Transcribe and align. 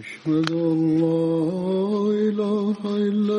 أشهد 0.00 0.50
أن 0.50 0.78
لا 1.00 1.30
إله 2.28 2.76
إلا 2.84 3.29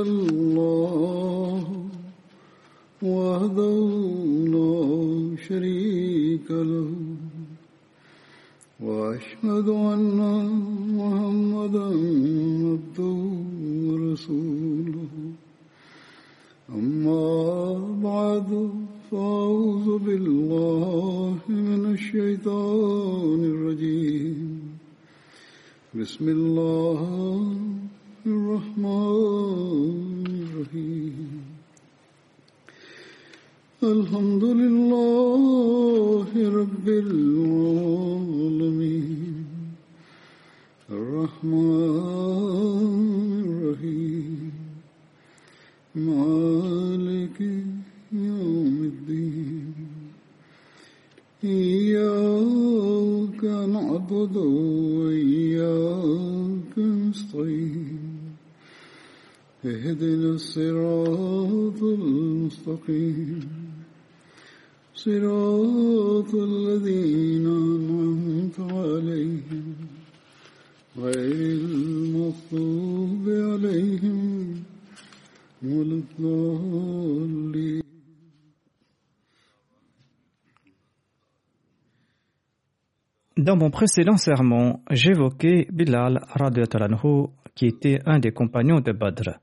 précédent 83.72 84.16
sermon, 84.16 84.80
j'évoquais 84.90 85.66
Bilal 85.72 86.20
radiallahu 86.28 87.28
qui 87.56 87.66
était 87.66 87.98
un 88.06 88.20
des 88.20 88.30
compagnons 88.30 88.80
de 88.80 88.92
Badr. 88.92 89.40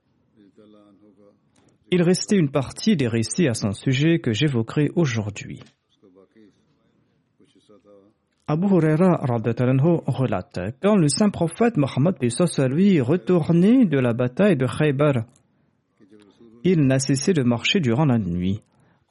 Il 1.91 2.03
restait 2.03 2.37
une 2.37 2.51
partie 2.51 2.95
des 2.95 3.07
récits 3.07 3.47
à 3.47 3.53
son 3.53 3.73
sujet 3.73 4.19
que 4.19 4.31
j'évoquerai 4.31 4.91
aujourd'hui. 4.95 5.59
Abu 8.47 8.67
Huraira 8.67 9.19
relate 10.07 10.59
quand 10.81 10.95
le 10.95 11.07
saint 11.07 11.29
prophète 11.29 11.77
Mohammed 11.77 12.15
lui 12.69 13.01
retournait 13.01 13.85
de 13.85 13.99
la 13.99 14.13
bataille 14.13 14.57
de 14.57 14.65
Khaybar, 14.65 15.25
il 16.63 16.81
n'a 16.81 16.99
cessé 16.99 17.33
de 17.33 17.43
marcher 17.43 17.79
durant 17.79 18.05
la 18.05 18.17
nuit. 18.17 18.61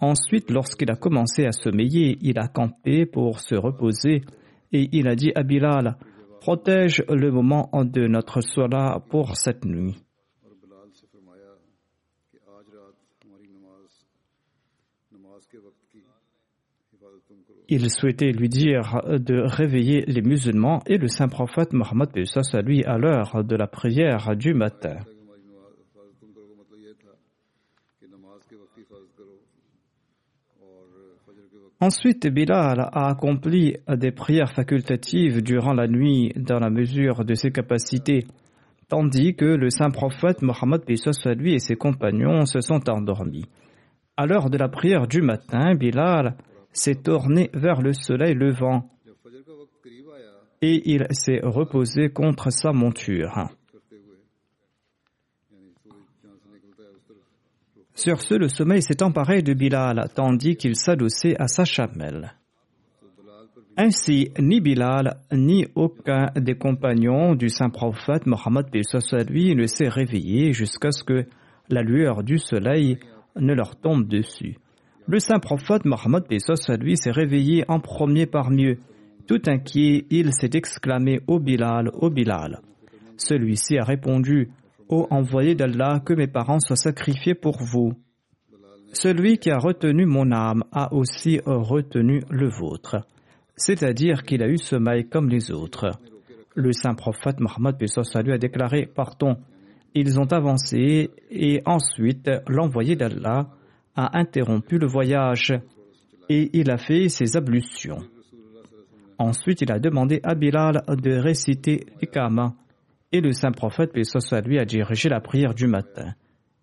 Ensuite, 0.01 0.51
lorsqu'il 0.51 0.91
a 0.91 0.97
commencé 0.97 1.45
à 1.45 1.53
sommeiller, 1.53 2.19
il 2.21 2.39
a 2.39 2.47
campé 2.47 3.07
pour 3.07 3.41
se 3.41 3.55
reposer 3.55 4.23
et 4.73 4.89
il 4.93 5.09
a 5.09 5.15
dit 5.15 5.33
à 5.35 5.43
Bilal, 5.43 5.97
protège 6.41 7.05
le 7.09 7.31
moment 7.31 7.71
de 7.75 8.07
notre 8.07 8.41
sola 8.41 9.03
pour 9.11 9.37
cette 9.37 9.65
nuit. 9.65 9.97
Il 17.71 17.91
souhaitait 17.91 18.33
lui 18.33 18.49
dire 18.49 19.03
de 19.07 19.43
réveiller 19.45 20.05
les 20.07 20.23
musulmans 20.23 20.81
et 20.87 20.97
le 20.97 21.09
saint 21.09 21.28
prophète 21.28 21.75
Mohammed 21.75 22.09
lui 22.65 22.83
à 22.84 22.97
l'heure 22.97 23.45
de 23.45 23.57
la 23.57 23.67
prière 23.67 24.34
du 24.37 24.55
matin. 24.55 24.97
Ensuite, 31.81 32.27
Bilal 32.27 32.81
a 32.81 33.09
accompli 33.09 33.77
des 33.89 34.11
prières 34.11 34.53
facultatives 34.53 35.43
durant 35.43 35.75
la 35.75 35.87
nuit 35.87 36.33
dans 36.34 36.59
la 36.59 36.71
mesure 36.71 37.25
de 37.25 37.34
ses 37.34 37.53
capacités, 37.53 38.27
tandis 38.89 39.37
que 39.37 39.44
le 39.44 39.71
saint 39.71 39.91
prophète 39.91 40.43
Mohammed 40.43 40.83
lui 41.37 41.55
et 41.55 41.61
ses 41.61 41.77
compagnons 41.77 42.47
se 42.47 42.61
sont 42.61 42.91
endormis. 42.91 43.47
À 44.16 44.27
l'heure 44.27 44.50
de 44.50 44.59
la 44.59 44.69
prière 44.69 45.06
du 45.06 45.22
matin, 45.22 45.77
Bilal 45.77 46.37
s'est 46.72 46.97
tourné 46.97 47.50
vers 47.55 47.81
le 47.81 47.93
soleil 47.93 48.34
levant 48.34 48.91
et 50.60 50.83
il 50.91 51.06
s'est 51.10 51.41
reposé 51.45 52.09
contre 52.10 52.50
sa 52.50 52.72
monture. 52.72 53.50
Sur 57.98 58.22
ce, 58.22 58.34
le 58.34 58.47
sommeil 58.48 58.81
s'est 58.81 59.03
emparé 59.03 59.42
de 59.42 59.54
Bilal, 59.54 60.09
tandis 60.14 60.54
qu'il 60.54 60.76
s'adossait 60.76 61.34
à 61.36 61.48
sa 61.48 61.64
chamelle. 61.64 62.32
Ainsi, 63.76 64.31
ni 64.38 64.60
Bilal, 64.60 65.16
ni 65.32 65.66
aucun 65.75 66.26
des 66.36 66.54
compagnons 66.54 67.34
du 67.34 67.48
saint 67.48 67.70
prophète 67.70 68.25
Mohammed 68.25 68.66
lui 69.28 69.56
ne 69.56 69.66
s'est 69.66 69.88
réveillé 69.88 70.53
jusqu'à 70.53 70.92
ce 70.92 71.03
que 71.03 71.26
la 71.70 71.82
lueur 71.82 72.22
du 72.22 72.38
soleil 72.38 73.00
ne 73.34 73.53
leur 73.53 73.75
tombe 73.75 74.06
dessus. 74.06 74.59
Le 75.09 75.19
saint 75.19 75.41
prophète 75.41 75.84
Mohammed 75.84 76.22
lui 76.80 76.97
s'est 76.97 77.10
réveillé 77.10 77.65
en 77.66 77.80
premier 77.80 78.26
parmi 78.26 78.66
eux. 78.66 78.78
Tout 79.26 79.42
inquiet, 79.48 80.06
il 80.10 80.32
s'est 80.32 80.50
exclamé 80.54 81.19
Ô 81.26 81.41
Bilal, 81.41 81.91
ô 81.94 82.10
Bilal. 82.10 82.60
Celui-ci 83.16 83.76
a 83.76 83.82
répondu 83.82 84.50
Ô 84.88 85.06
envoyé 85.10 85.54
d'Allah, 85.54 86.00
que 86.04 86.15
mes 86.15 86.26
parents 86.26 86.60
soient 86.60 86.76
sacrifiés 86.76 87.34
pour 87.34 87.59
vous. 87.60 87.93
Celui 88.93 89.38
qui 89.38 89.50
a 89.50 89.59
retenu 89.59 90.06
mon 90.06 90.32
âme 90.32 90.65
a 90.72 90.93
aussi 90.94 91.41
retenu 91.44 92.22
le 92.31 92.49
vôtre. 92.49 92.97
C'est-à-dire 93.56 94.22
qu'il 94.22 94.43
a 94.43 94.48
eu 94.48 94.56
sommeil 94.56 95.09
comme 95.09 95.28
les 95.28 95.50
autres. 95.50 95.91
Le 96.54 96.72
saint 96.72 96.94
prophète 96.94 97.38
Mohammed 97.38 97.77
lui 98.25 98.32
a 98.32 98.38
déclaré 98.38 98.87
Partons. 98.87 99.37
Ils 99.94 100.19
ont 100.19 100.32
avancé 100.32 101.10
et 101.31 101.62
ensuite 101.66 102.31
l'envoyé 102.48 102.97
d'Allah 102.97 103.48
a 103.94 104.19
interrompu 104.19 104.78
le 104.78 104.87
voyage 104.87 105.53
et 106.28 106.50
il 106.53 106.71
a 106.71 106.78
fait 106.78 107.09
ses 107.09 107.37
ablutions. 107.37 108.03
Ensuite, 109.19 109.62
il 109.62 109.72
a 109.72 109.81
demandé 109.81 110.21
à 110.22 110.34
Bilal 110.34 110.82
de 110.88 111.12
réciter 111.12 111.87
l'Ikama 112.00 112.54
et 113.13 113.21
le 113.21 113.33
saint 113.33 113.53
prophète, 113.53 113.93
paix 113.93 114.03
lui, 114.45 114.59
a 114.59 114.65
dirigé 114.65 115.09
la 115.09 115.21
prière 115.21 115.55
du 115.55 115.67
matin, 115.67 116.15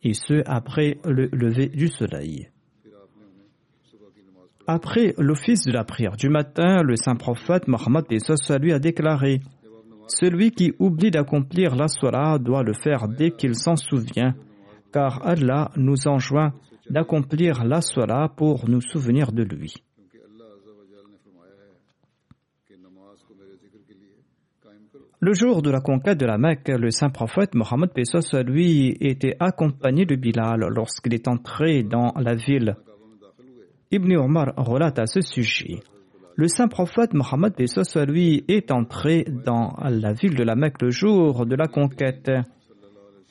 et 0.03 0.13
ce 0.13 0.43
après 0.45 0.97
le 1.05 1.29
lever 1.31 1.67
du 1.67 1.87
soleil. 1.87 2.49
Après 4.67 5.13
l'office 5.17 5.65
de 5.65 5.71
la 5.71 5.83
prière 5.83 6.17
du 6.17 6.29
matin, 6.29 6.81
le 6.81 6.95
saint 6.95 7.15
prophète 7.15 7.67
Mohammed 7.67 8.05
lui 8.59 8.73
a 8.73 8.79
déclaré 8.79 9.41
Celui 10.07 10.51
qui 10.51 10.73
oublie 10.79 11.11
d'accomplir 11.11 11.75
la 11.75 11.87
soirée 11.87 12.39
doit 12.39 12.63
le 12.63 12.73
faire 12.73 13.07
dès 13.07 13.31
qu'il 13.31 13.55
s'en 13.55 13.75
souvient, 13.75 14.33
car 14.91 15.25
Allah 15.25 15.71
nous 15.75 16.07
enjoint 16.07 16.53
d'accomplir 16.89 17.63
la 17.63 17.81
soirée 17.81 18.27
pour 18.35 18.67
nous 18.67 18.81
souvenir 18.81 19.31
de 19.31 19.43
lui. 19.43 19.84
Le 25.25 25.33
jour 25.33 25.63
de 25.63 25.71
la 25.71 25.81
conquête 25.81 26.19
de 26.19 26.27
la 26.27 26.37
Mecque, 26.37 26.67
le 26.67 26.91
saint 26.91 27.09
prophète 27.09 27.55
Mohammed 27.55 27.89
Pesos 27.91 28.31
lui 28.45 28.95
était 29.01 29.35
accompagné 29.39 30.05
de 30.05 30.15
Bilal 30.15 30.67
lorsqu'il 30.69 31.15
est 31.15 31.27
entré 31.27 31.81
dans 31.81 32.13
la 32.15 32.35
ville. 32.35 32.75
Ibn 33.89 34.17
Omar 34.17 34.53
relate 34.55 34.99
à 34.99 35.07
ce 35.07 35.21
sujet. 35.21 35.79
Le 36.35 36.47
saint 36.47 36.67
prophète 36.67 37.15
Mohammed 37.15 37.55
Pesos 37.55 38.05
lui 38.05 38.45
est 38.47 38.69
entré 38.71 39.25
dans 39.43 39.75
la 39.81 40.13
ville 40.13 40.35
de 40.35 40.43
la 40.43 40.53
Mecque 40.53 40.83
le 40.83 40.91
jour 40.91 41.47
de 41.47 41.55
la 41.55 41.65
conquête. 41.65 42.29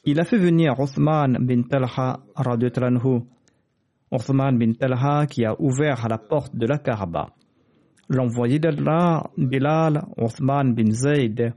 Il 0.04 0.18
a 0.18 0.24
fait 0.24 0.38
venir 0.38 0.74
Othman 0.80 1.38
bin 1.46 1.62
Talha 1.62 2.18
Othman 4.10 4.58
bin 4.58 4.72
Talha 4.72 5.26
qui 5.26 5.44
a 5.44 5.54
ouvert 5.60 6.08
la 6.08 6.18
porte 6.18 6.56
de 6.56 6.66
la 6.66 6.78
Kaaba. 6.78 7.28
L'envoyé 8.08 8.58
d'Allah, 8.58 9.30
Bilal, 9.38 10.02
Othman 10.16 10.74
bin 10.74 10.90
Zayd, 10.90 11.54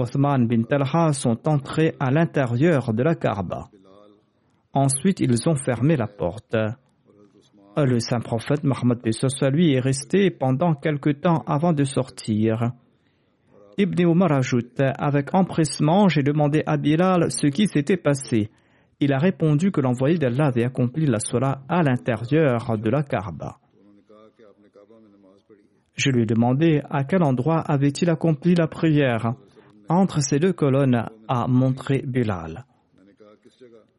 Othman 0.00 0.46
bin 0.46 0.62
Talha 0.62 1.12
sont 1.12 1.48
entrés 1.48 1.94
à 2.00 2.10
l'intérieur 2.10 2.92
de 2.92 3.02
la 3.02 3.14
Kaaba. 3.14 3.68
Ensuite, 4.72 5.20
ils 5.20 5.48
ont 5.48 5.56
fermé 5.56 5.96
la 5.96 6.06
porte. 6.06 6.56
Le 7.76 7.98
saint 8.00 8.20
prophète 8.20 8.64
Mohammed 8.64 8.98
lui 9.52 9.74
est 9.74 9.80
resté 9.80 10.30
pendant 10.30 10.74
quelque 10.74 11.10
temps 11.10 11.42
avant 11.46 11.72
de 11.72 11.84
sortir. 11.84 12.72
Ibn 13.78 14.04
Omar 14.06 14.32
ajoute 14.32 14.80
Avec 14.80 15.34
empressement, 15.34 16.08
j'ai 16.08 16.22
demandé 16.22 16.62
à 16.66 16.76
Bilal 16.76 17.30
ce 17.30 17.46
qui 17.46 17.66
s'était 17.66 17.96
passé. 17.96 18.50
Il 19.00 19.12
a 19.12 19.18
répondu 19.18 19.70
que 19.70 19.80
l'envoyé 19.80 20.18
d'Allah 20.18 20.46
avait 20.46 20.64
accompli 20.64 21.06
la 21.06 21.20
Salah 21.20 21.62
à 21.68 21.82
l'intérieur 21.82 22.76
de 22.76 22.90
la 22.90 23.02
Kaaba. 23.02 23.56
Je 25.94 26.10
lui 26.10 26.22
ai 26.22 26.26
demandé 26.26 26.82
à 26.90 27.04
quel 27.04 27.22
endroit 27.22 27.60
avait-il 27.60 28.10
accompli 28.10 28.54
la 28.54 28.66
prière. 28.66 29.34
Entre 29.90 30.22
ces 30.22 30.38
deux 30.38 30.52
colonnes 30.52 31.04
a 31.26 31.48
montré 31.48 32.04
Bilal. 32.06 32.64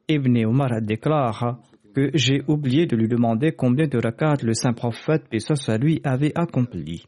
Ibn 0.08 0.46
Omar 0.46 0.82
déclare 0.82 1.60
que 1.94 2.12
j'ai 2.14 2.42
oublié 2.48 2.86
de 2.86 2.96
lui 2.96 3.10
demander 3.10 3.52
combien 3.52 3.88
de 3.88 3.98
rakats 3.98 4.42
le 4.42 4.54
saint 4.54 4.72
prophète, 4.72 5.24
à 5.68 5.78
lui, 5.78 6.00
avait 6.06 6.32
accompli. 6.34 7.04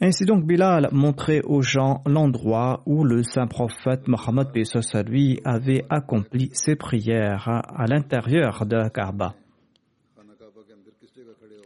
Ainsi 0.00 0.24
donc 0.26 0.46
Bilal 0.46 0.90
montrait 0.92 1.42
aux 1.42 1.62
gens 1.62 2.00
l'endroit 2.06 2.82
où 2.86 3.02
le 3.02 3.24
saint 3.24 3.48
prophète 3.48 4.06
Mohammed 4.06 4.46
lui 5.08 5.40
avait 5.44 5.84
accompli 5.90 6.50
ses 6.52 6.76
prières 6.76 7.48
à 7.48 7.86
l'intérieur 7.88 8.64
de 8.64 8.76
la 8.76 8.90
Kaaba. 8.90 9.34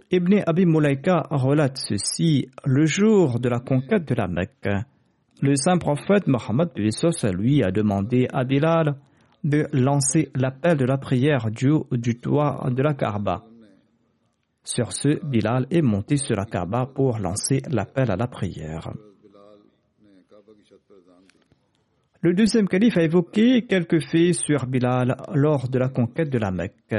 Ibn 0.08 0.44
Abi 0.46 0.66
Mulaika 0.66 1.26
relate 1.30 1.78
ceci 1.78 2.48
le 2.64 2.86
jour 2.86 3.40
de 3.40 3.48
la 3.48 3.58
conquête 3.58 4.06
de 4.06 4.14
la 4.14 4.28
Mecque. 4.28 4.68
Le 5.42 5.56
saint 5.56 5.78
prophète 5.78 6.28
Mohammed 6.28 6.68
lui 6.76 7.64
a 7.64 7.72
demandé 7.72 8.28
à 8.32 8.44
Bilal 8.44 8.94
de 9.42 9.66
lancer 9.72 10.30
l'appel 10.36 10.76
de 10.76 10.84
la 10.84 10.96
prière 10.96 11.50
du, 11.50 11.72
du 11.90 12.20
toit 12.20 12.68
de 12.70 12.82
la 12.82 12.94
Kaaba. 12.94 13.42
Sur 14.62 14.92
ce, 14.92 15.24
Bilal 15.26 15.66
est 15.72 15.82
monté 15.82 16.18
sur 16.18 16.36
la 16.36 16.44
Kaaba 16.44 16.86
pour 16.86 17.18
lancer 17.18 17.60
l'appel 17.68 18.08
à 18.08 18.16
la 18.16 18.28
prière. 18.28 18.92
Le 22.20 22.32
deuxième 22.32 22.68
calife 22.68 22.96
a 22.96 23.02
évoqué 23.02 23.66
quelques 23.66 24.00
faits 24.08 24.34
sur 24.34 24.66
Bilal 24.66 25.16
lors 25.34 25.68
de 25.68 25.80
la 25.80 25.88
conquête 25.88 26.30
de 26.30 26.38
la 26.38 26.52
Mecque. 26.52 26.94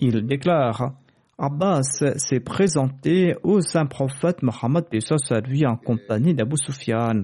Il 0.00 0.26
déclare 0.26 0.94
Abbas 1.44 2.04
s'est 2.18 2.38
présenté 2.38 3.34
au 3.42 3.60
saint 3.60 3.86
prophète 3.86 4.44
Mohammed 4.44 4.84
à 5.30 5.40
lui 5.40 5.66
en 5.66 5.76
compagnie 5.76 6.34
d'Abu 6.34 6.54
Sufyan. 6.56 7.22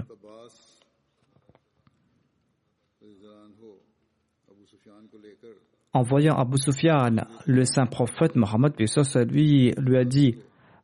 En 5.92 6.02
voyant 6.02 6.34
Abu 6.34 6.58
Sufyan, 6.58 7.28
le 7.46 7.64
saint 7.64 7.86
prophète 7.86 8.34
Mohammed 8.34 8.72
lui, 9.30 9.72
lui 9.78 9.96
a 9.96 10.04
dit 10.04 10.34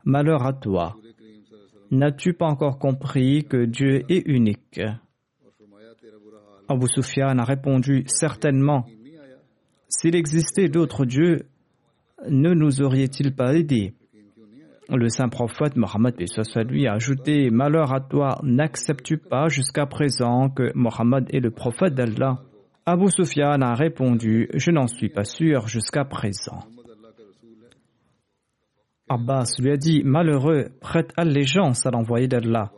Malheur 0.04 0.46
à 0.46 0.52
toi, 0.52 0.94
n'as-tu 1.90 2.34
pas 2.34 2.46
encore 2.46 2.78
compris 2.78 3.42
que 3.42 3.64
Dieu 3.64 4.04
est 4.08 4.22
unique? 4.26 4.80
Abu 6.68 6.86
Sufyan 6.86 7.36
a 7.38 7.44
répondu 7.44 8.04
Certainement. 8.06 8.86
S'il 9.88 10.14
existait 10.14 10.68
d'autres 10.68 11.04
dieux, 11.04 11.48
ne 12.28 12.54
nous 12.54 12.82
auriez-il 12.82 13.34
pas 13.34 13.54
aidés? 13.54 13.94
Le 14.90 15.08
saint 15.08 15.28
prophète 15.28 15.76
Mohammed 15.76 16.14
lui 16.68 16.86
a 16.86 16.92
ajouté 16.92 17.50
Malheur 17.50 17.94
à 17.94 18.00
toi, 18.00 18.38
n'acceptes-tu 18.42 19.16
pas 19.16 19.48
jusqu'à 19.48 19.86
présent 19.86 20.50
que 20.50 20.72
Mohammed 20.74 21.26
est 21.34 21.40
le 21.40 21.50
prophète 21.50 21.94
d'Allah? 21.94 22.38
Abu 22.86 23.10
Sufyan 23.10 23.62
a 23.62 23.74
répondu 23.74 24.48
Je 24.52 24.70
n'en 24.70 24.86
suis 24.86 25.08
pas 25.08 25.24
sûr 25.24 25.66
jusqu'à 25.68 26.04
présent. 26.04 26.60
Abbas 29.08 29.56
lui 29.58 29.70
a 29.70 29.76
dit 29.76 30.02
Malheureux, 30.04 30.68
prête 30.80 31.12
allégeance 31.16 31.86
à 31.86 31.90
l'envoyé 31.90 32.28
d'Allah 32.28 32.70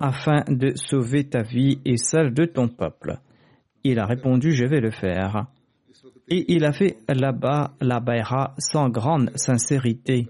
afin 0.00 0.42
de 0.48 0.72
sauver 0.74 1.28
ta 1.28 1.42
vie 1.42 1.80
et 1.84 1.96
celle 1.96 2.34
de 2.34 2.44
ton 2.44 2.66
peuple. 2.66 3.18
Il 3.84 4.00
a 4.00 4.06
répondu 4.06 4.50
Je 4.50 4.64
vais 4.64 4.80
le 4.80 4.90
faire. 4.90 5.46
Et 6.32 6.46
il 6.48 6.64
a 6.64 6.72
fait 6.72 6.96
là-bas 7.10 7.72
la 7.82 8.00
baïra 8.00 8.54
sans 8.56 8.88
grande 8.88 9.30
sincérité. 9.34 10.28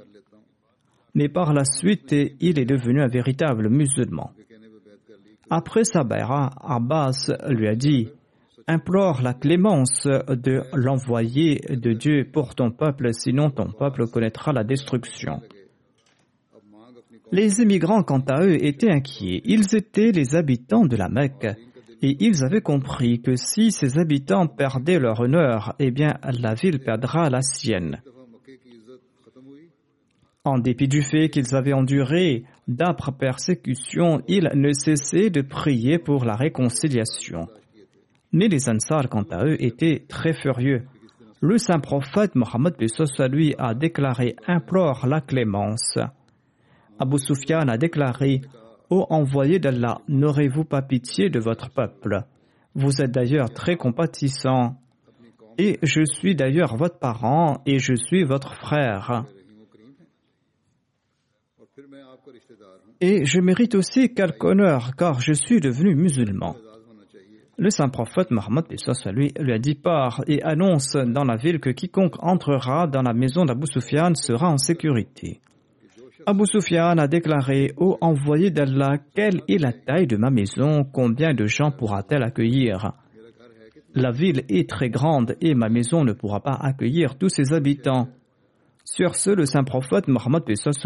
Mais 1.14 1.28
par 1.28 1.52
la 1.52 1.64
suite, 1.64 2.12
il 2.40 2.58
est 2.58 2.64
devenu 2.64 3.00
un 3.00 3.06
véritable 3.06 3.68
musulman. 3.68 4.32
Après 5.48 5.84
sa 5.84 6.02
baïra, 6.02 6.50
Abbas 6.60 7.30
lui 7.50 7.68
a 7.68 7.76
dit 7.76 8.08
implore 8.66 9.22
la 9.22 9.32
clémence 9.32 10.02
de 10.06 10.62
l'envoyé 10.74 11.60
de 11.70 11.92
Dieu 11.92 12.28
pour 12.32 12.56
ton 12.56 12.72
peuple, 12.72 13.14
sinon 13.14 13.50
ton 13.50 13.70
peuple 13.70 14.08
connaîtra 14.08 14.52
la 14.52 14.64
destruction. 14.64 15.40
Les 17.30 17.60
émigrants, 17.60 18.02
quant 18.02 18.24
à 18.28 18.42
eux, 18.42 18.56
étaient 18.64 18.90
inquiets. 18.90 19.40
Ils 19.44 19.72
étaient 19.76 20.10
les 20.10 20.34
habitants 20.34 20.84
de 20.84 20.96
la 20.96 21.08
Mecque. 21.08 21.46
Et 22.02 22.16
ils 22.18 22.44
avaient 22.44 22.60
compris 22.60 23.22
que 23.22 23.36
si 23.36 23.70
ces 23.70 23.98
habitants 23.98 24.48
perdaient 24.48 24.98
leur 24.98 25.20
honneur, 25.20 25.74
eh 25.78 25.90
bien 25.90 26.14
la 26.24 26.54
ville 26.54 26.80
perdra 26.80 27.30
la 27.30 27.42
sienne. 27.42 28.02
En 30.44 30.58
dépit 30.58 30.88
du 30.88 31.02
fait 31.02 31.30
qu'ils 31.30 31.54
avaient 31.54 31.72
enduré 31.72 32.42
d'âpres 32.66 33.12
persécutions, 33.12 34.22
ils 34.26 34.50
ne 34.54 34.72
cessaient 34.72 35.30
de 35.30 35.42
prier 35.42 36.00
pour 36.00 36.24
la 36.24 36.34
réconciliation. 36.34 37.46
Mais 38.32 38.48
les 38.48 38.68
Ansar, 38.68 39.08
quant 39.08 39.26
à 39.30 39.44
eux, 39.44 39.62
étaient 39.62 40.04
très 40.08 40.32
furieux. 40.32 40.82
Le 41.40 41.58
saint 41.58 41.78
prophète 41.78 42.34
Mohammed 42.34 42.74
lui 43.30 43.54
a 43.58 43.74
déclaré 43.74 44.34
implore 44.48 45.06
la 45.06 45.20
clémence. 45.20 45.98
Abu 46.98 47.18
Sufyan 47.18 47.68
a 47.68 47.76
déclaré 47.76 48.40
Ô 48.92 49.06
envoyé 49.08 49.58
d'Allah, 49.58 50.02
n'aurez-vous 50.06 50.64
pas 50.64 50.82
pitié 50.82 51.30
de 51.30 51.40
votre 51.40 51.70
peuple? 51.70 52.24
Vous 52.74 53.00
êtes 53.00 53.10
d'ailleurs 53.10 53.48
très 53.48 53.76
compatissant. 53.76 54.76
Et 55.56 55.78
je 55.82 56.04
suis 56.04 56.34
d'ailleurs 56.34 56.76
votre 56.76 56.98
parent 56.98 57.62
et 57.64 57.78
je 57.78 57.94
suis 57.94 58.22
votre 58.22 58.54
frère. 58.54 59.24
Et 63.00 63.24
je 63.24 63.40
mérite 63.40 63.74
aussi 63.76 64.12
quelque 64.12 64.44
honneur 64.44 64.90
car 64.94 65.22
je 65.22 65.32
suis 65.32 65.60
devenu 65.60 65.94
musulman. 65.94 66.54
Le 67.56 67.70
saint 67.70 67.88
prophète 67.88 68.30
Mohammed 68.30 68.66
lui, 69.06 69.32
lui 69.40 69.52
a 69.54 69.58
dit 69.58 69.74
part 69.74 70.22
et 70.26 70.42
annonce 70.42 70.96
dans 70.96 71.24
la 71.24 71.36
ville 71.36 71.60
que 71.60 71.70
quiconque 71.70 72.22
entrera 72.22 72.86
dans 72.86 73.02
la 73.02 73.14
maison 73.14 73.46
d'Abu 73.46 73.66
Sufyan 73.66 74.14
sera 74.14 74.50
en 74.50 74.58
sécurité. 74.58 75.40
Abu 76.26 76.46
Sufyan 76.46 76.98
a 76.98 77.08
déclaré 77.08 77.72
Ô 77.76 77.98
envoyé 78.00 78.50
d'Allah, 78.50 78.98
quelle 79.14 79.42
est 79.48 79.58
la 79.58 79.72
taille 79.72 80.06
de 80.06 80.16
ma 80.16 80.30
maison? 80.30 80.84
Combien 80.84 81.34
de 81.34 81.46
gens 81.46 81.70
pourra-t-elle 81.70 82.22
accueillir? 82.22 82.92
La 83.94 84.10
ville 84.10 84.44
est 84.48 84.68
très 84.68 84.88
grande 84.88 85.36
et 85.40 85.54
ma 85.54 85.68
maison 85.68 86.04
ne 86.04 86.12
pourra 86.12 86.40
pas 86.40 86.54
accueillir 86.60 87.18
tous 87.18 87.28
ses 87.28 87.52
habitants. 87.52 88.08
Sur 88.84 89.14
ce, 89.14 89.30
le 89.30 89.46
saint 89.46 89.64
prophète 89.64 90.08
Mohammed 90.08 90.42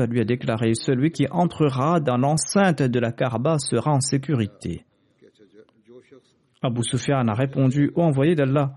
lui 0.09 0.21
a 0.21 0.25
déclaré 0.25 0.75
Celui 0.75 1.11
qui 1.11 1.26
entrera 1.31 2.00
dans 2.00 2.16
l'enceinte 2.16 2.83
de 2.83 3.00
la 3.00 3.12
Kaaba 3.12 3.59
sera 3.59 3.93
en 3.93 4.00
sécurité. 4.00 4.85
Abu 6.62 6.83
Sufyan 6.83 7.28
a 7.28 7.35
répondu 7.35 7.93
Ô 7.95 8.02
envoyé 8.02 8.35
d'Allah, 8.35 8.73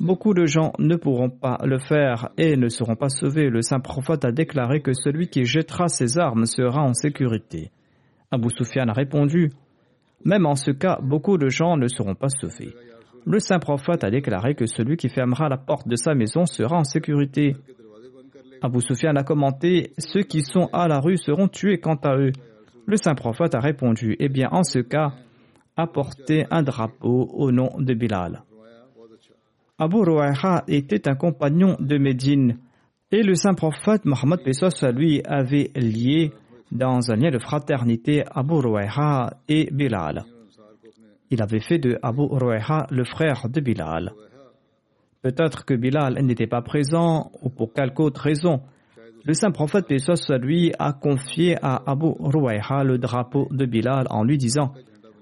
beaucoup 0.00 0.34
de 0.34 0.46
gens 0.46 0.72
ne 0.78 0.96
pourront 0.96 1.30
pas 1.30 1.58
le 1.64 1.78
faire 1.78 2.30
et 2.36 2.56
ne 2.56 2.68
seront 2.68 2.96
pas 2.96 3.08
sauvés. 3.08 3.48
Le 3.48 3.62
saint 3.62 3.80
prophète 3.80 4.24
a 4.24 4.32
déclaré 4.32 4.80
que 4.80 4.92
celui 4.92 5.28
qui 5.28 5.44
jettera 5.44 5.88
ses 5.88 6.18
armes 6.18 6.46
sera 6.46 6.82
en 6.82 6.94
sécurité. 6.94 7.70
Abu 8.30 8.48
Sufyan 8.50 8.88
a 8.88 8.92
répondu 8.92 9.50
Même 10.24 10.46
en 10.46 10.56
ce 10.56 10.70
cas, 10.70 10.98
beaucoup 11.02 11.38
de 11.38 11.48
gens 11.48 11.76
ne 11.76 11.88
seront 11.88 12.14
pas 12.14 12.28
sauvés. 12.28 12.74
Le 13.24 13.38
saint 13.38 13.58
prophète 13.58 14.02
a 14.04 14.10
déclaré 14.10 14.54
que 14.54 14.66
celui 14.66 14.96
qui 14.96 15.08
fermera 15.08 15.48
la 15.48 15.58
porte 15.58 15.86
de 15.86 15.96
sa 15.96 16.14
maison 16.14 16.46
sera 16.46 16.76
en 16.76 16.84
sécurité. 16.84 17.56
Abu 18.62 18.80
Sufyan 18.80 19.14
a 19.16 19.22
commenté 19.22 19.92
Ceux 19.98 20.22
qui 20.22 20.42
sont 20.42 20.68
à 20.72 20.88
la 20.88 20.98
rue 20.98 21.16
seront 21.18 21.48
tués 21.48 21.78
quant 21.78 21.98
à 22.02 22.16
eux. 22.16 22.32
Le 22.86 22.96
saint 22.96 23.14
prophète 23.14 23.54
a 23.54 23.60
répondu 23.60 24.16
Eh 24.18 24.28
bien, 24.28 24.48
en 24.50 24.64
ce 24.64 24.80
cas, 24.80 25.12
apporter 25.76 26.46
un 26.50 26.62
drapeau 26.62 27.28
au 27.32 27.52
nom 27.52 27.70
de 27.78 27.94
Bilal. 27.94 28.42
Abu 29.78 29.96
Ruwaiha 29.96 30.64
était 30.68 31.08
un 31.08 31.14
compagnon 31.14 31.76
de 31.80 31.96
Médine 31.96 32.58
et 33.10 33.22
le 33.22 33.34
saint 33.34 33.54
prophète 33.54 34.04
Mohammed 34.04 34.40
à 34.44 34.92
lui 34.92 35.22
avait 35.24 35.70
lié 35.74 36.30
dans 36.70 37.10
un 37.10 37.16
lien 37.16 37.30
de 37.30 37.38
fraternité 37.38 38.22
Abu 38.30 38.54
Ruwaiha 38.54 39.34
et 39.48 39.70
Bilal. 39.72 40.24
Il 41.30 41.42
avait 41.42 41.60
fait 41.60 41.78
de 41.78 41.98
Abu 42.02 42.22
Ruwaiha 42.22 42.86
le 42.90 43.04
frère 43.04 43.48
de 43.48 43.60
Bilal. 43.60 44.12
Peut-être 45.22 45.64
que 45.64 45.74
Bilal 45.74 46.22
n'était 46.22 46.46
pas 46.46 46.62
présent 46.62 47.32
ou 47.42 47.48
pour 47.48 47.72
quelque 47.72 48.00
autre 48.00 48.20
raison. 48.20 48.60
Le 49.24 49.32
saint 49.32 49.52
prophète 49.52 49.86
lui 50.40 50.72
a 50.78 50.92
confié 50.92 51.56
à 51.62 51.82
Abu 51.86 52.12
Ruwaiha 52.18 52.84
le 52.84 52.98
drapeau 52.98 53.48
de 53.50 53.64
Bilal 53.64 54.06
en 54.10 54.24
lui 54.24 54.36
disant 54.36 54.74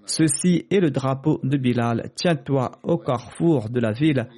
Ceci 0.06 0.66
est 0.70 0.80
le 0.80 0.90
drapeau 0.90 1.40
de 1.42 1.56
Bilal. 1.56 2.10
Tiens-toi 2.16 2.72
au 2.82 2.98
carrefour 2.98 3.68
de 3.70 3.80
la 3.80 3.92
ville, 3.92 4.28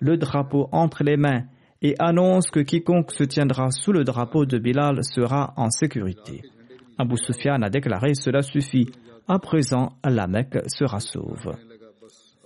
le 0.00 0.16
drapeau 0.16 0.68
entre 0.72 1.04
les 1.04 1.16
mains, 1.16 1.44
et 1.82 1.94
annonce 1.98 2.50
que 2.50 2.60
quiconque 2.60 3.12
se 3.12 3.24
tiendra 3.24 3.70
sous 3.70 3.92
le 3.92 4.04
drapeau 4.04 4.46
de 4.46 4.58
Bilal 4.58 5.04
sera 5.04 5.52
en 5.56 5.70
sécurité. 5.70 6.42
Abu 6.98 7.16
Sufyan 7.16 7.62
a 7.62 7.70
déclaré 7.70 8.14
Cela 8.14 8.42
suffit, 8.42 8.88
à 9.28 9.38
présent 9.38 9.90
la 10.04 10.26
Mecque 10.26 10.58
sera 10.66 10.98
sauve. 11.00 11.54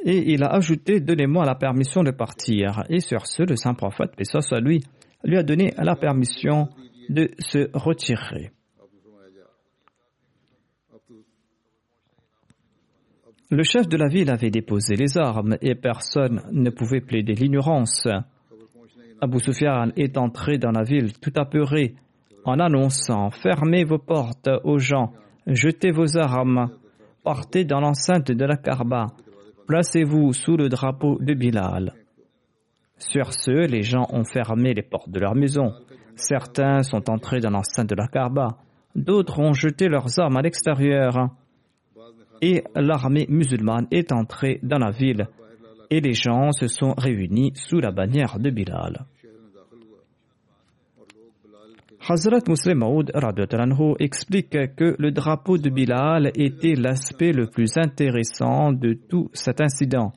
Et 0.05 0.33
il 0.33 0.43
a 0.43 0.49
ajouté 0.49 1.00
Donnez-moi 1.00 1.45
la 1.47 1.55
permission 1.55 2.02
de 2.02 2.11
partir. 2.11 2.85
Et 2.88 3.00
sur 3.00 3.26
ce, 3.26 3.45
le 3.45 3.57
saint 3.57 3.75
prophète, 3.75 4.12
et 4.19 4.25
ça 4.25 4.41
lui, 4.61 4.83
lui 5.25 5.38
a 5.38 5.43
donné 5.43 5.73
la 5.79 5.97
permission 5.97 6.69
de 7.09 7.31
se 7.38 7.71
retirer. 7.73 8.50
Le 13.52 13.64
chef 13.64 13.87
de 13.87 13.99
la 13.99 14.09
ville 14.09 14.30
avait 14.30 14.49
déposé 14.49 14.97
les 14.97 15.18
armes 15.18 15.59
et 15.61 15.75
personne 15.75 16.40
ne 16.52 16.71
pouvait 16.71 17.02
plaider 17.02 17.35
l'ignorance. 17.35 18.09
Abu 19.21 19.40
Sufyan 19.40 19.90
est 19.94 20.16
entré 20.16 20.56
dans 20.56 20.71
la 20.71 20.85
ville 20.85 21.12
tout 21.18 21.35
apeuré 21.37 21.94
en 22.47 22.59
annonçant 22.59 23.28
Fermez 23.28 23.85
vos 23.85 23.99
portes 23.99 24.49
aux 24.64 24.78
gens, 24.78 25.12
jetez 25.47 25.90
vos 25.90 26.16
armes, 26.16 26.71
partez 27.25 27.66
dans 27.66 27.80
l'enceinte 27.80 28.32
de 28.32 28.44
la 28.47 28.56
Karba, 28.56 29.09
placez-vous 29.66 30.32
sous 30.32 30.56
le 30.56 30.71
drapeau 30.71 31.18
de 31.21 31.35
Bilal. 31.35 31.92
Sur 32.97 33.35
ce, 33.35 33.66
les 33.71 33.82
gens 33.82 34.06
ont 34.09 34.25
fermé 34.25 34.73
les 34.73 34.80
portes 34.80 35.11
de 35.11 35.21
leur 35.21 35.35
maison. 35.35 35.75
Certains 36.16 36.82
sont 36.85 37.11
entrés 37.11 37.40
dans 37.40 37.50
l'enceinte 37.50 37.90
de 37.90 37.97
la 37.97 38.06
Karba, 38.06 38.56
d'autres 38.94 39.40
ont 39.40 39.52
jeté 39.52 39.88
leurs 39.88 40.18
armes 40.18 40.38
à 40.38 40.40
l'extérieur. 40.40 41.28
Et 42.43 42.65
l'armée 42.75 43.27
musulmane 43.29 43.87
est 43.91 44.13
entrée 44.13 44.59
dans 44.63 44.79
la 44.79 44.91
ville 44.91 45.29
et 45.91 46.01
les 46.01 46.15
gens 46.15 46.53
se 46.53 46.67
sont 46.67 46.95
réunis 46.97 47.53
sous 47.55 47.79
la 47.79 47.93
bannière 47.93 48.39
de 48.39 48.51
Bilal. 48.51 49.07
Hazrat 52.09 52.41
Muslim 52.49 52.79
Maud 52.79 53.13
explique 54.01 54.75
que 54.75 54.97
le 54.99 55.13
drapeau 55.13 55.57
de 55.57 55.71
Bilal 55.71 56.33
était 56.35 56.75
l'aspect 56.75 57.31
le 57.31 57.47
plus 57.47 57.77
intéressant 57.77 58.73
de 58.73 58.95
tout 58.95 59.31
cet 59.35 59.61
incident. 59.61 60.13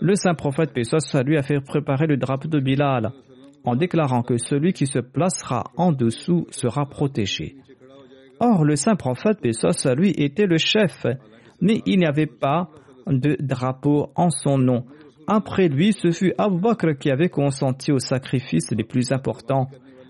Le 0.00 0.14
saint 0.14 0.34
prophète 0.34 0.72
Pessoa 0.72 1.22
lui 1.22 1.36
a 1.36 1.42
fait 1.42 1.60
préparer 1.60 2.06
le 2.06 2.16
drapeau 2.16 2.48
de 2.48 2.60
Bilal 2.60 3.10
en 3.64 3.76
déclarant 3.76 4.22
que 4.22 4.38
celui 4.38 4.72
qui 4.72 4.86
se 4.86 5.00
placera 5.00 5.64
en 5.76 5.92
dessous 5.92 6.46
sera 6.50 6.86
protégé. 6.86 7.56
Or, 8.40 8.64
le 8.64 8.76
saint 8.76 8.96
prophète 8.96 9.40
Pessoa 9.42 9.94
lui 9.94 10.10
était 10.10 10.46
le 10.46 10.56
chef, 10.56 11.04
mais 11.60 11.82
il 11.86 11.98
n'y 11.98 12.06
avait 12.06 12.26
pas 12.26 12.68
de 13.06 13.36
drapeau 13.40 14.10
en 14.14 14.30
son 14.30 14.58
nom. 14.58 14.84
Après 15.26 15.68
lui, 15.68 15.92
ce 15.92 16.10
fut 16.10 16.32
Abu 16.38 16.68
qui 16.98 17.10
avait 17.10 17.28
consenti 17.28 17.92
aux 17.92 17.98
sacrifices 17.98 18.70
les 18.70 18.84
plus 18.84 19.12
importants 19.12 19.68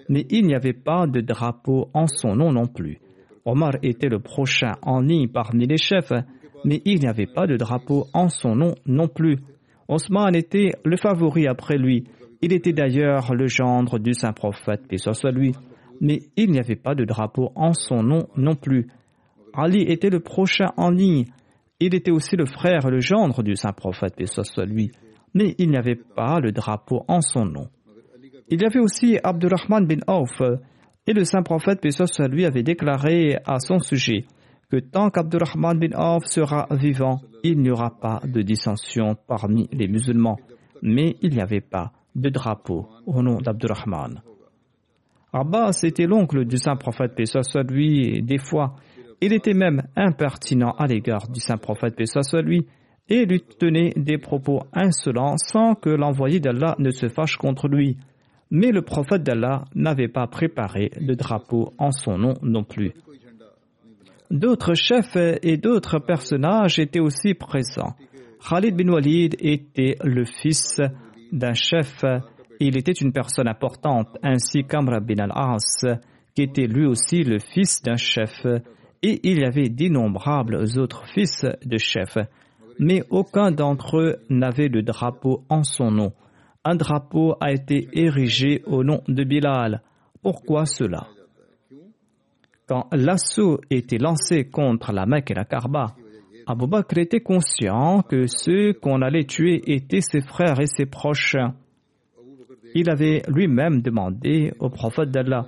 mais 0.08 0.26
il 0.30 0.46
n'y 0.46 0.54
avait 0.54 0.72
pas 0.72 1.06
de 1.06 1.20
drapeau 1.20 1.90
en 1.94 2.06
son 2.06 2.34
nom 2.34 2.52
non 2.52 2.66
plus. 2.66 2.98
Omar 3.44 3.72
était 3.82 4.08
le 4.08 4.18
prochain 4.18 4.72
en 4.82 5.00
ligne 5.00 5.28
parmi 5.28 5.66
les 5.66 5.78
chefs, 5.78 6.12
mais 6.64 6.82
il 6.84 7.00
n'y 7.00 7.06
avait 7.06 7.26
pas 7.26 7.46
de 7.46 7.56
drapeau 7.56 8.06
en 8.12 8.28
son 8.28 8.56
nom 8.56 8.74
non 8.86 9.08
plus. 9.08 9.38
Osman 9.88 10.34
était 10.34 10.72
le 10.84 10.96
favori 10.96 11.46
après 11.46 11.78
lui. 11.78 12.04
Il 12.42 12.52
était 12.52 12.72
d'ailleurs 12.72 13.34
le 13.34 13.46
gendre 13.46 13.98
du 13.98 14.12
saint 14.12 14.32
prophète, 14.32 14.86
paix 14.88 14.98
soit 14.98 15.30
lui, 15.30 15.52
mais 16.00 16.20
il 16.36 16.50
n'y 16.50 16.58
avait 16.58 16.76
pas 16.76 16.94
de 16.94 17.04
drapeau 17.04 17.52
en 17.54 17.72
son 17.72 18.02
nom 18.02 18.28
non 18.36 18.54
plus. 18.54 18.88
Ali 19.54 19.82
était 19.82 20.10
le 20.10 20.20
prochain 20.20 20.72
en 20.76 20.90
ligne. 20.90 21.26
Il 21.80 21.94
était 21.94 22.10
aussi 22.10 22.36
le 22.36 22.46
frère 22.46 22.86
et 22.86 22.90
le 22.90 23.00
gendre 23.00 23.42
du 23.42 23.54
saint 23.56 23.72
prophète, 23.72 24.16
paix 24.16 24.26
soit 24.26 24.66
lui, 24.66 24.90
mais 25.34 25.54
il 25.58 25.70
n'y 25.70 25.76
avait 25.76 25.94
pas 25.96 26.40
le 26.40 26.52
drapeau 26.52 27.04
en 27.08 27.20
son 27.20 27.44
nom. 27.44 27.68
Il 28.48 28.62
y 28.62 28.64
avait 28.64 28.80
aussi 28.80 29.18
Abdurrahman 29.22 29.86
bin 29.86 30.00
Auf, 30.06 30.40
et 31.06 31.12
le 31.12 31.24
saint 31.24 31.42
prophète 31.42 31.80
Pessoa 31.80 32.28
lui 32.28 32.44
avait 32.44 32.62
déclaré 32.62 33.38
à 33.46 33.60
son 33.60 33.78
sujet 33.78 34.24
que 34.70 34.76
tant 34.76 35.08
qu'Abdurrahman 35.08 35.78
bin 35.78 35.96
Auf 35.96 36.26
sera 36.26 36.66
vivant, 36.70 37.20
il 37.42 37.60
n'y 37.60 37.70
aura 37.70 37.90
pas 37.90 38.20
de 38.24 38.42
dissension 38.42 39.16
parmi 39.26 39.68
les 39.72 39.88
musulmans. 39.88 40.38
Mais 40.82 41.16
il 41.22 41.30
n'y 41.30 41.40
avait 41.40 41.62
pas 41.62 41.92
de 42.14 42.28
drapeau 42.28 42.88
au 43.06 43.22
nom 43.22 43.38
d'Abdurrahman. 43.38 44.20
Abbas 45.32 45.80
était 45.82 46.06
l'oncle 46.06 46.44
du 46.44 46.58
saint 46.58 46.76
prophète 46.76 47.12
et 47.18 48.22
des 48.22 48.38
fois, 48.38 48.76
il 49.20 49.32
était 49.32 49.54
même 49.54 49.82
impertinent 49.96 50.74
à 50.78 50.86
l'égard 50.86 51.28
du 51.28 51.40
saint 51.40 51.56
prophète 51.56 51.96
Pessoa 51.96 52.42
lui, 52.42 52.66
et 53.08 53.24
lui 53.24 53.40
tenait 53.40 53.92
des 53.96 54.18
propos 54.18 54.60
insolents 54.74 55.36
sans 55.38 55.74
que 55.74 55.90
l'envoyé 55.90 56.40
d'Allah 56.40 56.76
ne 56.78 56.90
se 56.90 57.08
fâche 57.08 57.36
contre 57.36 57.68
lui. 57.68 57.96
Mais 58.50 58.70
le 58.70 58.82
prophète 58.82 59.22
d'Allah 59.22 59.64
n'avait 59.74 60.08
pas 60.08 60.26
préparé 60.26 60.90
de 61.00 61.14
drapeau 61.14 61.72
en 61.78 61.90
son 61.90 62.18
nom 62.18 62.34
non 62.42 62.64
plus. 62.64 62.92
D'autres 64.30 64.74
chefs 64.74 65.16
et 65.16 65.56
d'autres 65.56 65.98
personnages 66.00 66.78
étaient 66.78 67.00
aussi 67.00 67.34
présents. 67.34 67.94
Khalid 68.46 68.76
bin 68.76 68.92
Walid 68.92 69.36
était 69.40 69.96
le 70.04 70.24
fils 70.24 70.80
d'un 71.32 71.54
chef. 71.54 72.04
Il 72.60 72.76
était 72.76 72.92
une 72.92 73.12
personne 73.12 73.48
importante, 73.48 74.18
ainsi 74.22 74.64
qu'Amr 74.64 75.00
bin 75.00 75.18
al-As, 75.18 75.86
qui 76.34 76.42
était 76.42 76.66
lui 76.66 76.86
aussi 76.86 77.24
le 77.24 77.38
fils 77.38 77.82
d'un 77.82 77.96
chef. 77.96 78.44
Et 79.02 79.20
il 79.22 79.40
y 79.40 79.44
avait 79.44 79.68
d'innombrables 79.68 80.64
autres 80.78 81.06
fils 81.14 81.46
de 81.64 81.78
chefs. 81.78 82.18
Mais 82.78 83.02
aucun 83.10 83.50
d'entre 83.50 83.98
eux 83.98 84.16
n'avait 84.28 84.68
de 84.68 84.80
drapeau 84.80 85.44
en 85.48 85.62
son 85.62 85.90
nom 85.90 86.12
un 86.68 86.74
drapeau 86.74 87.34
a 87.40 87.52
été 87.52 87.88
érigé 87.92 88.62
au 88.66 88.84
nom 88.84 89.00
de 89.08 89.24
Bilal. 89.24 89.80
Pourquoi 90.22 90.66
cela? 90.66 91.08
Quand 92.66 92.88
l'assaut 92.92 93.60
était 93.70 93.96
lancé 93.96 94.44
contre 94.44 94.92
la 94.92 95.06
Mecque 95.06 95.30
et 95.30 95.34
la 95.34 95.46
Karba, 95.46 95.94
Abu 96.46 96.66
Bakr 96.66 96.98
était 96.98 97.20
conscient 97.20 98.02
que 98.02 98.26
ceux 98.26 98.74
qu'on 98.74 99.00
allait 99.00 99.24
tuer 99.24 99.62
étaient 99.66 100.02
ses 100.02 100.20
frères 100.20 100.60
et 100.60 100.66
ses 100.66 100.84
proches. 100.84 101.36
Il 102.74 102.90
avait 102.90 103.22
lui-même 103.28 103.80
demandé 103.80 104.52
au 104.58 104.68
prophète 104.68 105.10
d'Allah 105.10 105.46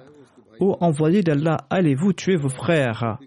Ô 0.61 0.76
envoyé 0.80 1.23
d'Allah, 1.23 1.57
allez-vous 1.71 2.12
tuer 2.12 2.37
vos 2.37 2.50
frères? 2.50 3.19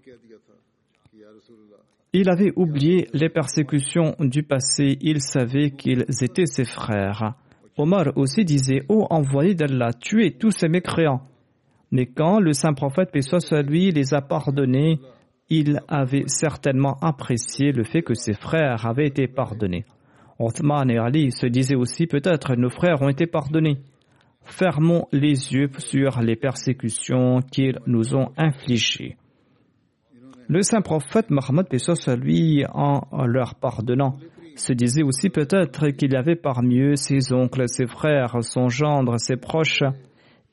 Il 2.15 2.29
avait 2.29 2.53
oublié 2.55 3.07
les 3.13 3.29
persécutions 3.29 4.15
du 4.19 4.43
passé, 4.43 4.99
il 5.01 5.19
savait 5.19 5.71
qu'ils 5.71 6.05
étaient 6.21 6.45
ses 6.45 6.63
frères. 6.63 7.33
Omar 7.75 8.15
aussi 8.15 8.45
disait 8.45 8.83
Ô 8.87 9.07
envoyé 9.09 9.55
d'Allah, 9.55 9.93
tuez 9.93 10.37
tous 10.37 10.51
ces 10.51 10.67
mécréants. 10.67 11.23
Mais 11.91 12.05
quand 12.05 12.39
le 12.39 12.53
saint 12.53 12.73
prophète, 12.73 13.11
paix 13.11 13.21
soit 13.21 13.63
lui, 13.63 13.89
les 13.89 14.13
a 14.13 14.21
pardonnés, 14.21 14.99
il 15.49 15.81
avait 15.87 16.27
certainement 16.27 16.97
apprécié 17.01 17.71
le 17.71 17.83
fait 17.83 18.03
que 18.03 18.13
ses 18.13 18.33
frères 18.33 18.85
avaient 18.85 19.07
été 19.07 19.27
pardonnés. 19.27 19.85
Othman 20.37 20.91
et 20.91 20.99
Ali 20.99 21.31
se 21.31 21.47
disaient 21.47 21.75
aussi 21.75 22.05
peut-être 22.05 22.55
nos 22.55 22.69
frères 22.69 23.01
ont 23.01 23.09
été 23.09 23.25
pardonnés. 23.25 23.79
Fermons 24.43 25.07
les 25.11 25.53
yeux 25.53 25.69
sur 25.79 26.21
les 26.21 26.35
persécutions 26.35 27.39
qu'ils 27.41 27.79
nous 27.87 28.15
ont 28.15 28.29
infligées. 28.37 29.17
Le 30.53 30.61
saint 30.61 30.81
prophète 30.81 31.31
Mohammed, 31.31 31.67
paix 31.67 31.79
lui, 32.15 32.63
en 32.71 33.25
leur 33.25 33.55
pardonnant, 33.55 34.19
se 34.55 34.71
disait 34.71 35.01
aussi 35.01 35.31
peut-être 35.31 35.89
qu'il 35.89 36.15
avait 36.15 36.35
parmi 36.35 36.79
eux 36.79 36.95
ses 36.95 37.33
oncles, 37.33 37.67
ses 37.67 37.87
frères, 37.87 38.35
son 38.43 38.69
gendre, 38.69 39.17
ses 39.17 39.35
proches, 39.35 39.81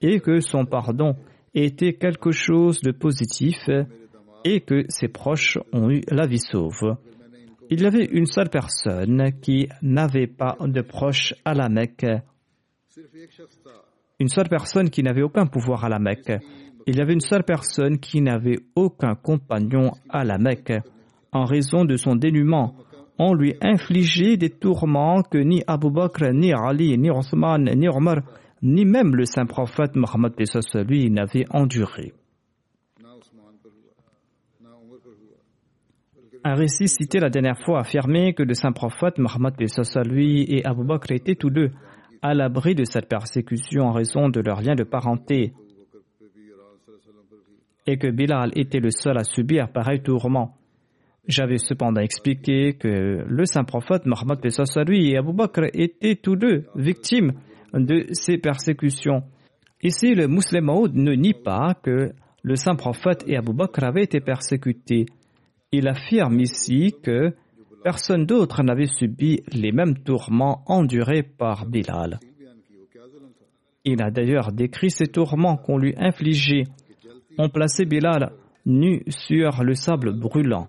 et 0.01 0.21
que 0.21 0.41
son 0.41 0.65
pardon 0.65 1.17
était 1.53 1.93
quelque 1.93 2.31
chose 2.31 2.81
de 2.81 2.93
positif 2.93 3.69
et 4.43 4.63
que 4.63 4.85
ses 4.89 5.09
proches 5.09 5.59
ont 5.71 5.91
eu 5.91 6.01
la 6.09 6.27
vie 6.27 6.39
sauve. 6.39 6.97
Il 7.69 7.83
y 7.83 7.87
avait 7.87 8.07
une 8.07 8.25
seule 8.25 8.49
personne 8.49 9.39
qui 9.43 9.69
n'avait 9.83 10.29
pas 10.29 10.57
de 10.59 10.81
proches 10.81 11.35
à 11.45 11.53
la 11.53 11.69
Mecque. 11.69 12.07
Une 14.19 14.29
seule 14.29 14.49
personne 14.49 14.89
qui 14.89 15.03
n'avait 15.03 15.21
aucun 15.21 15.45
pouvoir 15.45 15.85
à 15.85 15.91
la 15.91 15.99
Mecque. 15.99 16.33
Il 16.87 16.97
y 16.97 17.01
avait 17.01 17.13
une 17.13 17.21
seule 17.21 17.45
personne 17.45 17.99
qui 17.99 18.21
n'avait 18.21 18.59
aucun 18.75 19.15
compagnon 19.15 19.91
à 20.09 20.25
la 20.25 20.39
Mecque 20.39 20.73
en 21.33 21.45
raison 21.45 21.85
de 21.85 21.97
son 21.97 22.17
dénuement 22.17 22.75
on 23.23 23.35
lui 23.35 23.55
infligeait 23.61 24.39
des 24.39 24.49
tourments 24.49 25.23
que 25.23 25.37
ni 25.37 25.63
Abu 25.67 25.91
Bakr, 25.91 26.33
ni 26.33 26.55
Ali, 26.55 26.97
ni 26.97 27.11
Othman, 27.11 27.71
ni 27.77 27.87
Omar, 27.87 28.23
ni 28.63 28.87
même 28.87 29.15
le 29.15 29.27
saint 29.27 29.45
prophète 29.45 29.95
Mohammed 29.95 30.33
lui 30.89 31.11
n'avaient 31.11 31.45
enduré. 31.51 32.15
Un 36.43 36.55
récit 36.55 36.89
cité 36.89 37.21
la 37.21 37.29
dernière 37.29 37.61
fois 37.63 37.81
affirmait 37.81 38.33
que 38.33 38.43
le 38.43 38.55
saint 38.55 38.73
prophète 38.73 39.19
Mohammed 39.19 39.55
lui 40.07 40.47
et 40.49 40.65
Abu 40.65 40.85
Bakr 40.85 41.13
étaient 41.13 41.35
tous 41.35 41.51
deux 41.51 41.69
à 42.23 42.33
l'abri 42.33 42.75
de 42.75 42.85
cette 42.85 43.07
persécution 43.07 43.83
en 43.83 43.93
raison 43.93 44.31
de 44.31 44.41
leur 44.41 44.63
lien 44.63 44.75
de 44.75 44.85
parenté 44.85 45.53
et 47.87 47.97
que 47.97 48.11
Bilal 48.11 48.51
était 48.57 48.81
le 48.81 48.91
seul 48.91 49.19
à 49.19 49.25
subir 49.25 49.71
pareil 49.73 50.03
tourment. 50.03 50.57
J'avais 51.27 51.59
cependant 51.59 52.01
expliqué 52.01 52.75
que 52.75 53.25
le 53.27 53.45
saint 53.45 53.65
prophète 53.65 54.07
Mohammed 54.07 54.41
lui 54.87 55.11
et 55.11 55.17
Abu 55.17 55.33
Bakr 55.33 55.65
étaient 55.75 56.17
tous 56.17 56.37
deux 56.37 56.67
victimes 56.75 57.33
de 57.75 58.07
ces 58.13 58.39
persécutions. 58.39 59.23
Ici, 59.83 60.15
le 60.15 60.27
musulman 60.27 60.89
ne 60.93 61.13
nie 61.13 61.35
pas 61.35 61.75
que 61.83 62.13
le 62.43 62.57
saint 62.57 62.75
prophète 62.75 63.25
et 63.27 63.37
Abu 63.37 63.53
Bakr 63.53 63.85
avaient 63.85 64.03
été 64.03 64.21
persécutés. 64.21 65.07
Il 65.73 65.89
affirme 65.89 66.41
ici 66.41 66.95
que 67.03 67.35
personne 67.85 68.27
d'autre 68.27 68.63
n'avait 68.63 68.87
subi 68.87 69.41
les 69.53 69.73
mêmes 69.73 69.99
tourments 69.99 70.63
endurés 70.67 71.23
par 71.23 71.67
Bilal. 71.67 72.19
Il 73.85 74.03
a 74.03 74.11
d'ailleurs 74.11 74.53
décrit 74.53 74.91
ces 74.91 75.07
tourments 75.07 75.57
qu'on 75.57 75.79
lui 75.79 75.95
infligeait. 75.97 76.65
On 77.39 77.49
plaçait 77.49 77.85
Bilal 77.85 78.33
nu 78.67 79.03
sur 79.09 79.63
le 79.63 79.75
sable 79.75 80.13
brûlant. 80.19 80.69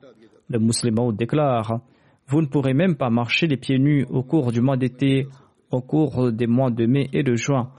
Le 0.50 0.60
musulman 0.60 1.12
déclare 1.12 1.80
Vous 2.28 2.42
ne 2.42 2.48
pourrez 2.48 2.74
même 2.74 2.96
pas 2.96 3.10
marcher 3.10 3.48
les 3.48 3.58
pieds 3.58 3.80
nus 3.80 4.06
au 4.10 4.24
cours 4.24 4.52
du 4.52 4.62
mois 4.62 4.78
d'été, 4.78 5.28
au 5.72 5.82
cours 5.82 6.32
des 6.32 6.48
mois 6.48 6.70
de 6.70 6.86
mai 6.86 7.10
et 7.14 7.24
de 7.24 7.36
juin. 7.36 7.70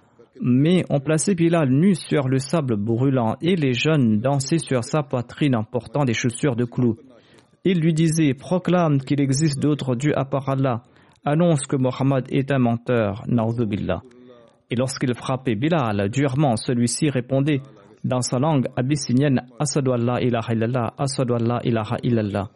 Mais 0.40 0.84
on 0.90 1.00
plaçait 1.00 1.34
Bilal 1.34 1.70
nu 1.70 1.94
sur 1.94 2.28
le 2.28 2.38
sable 2.38 2.76
brûlant 2.76 3.36
et 3.40 3.54
les 3.54 3.74
jeunes 3.74 4.18
dansaient 4.20 4.58
sur 4.58 4.82
sa 4.82 5.02
poitrine 5.02 5.54
en 5.54 5.64
portant 5.64 6.04
des 6.04 6.14
chaussures 6.14 6.56
de 6.56 6.64
clous. 6.64 6.96
Il 7.64 7.80
lui 7.80 7.94
disait 7.94 8.34
Proclame 8.34 8.98
qu'il 8.98 9.20
existe 9.20 9.60
d'autres 9.60 9.94
dieux 9.94 10.18
à 10.18 10.24
part 10.24 10.48
Allah. 10.48 10.82
Annonce 11.24 11.66
que 11.66 11.76
Mohammed 11.76 12.24
est 12.30 12.50
un 12.50 12.58
menteur. 12.58 13.22
Billah. 13.28 14.02
Et 14.70 14.74
lorsqu'il 14.74 15.14
frappait 15.14 15.54
Bilal 15.54 16.08
durement, 16.08 16.56
celui-ci 16.56 17.10
répondait 17.10 17.60
dans 18.04 18.20
sa 18.20 18.38
langue 18.38 18.66
abyssinienne 18.76 19.42
Asadu 19.58 19.90
Allah 19.92 20.20
ilaha 20.20 20.52
illallah, 20.52 20.94
Asadu 20.98 21.34
Allah 21.34 21.60
ilaha 21.64 21.96
illallah. 22.02 22.50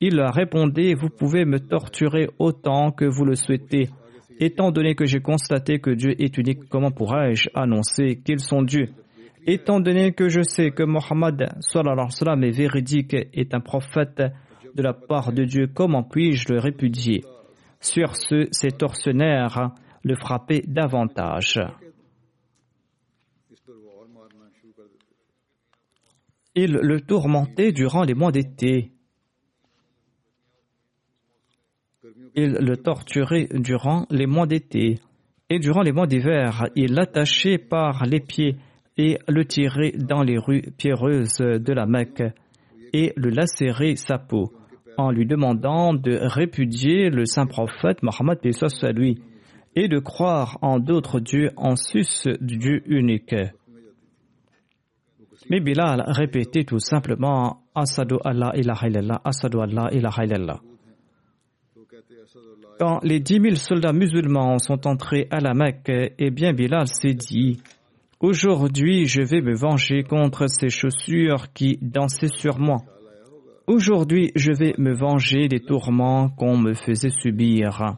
Il 0.00 0.20
répondait 0.20 0.94
Vous 0.94 1.10
pouvez 1.10 1.44
me 1.44 1.58
torturer 1.58 2.28
autant 2.38 2.90
que 2.90 3.04
vous 3.04 3.24
le 3.24 3.34
souhaitez. 3.34 3.90
Étant 4.38 4.70
donné 4.70 4.94
que 4.94 5.04
j'ai 5.04 5.20
constaté 5.20 5.80
que 5.80 5.90
Dieu 5.90 6.14
est 6.18 6.38
unique, 6.38 6.68
comment 6.70 6.90
pourrais-je 6.90 7.50
annoncer 7.54 8.22
qu'ils 8.24 8.40
sont 8.40 8.62
Dieu? 8.62 8.88
Étant 9.46 9.80
donné 9.80 10.12
que 10.12 10.28
je 10.28 10.42
sais 10.42 10.70
que 10.70 10.82
Mohammed 10.82 11.42
est 11.42 12.50
véridique, 12.50 13.14
est 13.14 13.54
un 13.54 13.60
prophète 13.60 14.22
de 14.74 14.82
la 14.82 14.94
part 14.94 15.32
de 15.32 15.44
Dieu, 15.44 15.66
comment 15.66 16.02
puis-je 16.02 16.52
le 16.52 16.58
répudier? 16.58 17.22
Sur 17.80 18.16
ce, 18.16 18.46
ces 18.50 18.70
tortionnaires 18.70 19.72
le 20.04 20.14
frappaient 20.14 20.62
davantage. 20.66 21.60
Ils 26.54 26.72
le 26.72 27.00
tourmentaient 27.00 27.72
durant 27.72 28.02
les 28.02 28.14
mois 28.14 28.32
d'été. 28.32 28.92
Ils 32.34 32.52
le 32.52 32.76
torturaient 32.76 33.48
durant 33.52 34.06
les 34.10 34.26
mois 34.26 34.46
d'été. 34.46 34.98
Et 35.48 35.58
durant 35.58 35.82
les 35.82 35.92
mois 35.92 36.06
d'hiver, 36.06 36.68
ils 36.76 36.92
l'attachaient 36.92 37.58
par 37.58 38.04
les 38.06 38.20
pieds 38.20 38.56
et 38.96 39.18
le 39.28 39.44
tirer 39.44 39.92
dans 39.92 40.22
les 40.22 40.38
rues 40.38 40.62
pierreuses 40.76 41.38
de 41.38 41.72
la 41.72 41.86
Mecque 41.86 42.22
et 42.92 43.12
le 43.16 43.30
lacérer 43.30 43.96
sa 43.96 44.18
peau 44.18 44.52
en 45.00 45.10
lui 45.10 45.26
demandant 45.26 45.94
de 45.94 46.18
répudier 46.20 47.10
le 47.10 47.24
saint 47.24 47.46
prophète 47.46 48.02
Mohammed 48.02 48.38
lui 48.94 49.22
et 49.76 49.88
de 49.88 49.98
croire 49.98 50.58
en 50.62 50.78
d'autres 50.78 51.20
dieux 51.20 51.50
en 51.56 51.76
sus 51.76 52.28
du 52.40 52.56
Dieu 52.56 52.82
unique. 52.86 53.34
Mais 55.48 55.60
Bilal 55.60 56.04
répétait 56.06 56.64
tout 56.64 56.78
simplement 56.78 57.62
Asadu 57.74 58.16
Allah 58.24 58.52
ilaha 58.54 58.88
illallah, 58.88 59.20
Asadu 59.24 59.58
Allah 59.60 59.88
ilaha 59.92 60.24
illallah. 60.24 60.60
Quand 62.78 63.00
les 63.02 63.20
dix 63.20 63.40
mille 63.40 63.58
soldats 63.58 63.92
musulmans 63.92 64.58
sont 64.58 64.86
entrés 64.86 65.26
à 65.30 65.40
la 65.40 65.54
Mecque, 65.54 65.90
eh 66.18 66.30
bien 66.30 66.52
Bilal 66.52 66.86
s'est 66.86 67.14
dit 67.14 67.60
Aujourd'hui, 68.20 69.06
je 69.06 69.22
vais 69.22 69.40
me 69.40 69.54
venger 69.54 70.02
contre 70.02 70.46
ces 70.46 70.68
chaussures 70.68 71.52
qui 71.54 71.78
dansaient 71.80 72.28
sur 72.28 72.58
moi. 72.58 72.78
Aujourd'hui, 73.66 74.30
je 74.34 74.52
vais 74.52 74.74
me 74.78 74.94
venger 74.94 75.48
des 75.48 75.60
tourments 75.60 76.28
qu'on 76.28 76.58
me 76.58 76.74
faisait 76.74 77.10
subir. 77.22 77.96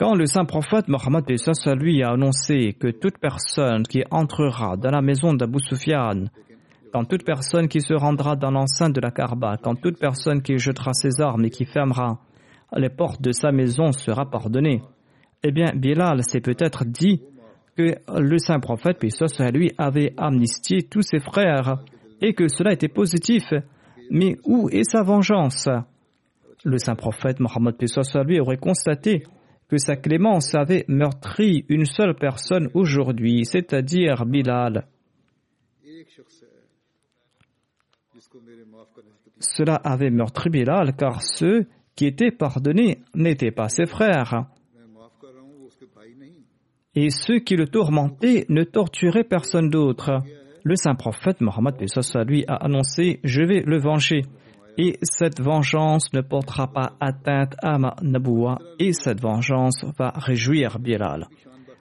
Quand 0.00 0.14
le 0.14 0.24
saint 0.24 0.46
prophète 0.46 0.88
Mohammed 0.88 1.26
lui 1.76 2.02
a 2.02 2.12
annoncé 2.12 2.72
que 2.72 2.88
toute 2.88 3.18
personne 3.18 3.82
qui 3.82 4.02
entrera 4.10 4.78
dans 4.78 4.90
la 4.90 5.02
maison 5.02 5.34
d'Abu 5.34 5.58
Sufyan, 5.60 6.24
quand 6.90 7.04
toute 7.04 7.22
personne 7.22 7.68
qui 7.68 7.82
se 7.82 7.92
rendra 7.92 8.34
dans 8.34 8.50
l'enceinte 8.50 8.94
de 8.94 9.00
la 9.02 9.10
Karba, 9.10 9.58
quand 9.62 9.74
toute 9.74 9.98
personne 9.98 10.40
qui 10.40 10.56
jettera 10.56 10.94
ses 10.94 11.20
armes 11.20 11.44
et 11.44 11.50
qui 11.50 11.66
fermera 11.66 12.18
les 12.74 12.88
portes 12.88 13.20
de 13.20 13.32
sa 13.32 13.52
maison 13.52 13.92
sera 13.92 14.24
pardonnée. 14.24 14.80
Eh 15.42 15.52
bien, 15.52 15.70
Bilal 15.74 16.22
s'est 16.24 16.40
peut-être 16.40 16.86
dit 16.86 17.20
que 17.76 17.96
le 18.18 18.38
saint 18.38 18.58
prophète, 18.58 19.04
lui, 19.52 19.70
avait 19.76 20.14
amnistié 20.16 20.84
tous 20.84 21.02
ses 21.02 21.20
frères 21.20 21.76
et 22.22 22.32
que 22.32 22.48
cela 22.48 22.72
était 22.72 22.88
positif. 22.88 23.52
Mais 24.10 24.36
où 24.46 24.70
est 24.70 24.90
sa 24.90 25.02
vengeance? 25.02 25.68
Le 26.64 26.78
saint 26.78 26.94
prophète 26.94 27.38
Mohammed 27.38 27.74
à 28.14 28.22
lui 28.22 28.40
aurait 28.40 28.56
constaté 28.56 29.24
que 29.70 29.78
sa 29.78 29.94
clémence 29.94 30.54
avait 30.56 30.84
meurtri 30.88 31.64
une 31.68 31.84
seule 31.84 32.16
personne 32.16 32.68
aujourd'hui, 32.74 33.44
c'est-à-dire 33.44 34.26
Bilal. 34.26 34.88
Cela 39.38 39.76
avait 39.76 40.10
meurtri 40.10 40.50
Bilal 40.50 40.96
car 40.96 41.22
ceux 41.22 41.66
qui 41.94 42.06
étaient 42.06 42.32
pardonnés 42.32 42.98
n'étaient 43.14 43.52
pas 43.52 43.68
ses 43.68 43.86
frères. 43.86 44.46
Et 46.96 47.10
ceux 47.10 47.38
qui 47.38 47.54
le 47.54 47.68
tourmentaient 47.68 48.46
ne 48.48 48.64
torturaient 48.64 49.22
personne 49.22 49.70
d'autre. 49.70 50.22
Le 50.64 50.74
saint 50.74 50.96
prophète 50.96 51.40
Mohammed 51.40 51.76
lui 52.26 52.44
a 52.48 52.56
annoncé 52.56 53.20
Je 53.22 53.42
vais 53.42 53.62
le 53.64 53.78
venger. 53.78 54.22
Et 54.82 54.96
cette 55.02 55.42
vengeance 55.42 56.10
ne 56.14 56.22
portera 56.22 56.66
pas 56.72 56.92
atteinte 57.00 57.54
à 57.62 57.76
ma 57.76 57.96
naboua 58.00 58.56
et 58.78 58.94
cette 58.94 59.20
vengeance 59.20 59.84
va 59.98 60.08
réjouir 60.16 60.78
Bilal. 60.78 61.28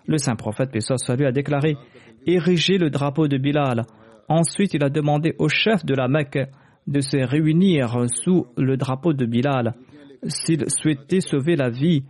Le 0.05 0.17
saint 0.17 0.35
prophète 0.35 0.71
lui 0.73 1.25
a 1.25 1.31
déclaré 1.31 1.77
Érigez 2.27 2.77
le 2.77 2.89
drapeau 2.89 3.29
de 3.29 3.37
Bilal. 3.37 3.85
Ensuite, 4.27 4.73
il 4.73 4.83
a 4.83 4.89
demandé 4.89 5.33
au 5.39 5.47
chef 5.47 5.85
de 5.85 5.95
la 5.95 6.09
Mecque 6.09 6.39
de 6.87 6.99
se 6.99 7.15
réunir 7.25 7.95
sous 8.21 8.47
le 8.57 8.75
drapeau 8.75 9.13
de 9.13 9.25
Bilal 9.25 9.75
s'ils 10.25 10.69
souhaitaient 10.69 11.21
sauver 11.21 11.55
la 11.55 11.69
vie 11.69 12.03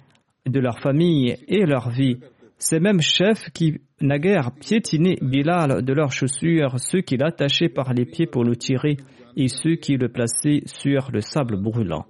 de 0.47 0.59
leur 0.59 0.79
famille 0.79 1.35
et 1.47 1.67
leur 1.67 1.91
vie. 1.91 2.17
Ces 2.61 2.81
mêmes 2.81 2.99
chefs 2.99 3.49
qui 3.51 3.79
naguère 4.01 4.51
piétinaient 4.51 5.17
Bilal 5.21 5.81
de 5.81 5.93
leurs 5.93 6.11
chaussures, 6.11 6.77
ceux 6.77 6.99
qui 6.99 7.15
l'attachaient 7.15 7.69
par 7.69 7.93
les 7.93 8.05
pieds 8.05 8.27
pour 8.27 8.43
le 8.43 8.57
tirer 8.57 8.97
et 9.37 9.47
ceux 9.47 9.75
qui 9.75 9.95
le 9.95 10.09
plaçaient 10.09 10.63
sur 10.65 11.09
le 11.13 11.21
sable 11.21 11.55
brûlant. 11.55 12.05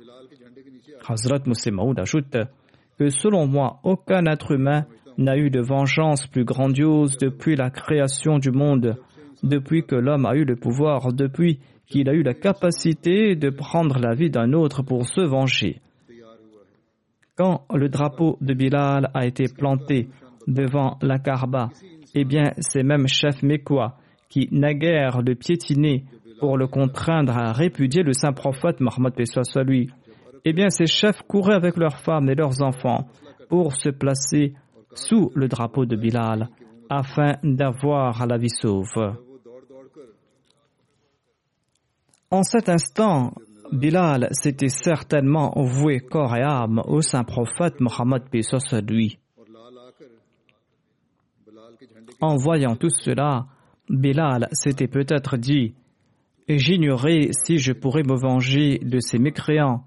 Hazrat 1.07 1.43
Maud 1.71 1.99
ajoute 1.99 2.35
que 2.97 3.09
selon 3.09 3.45
moi, 3.45 3.79
aucun 3.83 4.25
être 4.25 4.51
humain 4.51 4.85
n'a 5.19 5.38
eu 5.38 5.51
de 5.51 5.62
vengeance 5.62 6.25
plus 6.25 6.45
grandiose 6.45 7.17
depuis 7.17 7.55
la 7.55 7.69
création 7.69 8.39
du 8.39 8.49
monde, 8.49 8.97
depuis 9.43 9.83
que 9.85 9.95
l'homme 9.95 10.25
a 10.25 10.33
eu 10.33 10.45
le 10.45 10.55
pouvoir, 10.55 11.13
depuis 11.13 11.59
qu'il 11.85 12.09
a 12.09 12.13
eu 12.13 12.23
la 12.23 12.33
capacité 12.33 13.35
de 13.35 13.51
prendre 13.51 13.99
la 13.99 14.15
vie 14.15 14.31
d'un 14.31 14.53
autre 14.53 14.81
pour 14.81 15.05
se 15.05 15.21
venger. 15.21 15.79
Quand 17.35 17.65
le 17.73 17.88
drapeau 17.88 18.38
de 18.41 18.53
Bilal 18.53 19.12
a 19.13 19.25
été 19.27 19.45
planté 19.47 20.09
devant 20.49 20.97
la 21.01 21.19
Kaaba, 21.19 21.69
eh 22.15 22.25
bien, 22.25 22.51
ces 22.57 22.83
mêmes 22.83 23.07
chefs 23.07 23.41
mécois 23.43 23.95
qui 24.29 24.49
naguèrent 24.51 25.21
le 25.21 25.35
piétiner 25.35 26.03
pour 26.39 26.57
le 26.57 26.67
contraindre 26.67 27.38
à 27.38 27.53
répudier 27.53 28.03
le 28.03 28.13
saint 28.13 28.33
prophète 28.33 28.79
Mohammed 28.79 29.13
soit 29.25 29.63
lui, 29.63 29.89
eh 30.45 30.53
bien, 30.53 30.69
ces 30.69 30.85
chefs 30.85 31.21
couraient 31.23 31.55
avec 31.55 31.77
leurs 31.77 31.97
femmes 31.97 32.29
et 32.29 32.35
leurs 32.35 32.62
enfants 32.62 33.07
pour 33.49 33.73
se 33.75 33.89
placer 33.89 34.53
sous 34.93 35.31
le 35.35 35.47
drapeau 35.47 35.85
de 35.85 35.95
Bilal 35.95 36.49
afin 36.89 37.33
d'avoir 37.43 38.25
la 38.25 38.38
vie 38.38 38.49
sauve. 38.49 39.15
En 42.31 42.43
cet 42.43 42.69
instant, 42.69 43.33
Bilal 43.71 44.29
s'était 44.31 44.69
certainement 44.69 45.51
voué 45.55 45.99
corps 45.99 46.35
et 46.35 46.43
âme 46.43 46.81
au 46.85 47.01
saint 47.01 47.23
prophète 47.23 47.79
Mohammed 47.79 48.23
lui. 48.88 49.19
En 52.21 52.36
voyant 52.36 52.75
tout 52.75 52.89
cela, 52.89 53.45
Bilal 53.89 54.47
s'était 54.51 54.88
peut-être 54.88 55.38
dit 55.38 55.73
J'ignorais 56.47 57.29
si 57.32 57.58
je 57.58 57.73
pourrais 57.73 58.03
me 58.03 58.19
venger 58.19 58.79
de 58.79 58.99
ces 58.99 59.19
mécréants. 59.19 59.84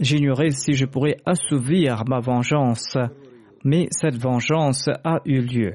J'ignorais 0.00 0.50
si 0.50 0.74
je 0.74 0.86
pourrais 0.86 1.16
assouvir 1.26 2.04
ma 2.06 2.20
vengeance. 2.20 2.96
Mais 3.64 3.88
cette 3.90 4.16
vengeance 4.16 4.88
a 5.04 5.20
eu 5.24 5.40
lieu. 5.40 5.74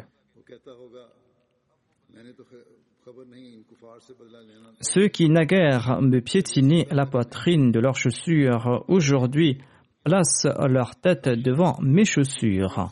Ceux 4.80 5.08
qui 5.08 5.30
naguère 5.30 6.02
me 6.02 6.20
piétinaient 6.20 6.88
la 6.92 7.06
poitrine 7.06 7.72
de 7.72 7.80
leurs 7.80 7.96
chaussures, 7.98 8.84
aujourd'hui 8.88 9.60
placent 10.04 10.48
leur 10.68 10.96
tête 10.96 11.30
devant 11.30 11.78
mes 11.82 12.06
chaussures. 12.06 12.92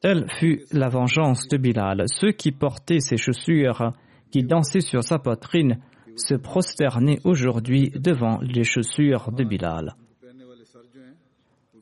Telle 0.00 0.26
fut 0.38 0.62
la 0.72 0.88
vengeance 0.88 1.48
de 1.48 1.56
Bilal. 1.56 2.04
Ceux 2.06 2.32
qui 2.32 2.52
portaient 2.52 3.00
ses 3.00 3.16
chaussures, 3.16 3.92
qui 4.30 4.42
dansaient 4.42 4.80
sur 4.80 5.02
sa 5.02 5.18
poitrine, 5.18 5.78
se 6.16 6.34
prosternaient 6.34 7.20
aujourd'hui 7.24 7.90
devant 7.90 8.38
les 8.42 8.64
chaussures 8.64 9.30
de 9.32 9.44
Bilal. 9.44 9.94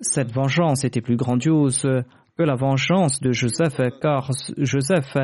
Cette 0.00 0.32
vengeance 0.32 0.84
était 0.84 1.00
plus 1.00 1.16
grandiose 1.16 1.82
que 2.36 2.42
la 2.42 2.54
vengeance 2.54 3.20
de 3.20 3.32
Joseph, 3.32 3.80
car 4.00 4.30
Joseph 4.56 5.16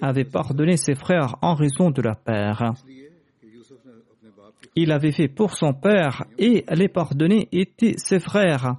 avait 0.00 0.24
pardonné 0.24 0.76
ses 0.76 0.94
frères 0.94 1.36
en 1.42 1.54
raison 1.54 1.90
de 1.90 2.02
leur 2.02 2.20
père. 2.20 2.74
Il 4.76 4.92
avait 4.92 5.12
fait 5.12 5.28
pour 5.28 5.54
son 5.54 5.72
père 5.72 6.24
et 6.38 6.64
les 6.72 6.88
pardonnés 6.88 7.48
étaient 7.50 7.94
ses 7.96 8.20
frères. 8.20 8.76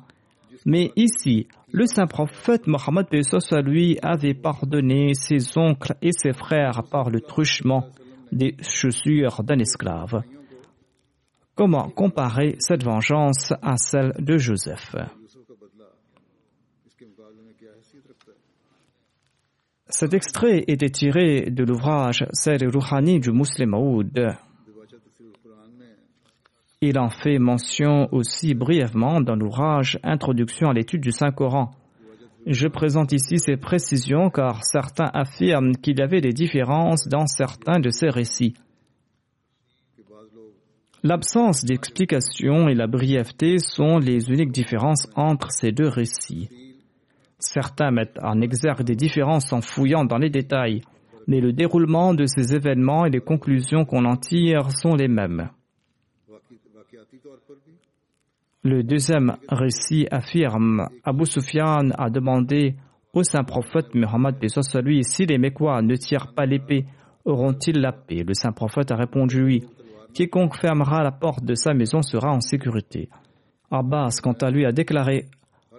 Mais 0.66 0.92
ici, 0.96 1.48
le 1.72 1.86
saint 1.86 2.08
prophète 2.08 2.68
Mohammed 2.68 3.08
lui 3.66 3.98
avait 4.02 4.34
pardonné 4.34 5.14
ses 5.14 5.58
oncles 5.58 5.96
et 6.02 6.12
ses 6.12 6.34
frères 6.34 6.84
par 6.92 7.10
le 7.10 7.22
truchement 7.22 7.88
des 8.32 8.56
chaussures 8.62 9.44
d'un 9.44 9.60
esclave. 9.60 10.22
Comment 11.56 11.90
comparer 11.90 12.56
cette 12.60 12.84
vengeance 12.84 13.54
à 13.62 13.78
celle 13.78 14.14
de 14.20 14.38
Joseph? 14.38 14.96
Cet 19.88 20.14
extrait 20.14 20.64
était 20.68 20.90
tiré 20.90 21.50
de 21.50 21.64
l'ouvrage 21.66 22.26
Ser 22.32 22.58
Rouhani 22.66 23.20
du 23.20 23.32
Muslim 23.32 23.74
Aoud. 23.74 24.36
Il 26.84 26.98
en 26.98 27.10
fait 27.12 27.38
mention 27.38 28.12
aussi 28.12 28.56
brièvement 28.56 29.22
dans 29.22 29.36
l'ouvrage 29.36 30.00
Introduction 30.02 30.70
à 30.70 30.74
l'étude 30.74 31.02
du 31.02 31.12
Saint-Coran. 31.12 31.70
Je 32.48 32.68
présente 32.68 33.12
ici 33.12 33.38
ces 33.38 33.56
précisions 33.56 34.32
car 34.32 34.66
certains 34.66 35.12
affirment 35.14 35.76
qu'il 35.76 36.00
y 36.00 36.02
avait 36.02 36.22
des 36.22 36.34
différences 36.34 37.08
dans 37.08 37.28
certains 37.28 37.80
de 37.80 37.92
ces 37.92 38.10
récits. 38.10 38.56
L'absence 41.04 41.64
d'explication 41.66 42.68
et 42.68 42.74
la 42.74 42.88
brièveté 42.88 43.60
sont 43.60 44.00
les 44.00 44.32
uniques 44.32 44.52
différences 44.52 45.08
entre 45.16 45.52
ces 45.52 45.72
deux 45.72 45.88
récits. 45.88 46.50
Certains 47.38 47.92
mettent 47.92 48.18
en 48.24 48.42
exergue 48.42 48.82
des 48.82 48.96
différences 48.96 49.54
en 49.54 49.62
fouillant 49.62 50.04
dans 50.04 50.18
les 50.18 50.32
détails, 50.32 50.82
mais 51.28 51.42
le 51.42 51.54
déroulement 51.54 52.16
de 52.16 52.26
ces 52.26 52.56
événements 52.56 53.06
et 53.06 53.12
les 53.12 53.22
conclusions 53.22 53.86
qu'on 53.86 54.06
en 54.06 54.18
tire 54.18 54.72
sont 54.72 54.96
les 54.96 55.08
mêmes. 55.08 55.52
Le 58.64 58.84
deuxième 58.84 59.38
récit 59.50 60.08
affirme 60.12 60.88
Abu 61.04 61.26
Sufyan 61.26 61.90
a 61.98 62.12
demandé 62.12 62.76
au 63.12 63.24
saint 63.24 63.44
prophète 63.44 63.96
Muhammad 63.96 64.36
lui 64.84 65.04
si 65.04 65.26
les 65.26 65.40
Mécois 65.40 65.82
ne 65.82 65.96
tirent 65.96 66.34
pas 66.36 66.46
l'épée, 66.46 66.86
auront-ils 67.26 67.82
la 67.82 67.92
paix? 67.92 68.24
Le 68.24 68.36
saint 68.36 68.52
prophète 68.52 68.92
a 68.92 68.96
répondu 68.96 69.44
oui. 69.44 69.64
Quiconque 70.14 70.58
fermera 70.58 71.02
la 71.02 71.12
porte 71.12 71.44
de 71.44 71.56
sa 71.56 71.74
maison 71.74 72.04
sera 72.04 72.32
en 72.32 72.40
sécurité. 72.40 73.10
Abbas, 73.72 74.20
quant 74.22 74.34
à 74.34 74.52
lui, 74.52 74.64
a 74.66 74.72
déclaré 74.72 75.26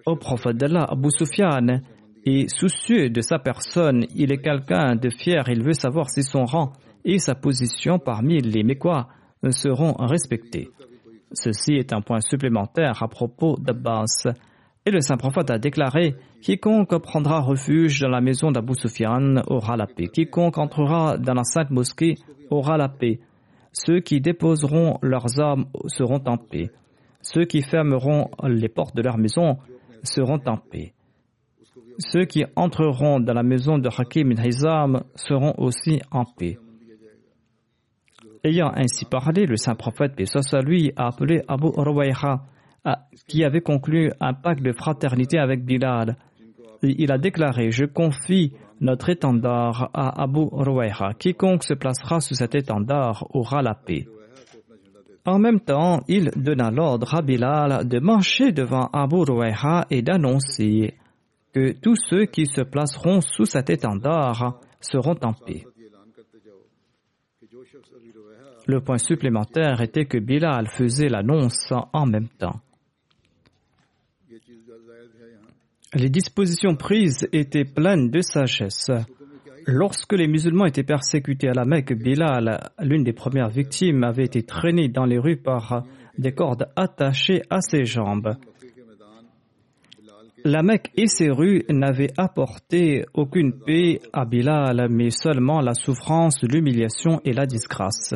au 0.04 0.16
prophète 0.16 0.56
d'Allah, 0.56 0.86
Abu 0.90 1.10
Sufyan 1.16 1.82
est 2.26 2.48
soucieux 2.48 3.10
de 3.10 3.20
sa 3.20 3.38
personne, 3.38 4.06
il 4.16 4.32
est 4.32 4.42
quelqu'un 4.42 4.96
de 4.96 5.08
fier, 5.08 5.44
il 5.48 5.62
veut 5.62 5.72
savoir 5.72 6.10
si 6.10 6.24
son 6.24 6.46
rang 6.46 6.72
et 7.04 7.18
sa 7.18 7.36
position 7.36 8.00
parmi 8.00 8.40
les 8.40 8.64
Mécois 8.64 9.06
seront 9.50 9.92
respectés. 9.92 10.68
Ceci 11.34 11.74
est 11.74 11.92
un 11.92 12.00
point 12.00 12.20
supplémentaire 12.20 13.02
à 13.02 13.08
propos 13.08 13.56
d'Abbas. 13.58 14.26
Et 14.84 14.90
le 14.90 15.00
saint 15.00 15.16
prophète 15.16 15.50
a 15.50 15.58
déclaré 15.58 16.16
Quiconque 16.42 16.98
prendra 16.98 17.40
refuge 17.40 18.00
dans 18.00 18.08
la 18.08 18.20
maison 18.20 18.50
d'Abu 18.50 18.74
Sufyan 18.74 19.42
aura 19.46 19.76
la 19.76 19.86
paix. 19.86 20.08
Quiconque 20.08 20.58
entrera 20.58 21.16
dans 21.18 21.34
la 21.34 21.44
sainte 21.44 21.70
mosquée 21.70 22.16
aura 22.50 22.76
la 22.76 22.88
paix. 22.88 23.20
Ceux 23.72 24.00
qui 24.00 24.20
déposeront 24.20 24.98
leurs 25.02 25.40
armes 25.40 25.66
seront 25.86 26.22
en 26.26 26.36
paix. 26.36 26.70
Ceux 27.22 27.44
qui 27.44 27.62
fermeront 27.62 28.28
les 28.44 28.68
portes 28.68 28.96
de 28.96 29.02
leur 29.02 29.16
maison 29.16 29.58
seront 30.02 30.40
en 30.46 30.56
paix. 30.56 30.92
Ceux 31.98 32.24
qui 32.24 32.44
entreront 32.56 33.20
dans 33.20 33.34
la 33.34 33.42
maison 33.42 33.78
de 33.78 33.88
Hakim 33.88 34.32
ibn 34.32 34.44
Hizam 34.44 35.04
seront 35.14 35.54
aussi 35.58 36.00
en 36.10 36.24
paix. 36.24 36.58
Ayant 38.44 38.72
ainsi 38.74 39.04
parlé, 39.04 39.46
le 39.46 39.56
saint 39.56 39.74
prophète, 39.74 40.14
paix 40.16 40.60
lui, 40.62 40.92
a 40.96 41.08
appelé 41.08 41.42
Abu 41.48 41.68
Rawaiha, 41.68 42.42
qui 43.28 43.44
avait 43.44 43.60
conclu 43.60 44.10
un 44.20 44.34
pacte 44.34 44.62
de 44.62 44.72
fraternité 44.72 45.38
avec 45.38 45.64
Bilal. 45.64 46.16
il 46.82 47.12
a 47.12 47.18
déclaré 47.18 47.70
Je 47.70 47.84
confie 47.84 48.52
notre 48.80 49.10
étendard 49.10 49.90
à 49.94 50.22
Abu 50.22 50.48
Rawaiha. 50.50 51.14
Quiconque 51.18 51.62
se 51.62 51.74
placera 51.74 52.20
sous 52.20 52.34
cet 52.34 52.54
étendard 52.56 53.26
aura 53.30 53.62
la 53.62 53.74
paix. 53.74 54.06
En 55.24 55.38
même 55.38 55.60
temps, 55.60 56.00
il 56.08 56.30
donna 56.34 56.72
l'ordre 56.72 57.14
à 57.14 57.22
Bilal 57.22 57.86
de 57.86 58.00
marcher 58.00 58.50
devant 58.50 58.88
Abu 58.92 59.22
Rouaiha 59.22 59.86
et 59.88 60.02
d'annoncer 60.02 60.94
que 61.54 61.72
tous 61.80 61.94
ceux 61.94 62.26
qui 62.26 62.46
se 62.46 62.62
placeront 62.62 63.20
sous 63.20 63.44
cet 63.44 63.70
étendard 63.70 64.58
seront 64.80 65.16
en 65.22 65.32
paix. 65.32 65.64
Le 68.66 68.80
point 68.80 68.98
supplémentaire 68.98 69.80
était 69.80 70.04
que 70.04 70.18
Bilal 70.18 70.68
faisait 70.68 71.08
l'annonce 71.08 71.72
en 71.92 72.06
même 72.06 72.28
temps. 72.28 72.60
Les 75.94 76.08
dispositions 76.08 76.74
prises 76.74 77.28
étaient 77.32 77.64
pleines 77.64 78.10
de 78.10 78.20
sagesse. 78.20 78.90
Lorsque 79.66 80.14
les 80.14 80.26
musulmans 80.26 80.64
étaient 80.64 80.82
persécutés 80.82 81.48
à 81.48 81.52
la 81.52 81.64
Mecque, 81.64 81.92
Bilal, 81.92 82.70
l'une 82.80 83.04
des 83.04 83.12
premières 83.12 83.50
victimes, 83.50 84.02
avait 84.02 84.24
été 84.24 84.42
traîné 84.42 84.88
dans 84.88 85.04
les 85.04 85.18
rues 85.18 85.36
par 85.36 85.84
des 86.16 86.32
cordes 86.32 86.68
attachées 86.76 87.42
à 87.50 87.60
ses 87.60 87.84
jambes. 87.84 88.36
La 90.44 90.62
Mecque 90.62 90.90
et 90.96 91.06
ses 91.06 91.30
rues 91.30 91.62
n'avaient 91.68 92.12
apporté 92.16 93.04
aucune 93.14 93.52
paix 93.52 94.00
à 94.12 94.24
Bilal, 94.24 94.88
mais 94.90 95.10
seulement 95.10 95.60
la 95.60 95.74
souffrance, 95.74 96.42
l'humiliation 96.42 97.20
et 97.24 97.32
la 97.32 97.46
disgrâce. 97.46 98.14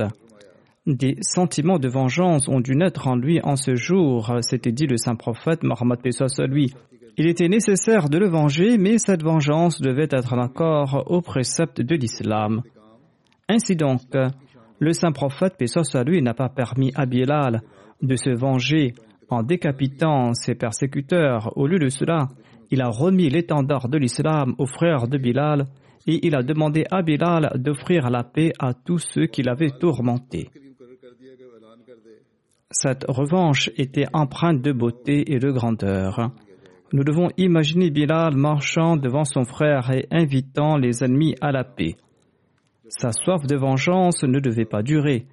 Des 0.87 1.17
sentiments 1.21 1.81
de 1.81 1.89
vengeance 1.89 2.49
ont 2.49 2.61
dû 2.61 2.77
naître 2.77 3.09
en 3.09 3.17
lui 3.17 3.41
en 3.43 3.57
ce 3.57 3.75
jour, 3.75 4.33
s'était 4.41 4.71
dit 4.71 4.87
le 4.87 4.97
saint 4.97 5.17
prophète 5.17 5.65
Mohammed 5.65 5.99
lui. 6.49 6.73
Il 7.17 7.27
était 7.27 7.49
nécessaire 7.49 8.09
de 8.09 8.19
le 8.19 8.29
venger, 8.29 8.79
mais 8.79 8.99
cette 8.99 9.25
vengeance 9.25 9.81
devait 9.81 10.09
être 10.13 10.35
encore 10.35 11.03
au 11.11 11.23
précepte 11.23 11.81
de 11.81 11.97
l'islam. 11.97 12.63
Ainsi 13.49 13.75
donc, 13.75 14.03
le 14.79 14.93
saint 14.93 15.11
prophète, 15.11 15.57
paix 15.59 15.67
soit 15.67 16.05
lui, 16.05 16.23
n'a 16.23 16.35
pas 16.35 16.49
permis 16.49 16.93
à 16.95 17.05
Bilal 17.05 17.63
de 18.01 18.15
se 18.15 18.31
venger 18.31 18.95
en 19.29 19.43
décapitant 19.43 20.35
ses 20.35 20.55
persécuteurs. 20.55 21.51
Au 21.57 21.67
lieu 21.67 21.81
de 21.81 21.89
cela, 21.89 22.29
il 22.71 22.81
a 22.81 22.91
remis 22.91 23.29
l'étendard 23.29 23.89
de 23.89 23.99
l'islam 23.99 24.55
aux 24.59 24.67
frères 24.67 25.09
de 25.09 25.19
Bilal 25.19 25.65
et 26.07 26.25
il 26.25 26.37
a 26.37 26.45
demandé 26.45 26.85
à 26.93 27.03
Bilal 27.03 27.51
d'offrir 27.57 28.09
la 28.09 28.23
paix 28.23 28.53
à 28.61 28.73
tous 28.73 28.99
ceux 28.99 29.27
qui 29.27 29.43
l'avaient 29.43 29.77
tourmenté. 29.81 30.49
Cette 32.73 33.05
revanche 33.09 33.71
était 33.77 34.07
empreinte 34.13 34.61
de 34.61 34.73
beauté 34.73 35.33
et 35.33 35.39
de 35.39 35.53
grandeur. 35.53 36.33
Nous 36.93 37.05
devons 37.05 37.29
imaginer 37.37 37.91
Bilal 37.91 38.37
marchant 38.37 38.97
devant 38.97 39.25
son 39.25 39.45
frère 39.45 39.91
et 39.93 40.07
invitant 40.11 40.77
les 40.77 41.05
ennemis 41.05 41.37
à 41.41 41.53
la 41.53 41.63
paix. 41.63 41.97
Sa 42.89 43.13
soif 43.13 43.47
de 43.47 43.57
vengeance 43.57 44.25
ne 44.25 44.41
devait 44.41 44.65
pas 44.65 44.83
durer. 44.83 45.27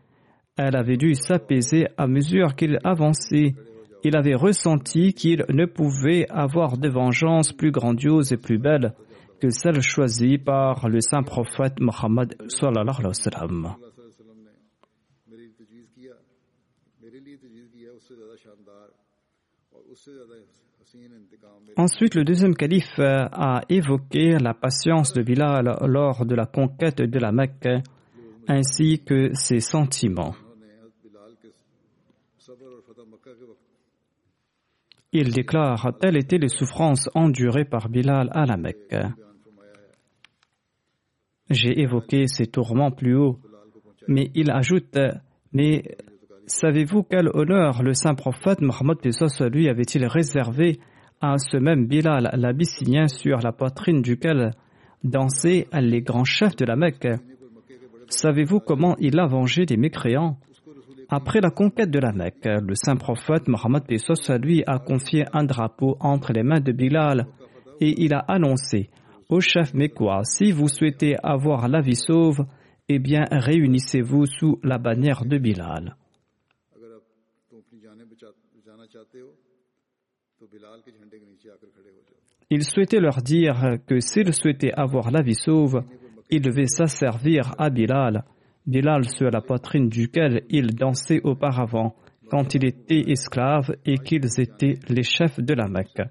Elle 0.57 0.75
avait 0.75 0.97
dû 0.97 1.15
s'apaiser 1.15 1.87
à 1.97 2.05
mesure 2.05 2.55
qu'il 2.55 2.77
avançait. 2.83 3.55
Il 4.03 4.15
avait 4.15 4.35
ressenti 4.35 5.13
qu'il 5.13 5.43
ne 5.49 5.65
pouvait 5.65 6.27
avoir 6.29 6.77
de 6.77 6.89
vengeance 6.89 7.51
plus 7.51 7.71
grandiose 7.71 8.31
et 8.31 8.37
plus 8.37 8.59
belle 8.59 8.93
que 9.41 9.49
celle 9.49 9.81
choisie 9.81 10.37
par 10.37 10.87
le 10.87 11.01
saint 11.01 11.23
prophète 11.23 11.79
Mohammed 11.79 12.35
Ensuite, 21.77 22.15
le 22.15 22.23
deuxième 22.23 22.55
calife 22.55 22.99
a 22.99 23.61
évoqué 23.69 24.37
la 24.39 24.53
patience 24.53 25.13
de 25.13 25.23
Bilal 25.23 25.77
lors 25.85 26.25
de 26.25 26.35
la 26.35 26.45
conquête 26.45 27.01
de 27.01 27.19
la 27.19 27.31
Mecque, 27.31 27.69
ainsi 28.47 29.01
que 29.03 29.33
ses 29.33 29.59
sentiments. 29.59 30.35
Il 35.11 35.31
déclare 35.31 35.93
telles 35.99 36.17
étaient 36.17 36.37
les 36.37 36.49
souffrances 36.49 37.09
endurées 37.13 37.65
par 37.65 37.89
Bilal 37.89 38.29
à 38.31 38.45
la 38.45 38.57
Mecque. 38.57 38.95
J'ai 41.49 41.81
évoqué 41.81 42.27
ces 42.27 42.47
tourments 42.47 42.91
plus 42.91 43.15
haut, 43.15 43.39
mais 44.07 44.31
il 44.33 44.49
ajoute 44.51 44.97
Mais 45.53 45.83
savez-vous 46.45 47.03
quel 47.03 47.29
honneur 47.33 47.83
le 47.83 47.93
saint 47.93 48.15
prophète 48.15 48.61
Mohammed 48.61 48.97
lui 49.51 49.69
avait-il 49.69 50.05
réservé 50.05 50.79
à 51.21 51.37
ce 51.37 51.57
même 51.57 51.87
Bilal 51.87 52.29
l'Abyssinien 52.33 53.07
sur 53.07 53.39
la 53.39 53.51
poitrine 53.51 54.01
duquel 54.01 54.51
dansaient 55.03 55.67
les 55.73 56.01
grands 56.01 56.25
chefs 56.25 56.55
de 56.55 56.65
la 56.65 56.75
Mecque? 56.75 57.07
Savez-vous 58.09 58.59
comment 58.59 58.95
il 58.99 59.19
a 59.19 59.27
vengé 59.27 59.65
des 59.65 59.77
mécréants? 59.77 60.37
Après 61.09 61.41
la 61.41 61.49
conquête 61.49 61.91
de 61.91 61.99
la 61.99 62.11
Mecque, 62.11 62.45
le 62.45 62.75
saint 62.75 62.95
prophète 62.95 63.47
Mohammed 63.47 63.83
lui 64.41 64.63
a 64.65 64.79
confié 64.79 65.25
un 65.33 65.43
drapeau 65.43 65.97
entre 65.99 66.33
les 66.33 66.43
mains 66.43 66.61
de 66.61 66.71
Bilal 66.71 67.27
et 67.79 68.03
il 68.03 68.13
a 68.13 68.19
annoncé 68.19 68.89
au 69.29 69.39
chef 69.39 69.73
mécois 69.73 70.21
si 70.23 70.51
vous 70.51 70.67
souhaitez 70.67 71.15
avoir 71.23 71.67
la 71.67 71.81
vie 71.81 71.95
sauve, 71.95 72.45
eh 72.89 72.99
bien 72.99 73.25
réunissez-vous 73.31 74.25
sous 74.25 74.59
la 74.63 74.77
bannière 74.77 75.25
de 75.25 75.37
Bilal. 75.37 75.95
Il 82.49 82.63
souhaitait 82.63 82.99
leur 82.99 83.21
dire 83.21 83.77
que 83.87 83.99
s'ils 83.99 84.33
souhaitaient 84.33 84.73
avoir 84.73 85.11
la 85.11 85.21
vie 85.21 85.35
sauve, 85.35 85.83
ils 86.29 86.41
devaient 86.41 86.67
s'asservir 86.67 87.53
à 87.57 87.69
Bilal, 87.69 88.23
Bilal 88.65 89.09
sur 89.09 89.29
la 89.29 89.41
poitrine 89.41 89.89
duquel 89.89 90.43
ils 90.49 90.73
dansaient 90.73 91.21
auparavant 91.23 91.95
quand 92.29 92.55
il 92.55 92.65
était 92.65 93.11
esclave 93.11 93.75
et 93.85 93.97
qu'ils 93.97 94.39
étaient 94.39 94.79
les 94.89 95.03
chefs 95.03 95.39
de 95.39 95.53
la 95.53 95.67
Mecque. 95.67 96.01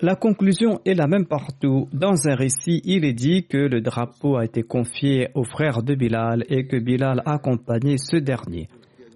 La 0.00 0.14
conclusion 0.14 0.80
est 0.84 0.94
la 0.94 1.08
même 1.08 1.26
partout. 1.26 1.88
Dans 1.92 2.28
un 2.28 2.34
récit, 2.36 2.80
il 2.84 3.04
est 3.04 3.12
dit 3.12 3.46
que 3.46 3.58
le 3.58 3.80
drapeau 3.80 4.36
a 4.36 4.44
été 4.44 4.62
confié 4.62 5.28
au 5.34 5.42
frère 5.42 5.82
de 5.82 5.96
Bilal 5.96 6.44
et 6.48 6.68
que 6.68 6.76
Bilal 6.76 7.20
a 7.26 7.34
accompagné 7.34 7.96
ce 7.98 8.16
dernier. 8.16 8.68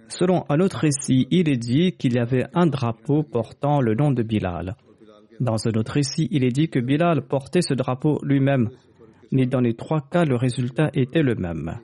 Selon 0.08 0.44
un 0.48 0.58
autre 0.58 0.78
récit, 0.78 1.28
il 1.30 1.48
est 1.48 1.56
dit 1.56 1.92
qu'il 1.92 2.14
y 2.14 2.18
avait 2.18 2.46
un 2.52 2.66
drapeau 2.66 3.22
portant 3.22 3.80
le 3.80 3.94
nom 3.94 4.10
de 4.10 4.24
Bilal. 4.24 4.74
Dans 5.38 5.68
un 5.68 5.72
autre 5.78 5.92
récit, 5.92 6.26
il 6.32 6.44
est 6.44 6.50
dit 6.52 6.68
que 6.68 6.80
Bilal 6.80 7.22
portait 7.22 7.62
ce 7.62 7.74
drapeau 7.74 8.18
lui-même. 8.24 8.70
Mais 9.30 9.46
dans 9.46 9.60
les 9.60 9.74
trois 9.74 10.00
cas, 10.00 10.24
le 10.24 10.34
résultat 10.34 10.90
était 10.94 11.22
le 11.22 11.36
même. 11.36 11.78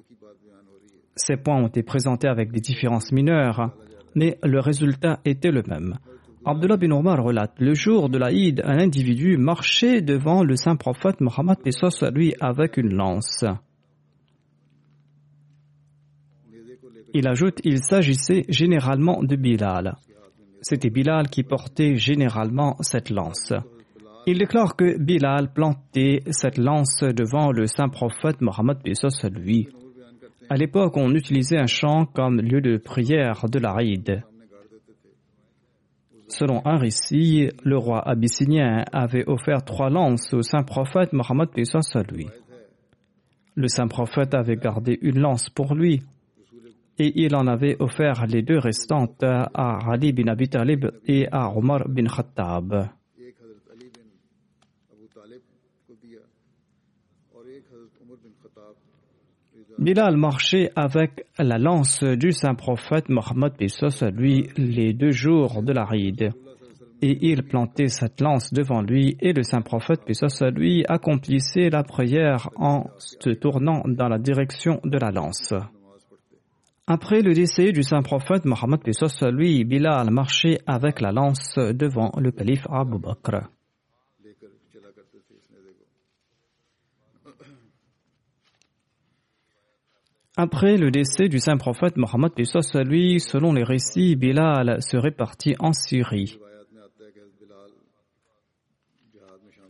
Ces 1.15 1.37
points 1.37 1.63
ont 1.63 1.69
été 1.69 1.85
présentés 1.85 2.29
avec 2.29 2.51
des 2.51 2.61
différences 2.61 3.13
mineures, 3.13 3.73
mais 4.17 4.39
le 4.43 4.59
résultat 4.59 5.21
était 5.25 5.53
le 5.53 5.63
même. 5.69 5.99
Abdullah 6.45 6.77
bin 6.77 6.93
Omar 6.93 7.23
relate 7.23 7.53
Le 7.59 7.75
jour 7.75 8.09
de 8.09 8.19
l'Aïd, 8.19 8.63
un 8.65 8.79
individu 8.79 9.37
marchait 9.37 10.01
devant 10.01 10.45
le 10.45 10.57
saint 10.57 10.77
prophète 10.77 11.21
Mohammed 11.21 11.59
à 11.67 12.11
lui 12.11 12.35
avec 12.41 12.77
une 12.77 12.95
lance. 12.95 13.45
Il 17.15 17.27
ajoute 17.27 17.61
Il 17.65 17.83
s'agissait 17.83 18.45
généralement 18.49 19.23
de 19.23 19.35
Bilal. 19.37 19.97
C'était 20.61 20.91
Bilal 20.91 21.29
qui 21.29 21.43
portait 21.43 21.97
généralement 21.97 22.77
cette 22.81 23.11
lance. 23.11 23.53
Il 24.27 24.39
déclare 24.39 24.77
que 24.77 24.99
Bilal 24.99 25.53
plantait 25.53 26.23
cette 26.31 26.59
lance 26.59 27.01
devant 27.03 27.51
le 27.51 27.67
saint 27.67 27.89
prophète 27.89 28.41
Mohammed 28.41 28.79
à 28.87 29.29
lui. 29.29 29.69
À 30.51 30.57
l'époque, 30.57 30.97
on 30.97 31.15
utilisait 31.15 31.59
un 31.59 31.67
champ 31.67 32.07
comme 32.07 32.41
lieu 32.41 32.61
de 32.61 32.77
prière 32.79 33.47
de 33.51 33.59
l'Aïd. 33.59 34.23
Selon 36.29 36.61
un 36.67 36.77
récit, 36.77 37.49
le 37.65 37.79
roi 37.79 38.07
abyssinien 38.07 38.85
avait 38.93 39.25
offert 39.27 39.65
trois 39.65 39.89
lances 39.89 40.33
au 40.35 40.43
saint 40.43 40.63
prophète 40.63 41.13
Mohammed 41.13 41.49
à 41.57 42.03
lui. 42.03 42.27
Le 43.55 43.69
saint 43.69 43.89
prophète 43.89 44.35
avait 44.35 44.57
gardé 44.57 44.99
une 45.03 45.19
lance 45.19 45.49
pour 45.49 45.75
lui 45.75 46.03
et 46.99 47.13
il 47.23 47.35
en 47.35 47.47
avait 47.47 47.77
offert 47.81 48.27
les 48.27 48.43
deux 48.43 48.59
restantes 48.59 49.23
à 49.23 49.79
Ali 49.91 50.13
bin 50.13 50.29
Abi 50.29 50.49
Talib 50.49 50.87
et 51.07 51.29
à 51.31 51.51
Omar 51.57 51.89
bin 51.89 52.07
Khattab. 52.07 52.89
Bilal 59.79 60.17
marchait 60.17 60.73
avec 60.75 61.27
la 61.39 61.57
lance 61.57 62.03
du 62.03 62.33
saint 62.33 62.57
prophète 62.57 63.09
Mohammed 63.09 63.53
à 64.01 64.11
lui 64.11 64.49
les 64.57 64.93
deux 64.93 65.13
jours 65.13 65.63
de 65.63 65.73
la 65.73 65.85
ride. 65.85 66.33
Et 67.01 67.17
il 67.31 67.45
plantait 67.45 67.87
cette 67.87 68.21
lance 68.21 68.53
devant 68.53 68.83
lui 68.83 69.17
et 69.21 69.33
le 69.33 69.45
saint 69.45 69.61
prophète 69.61 70.01
à 70.41 70.51
lui 70.51 70.85
accomplissait 70.89 71.71
la 71.71 71.85
prière 71.85 72.51
en 72.57 72.87
se 72.99 73.31
tournant 73.31 73.85
dans 73.87 74.09
la 74.09 74.19
direction 74.19 74.81
de 74.83 74.99
la 74.99 75.13
lance. 75.13 75.55
Après 76.89 77.21
le 77.21 77.33
décès 77.33 77.71
du 77.71 77.85
saint 77.85 78.03
prophète 78.03 78.47
Mohammed 78.47 78.81
lui, 79.31 79.65
Bilal 79.65 80.11
marchait 80.11 80.59
avec 80.67 81.01
la 81.01 81.13
lance 81.13 81.55
devant 81.57 82.11
le 82.19 82.33
calife 82.33 82.67
Abu 82.69 82.99
Bakr. 82.99 83.47
Après 90.41 90.77
le 90.77 90.93
décès 90.93 91.29
du 91.29 91.41
saint 91.41 91.57
prophète 91.57 91.97
Mohammed 91.97 92.31
lui, 92.87 93.19
selon 93.19 93.53
les 93.53 93.65
récits, 93.65 94.15
Bilal 94.15 94.81
serait 94.81 95.11
parti 95.11 95.57
en 95.59 95.73
Syrie. 95.73 96.39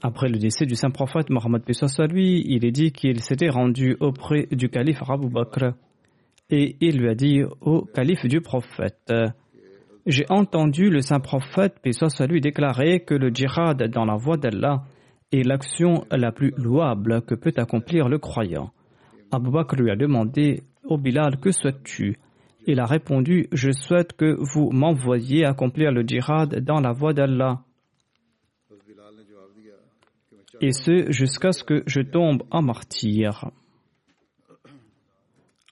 Après 0.03 0.29
le 0.29 0.37
décès 0.37 0.67
du 0.67 0.75
saint 0.75 0.91
prophète 0.91 1.31
Mohammed 1.31 1.63
lui, 2.11 2.45
il 2.47 2.67
est 2.67 2.71
dit 2.71 2.93
qu'il 2.93 3.21
s'était 3.21 3.49
rendu 3.49 3.97
auprès 3.99 4.47
du 4.53 4.69
calife 4.69 5.03
Abu 5.09 5.31
Bakr 5.31 5.73
et 6.51 6.77
il 6.83 6.99
lui 6.99 7.09
a 7.09 7.15
dit 7.15 7.41
au 7.63 7.87
calife 7.87 8.27
du 8.27 8.43
prophète 8.43 9.11
J'ai 10.05 10.27
entendu 10.29 10.91
le 10.91 11.01
saint 11.01 11.21
prophète, 11.21 11.77
lui, 12.29 12.43
déclarer 12.43 13.01
que 13.01 13.15
le 13.15 13.31
djihad 13.31 13.83
dans 13.85 14.05
la 14.05 14.17
voie 14.17 14.37
d'Allah 14.37 14.83
est 15.33 15.45
l'action 15.45 16.05
la 16.11 16.31
plus 16.31 16.53
louable 16.59 17.23
que 17.23 17.35
peut 17.35 17.55
accomplir 17.57 18.11
le 18.11 18.19
croyant. 18.19 18.71
Abu 19.31 19.51
Bakr 19.51 19.77
lui 19.77 19.91
a 19.91 19.97
demandé 19.97 20.63
Ô 20.85 20.97
Bilal, 20.97 21.39
que 21.39 21.53
souhaites-tu? 21.53 22.17
Il 22.67 22.81
a 22.81 22.87
répondu 22.87 23.49
Je 23.53 23.71
souhaite 23.71 24.15
que 24.15 24.37
vous 24.39 24.71
m'envoyiez 24.71 25.45
accomplir 25.45 25.93
le 25.93 26.03
djihad 26.03 26.65
dans 26.65 26.81
la 26.81 26.93
voie 26.93 27.13
d'Allah. 27.13 27.61
Et 30.61 30.73
ce, 30.73 31.11
jusqu'à 31.13 31.53
ce 31.53 31.63
que 31.63 31.83
je 31.87 32.01
tombe 32.01 32.43
en 32.51 32.63
martyr. 32.63 33.51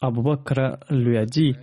Abu 0.00 0.22
Bakr 0.22 0.76
lui 0.90 1.16
a 1.16 1.24
dit 1.24 1.54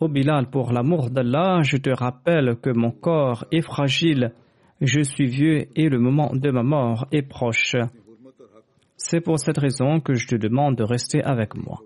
Ô 0.00 0.08
Bilal, 0.08 0.48
pour 0.50 0.72
l'amour 0.72 1.10
d'Allah, 1.10 1.60
je 1.62 1.76
te 1.76 1.90
rappelle 1.90 2.56
que 2.56 2.70
mon 2.70 2.90
corps 2.90 3.44
est 3.52 3.60
fragile, 3.62 4.32
je 4.80 5.02
suis 5.02 5.26
vieux 5.26 5.66
et 5.76 5.88
le 5.88 5.98
moment 5.98 6.34
de 6.34 6.50
ma 6.50 6.62
mort 6.62 7.06
est 7.12 7.22
proche. 7.22 7.76
C'est 8.96 9.20
pour 9.20 9.38
cette 9.38 9.58
raison 9.58 10.00
que 10.00 10.14
je 10.14 10.26
te 10.26 10.36
demande 10.36 10.76
de 10.76 10.84
rester 10.84 11.22
avec 11.22 11.54
moi. 11.54 11.80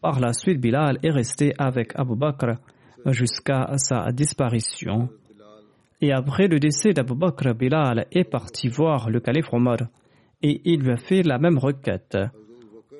Par 0.00 0.20
la 0.20 0.32
suite, 0.32 0.60
Bilal 0.60 0.98
est 1.02 1.10
resté 1.10 1.52
avec 1.58 1.92
Abu 1.94 2.16
Bakr 2.16 2.54
jusqu'à 3.06 3.66
sa 3.76 4.10
disparition. 4.12 5.08
Et 6.00 6.12
après 6.12 6.48
le 6.48 6.58
décès 6.58 6.92
d'Abu 6.92 7.14
Bakr, 7.14 7.54
Bilal 7.54 8.06
est 8.10 8.24
parti 8.24 8.68
voir 8.68 9.10
le 9.10 9.20
calife 9.20 9.52
Omar 9.52 9.78
et 10.42 10.60
il 10.64 10.80
lui 10.80 10.92
a 10.92 10.96
fait 10.96 11.22
la 11.22 11.38
même 11.38 11.58
requête. 11.58 12.16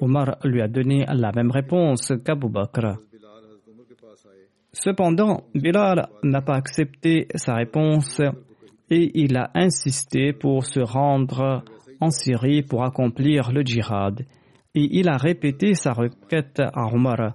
Omar 0.01 0.37
lui 0.45 0.61
a 0.61 0.69
donné 0.69 1.05
la 1.07 1.33
même 1.33 1.51
réponse 1.51 2.13
qu'Abu 2.25 2.49
Bakr. 2.49 2.99
Cependant, 4.73 5.45
Bilal 5.55 6.09
n'a 6.23 6.43
pas 6.43 6.55
accepté 6.55 7.27
sa 7.35 7.55
réponse 7.55 8.21
et 8.91 9.11
il 9.15 9.37
a 9.37 9.51
insisté 9.55 10.33
pour 10.33 10.65
se 10.65 10.81
rendre 10.81 11.65
en 12.01 12.11
Syrie 12.11 12.63
pour 12.63 12.85
accomplir 12.85 13.53
le 13.53 13.63
djihad. 13.63 14.25
Et 14.75 14.99
il 14.99 15.09
a 15.09 15.17
répété 15.17 15.75
sa 15.75 15.93
requête 15.93 16.61
à 16.61 16.87
Omar. 16.93 17.35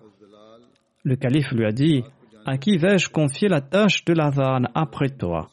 Le 1.04 1.16
calife 1.16 1.52
lui 1.52 1.66
a 1.66 1.72
dit 1.72 2.04
À 2.46 2.58
qui 2.58 2.78
vais-je 2.78 3.10
confier 3.10 3.48
la 3.48 3.62
tâche 3.62 4.06
de 4.06 4.14
la 4.14 4.30
vanne 4.30 4.70
après 4.74 5.10
toi? 5.10 5.48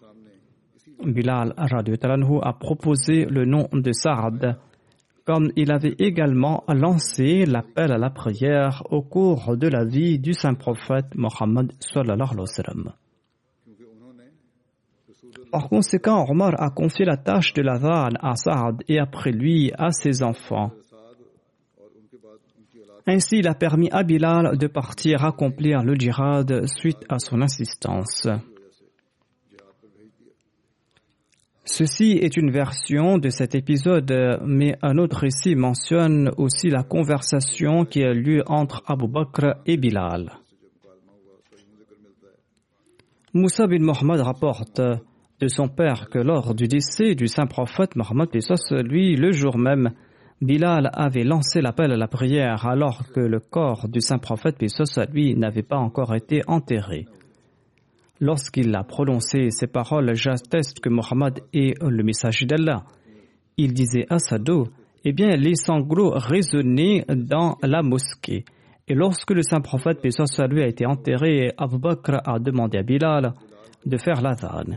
Bilal 1.05 1.55
a 1.57 2.53
proposé 2.53 3.25
le 3.25 3.45
nom 3.45 3.69
de 3.73 3.93
Saad 3.93 4.57
comme 5.25 5.53
il 5.57 5.71
avait 5.71 5.95
également 5.99 6.65
lancé 6.69 7.47
l'appel 7.47 7.93
à 7.93 7.99
la 7.99 8.11
prière 8.11 8.83
au 8.91 9.03
cours 9.03 9.57
de 9.57 9.69
la 9.69 9.85
vie 9.85 10.19
du 10.19 10.35
saint 10.35 10.55
prophète 10.55 11.15
Mohammed 11.15 11.73
Par 15.53 15.69
conséquent, 15.69 16.25
Omar 16.31 16.55
a 16.59 16.71
confié 16.71 17.05
la 17.05 17.19
tâche 17.19 17.53
de 17.53 17.61
la 17.61 17.77
vanne 17.77 18.17
à 18.23 18.37
Saad 18.37 18.83
et 18.89 18.99
après 18.99 19.33
lui 19.33 19.71
à 19.77 19.91
ses 19.91 20.23
enfants. 20.23 20.71
Ainsi, 23.07 23.41
il 23.41 23.49
a 23.49 23.55
permis 23.55 23.91
à 23.91 24.03
Bilal 24.03 24.57
de 24.57 24.67
partir 24.67 25.27
accomplir 25.27 25.83
le 25.83 25.95
djihad 25.95 26.67
suite 26.67 27.05
à 27.11 27.19
son 27.19 27.43
insistance. 27.43 28.27
Ceci 31.65 32.13
est 32.13 32.39
une 32.39 32.51
version 32.51 33.19
de 33.19 33.29
cet 33.29 33.55
épisode, 33.55 34.41
mais 34.47 34.79
un 34.81 34.97
autre 34.97 35.19
récit 35.19 35.55
mentionne 35.55 36.31
aussi 36.39 36.71
la 36.71 36.83
conversation 36.83 37.85
qui 37.85 38.03
a 38.03 38.15
lieu 38.15 38.43
entre 38.47 38.83
Abu 38.87 39.07
Bakr 39.07 39.57
et 39.67 39.77
Bilal. 39.77 40.33
Moussa 43.35 43.67
bin 43.67 43.81
Mohammed 43.81 44.21
rapporte 44.21 44.81
de 45.43 45.49
son 45.49 45.67
père 45.67 46.09
que 46.09 46.21
lors 46.21 46.55
du 46.55 46.69
décès 46.69 47.17
du 47.17 47.27
saint 47.27 47.47
prophète 47.47 47.97
Mohammed 47.97 48.29
lui, 48.85 49.17
le 49.17 49.33
jour 49.33 49.59
même, 49.59 49.91
Bilal 50.41 50.89
avait 50.93 51.25
lancé 51.25 51.61
l'appel 51.61 51.91
à 51.91 51.97
la 51.97 52.07
prière 52.07 52.65
alors 52.65 53.09
que 53.13 53.19
le 53.19 53.41
corps 53.41 53.89
du 53.89 54.01
saint 54.01 54.19
prophète 54.19 54.63
lui 55.13 55.35
n'avait 55.35 55.65
pas 55.65 55.79
encore 55.79 56.15
été 56.15 56.43
enterré. 56.47 57.07
Lorsqu'il 58.21 58.73
a 58.77 58.85
prononcé 58.85 59.51
ces 59.51 59.67
paroles, 59.67 60.15
j'atteste 60.15 60.79
que 60.79 60.89
Mohammed 60.89 61.41
est 61.53 61.75
le 61.83 62.05
messager 62.05 62.47
d'Allah. 62.47 62.85
Il 63.57 63.73
disait 63.73 64.07
à 64.11 64.21
sa 64.21 64.39
dos, 64.39 64.69
eh 65.05 65.13
bien, 65.13 65.31
les 65.31 65.57
sanglots 65.57 66.13
résonnaient 66.15 67.05
dans 67.09 67.57
la 67.65 67.83
mosquée. 67.83 68.45
Et 68.87 68.95
lorsque 68.95 69.33
le 69.33 69.43
saint 69.43 69.61
prophète, 69.61 70.01
paix 70.03 70.11
lui, 70.49 70.63
a 70.63 70.69
été 70.69 70.87
enterré, 70.87 71.53
Abu 71.59 71.79
Bakr 71.79 72.21
a 72.25 72.39
demandé 72.39 72.79
à 72.79 72.85
Bilal 72.85 73.35
de 73.85 73.97
faire 73.97 74.23
l'adhan. 74.23 74.77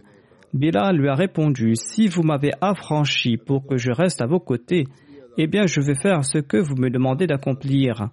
Bilal 0.56 0.96
lui 0.96 1.10
a 1.10 1.16
répondu, 1.16 1.76
si 1.76 2.08
vous 2.08 2.24
m'avez 2.24 2.52
affranchi 2.62 3.36
pour 3.36 3.68
que 3.68 3.76
je 3.76 3.92
reste 3.92 4.22
à 4.22 4.26
vos 4.26 4.40
côtés, 4.40 4.86
eh 5.38 5.48
bien, 5.48 5.68
je 5.68 5.82
vais 5.82 5.96
faire 5.96 6.24
ce 6.24 6.38
que 6.38 6.56
vous 6.56 6.78
me 6.78 6.90
demandez 6.90 7.28
d'accomplir. 7.28 8.08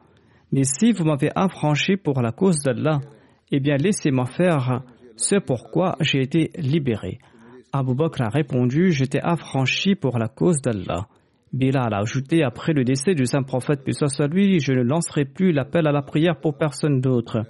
Mais 0.50 0.64
si 0.64 0.90
vous 0.90 1.04
m'avez 1.04 1.30
affranchi 1.36 1.96
pour 1.96 2.20
la 2.20 2.32
cause 2.32 2.58
d'Allah, 2.58 2.98
eh 3.52 3.60
bien, 3.60 3.76
laissez-moi 3.76 4.26
faire 4.26 4.82
c'est 5.14 5.38
pourquoi 5.38 5.94
j'ai 6.00 6.20
été 6.20 6.50
libéré. 6.58 7.18
Abu 7.72 7.94
Bakr 7.94 8.22
a 8.22 8.28
répondu 8.28 8.90
J'étais 8.90 9.20
affranchi 9.22 9.94
pour 9.94 10.18
la 10.18 10.26
cause 10.26 10.60
d'Allah. 10.62 11.06
Bilal 11.52 11.94
a 11.94 11.98
ajouté 11.98 12.42
Après 12.42 12.72
le 12.72 12.82
décès 12.82 13.14
du 13.14 13.24
saint 13.24 13.44
prophète, 13.44 13.82
puis 13.84 13.94
soit 13.94 14.26
lui, 14.26 14.58
je 14.58 14.72
ne 14.72 14.82
lancerai 14.82 15.26
plus 15.26 15.52
l'appel 15.52 15.86
à 15.86 15.92
la 15.92 16.02
prière 16.02 16.40
pour 16.40 16.58
personne 16.58 17.00
d'autre. 17.00 17.42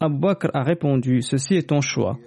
Abu 0.00 0.18
Bakr 0.18 0.50
a 0.52 0.64
répondu 0.64 1.22
Ceci 1.22 1.54
est 1.54 1.70
ton 1.70 1.80
choix. 1.80 2.18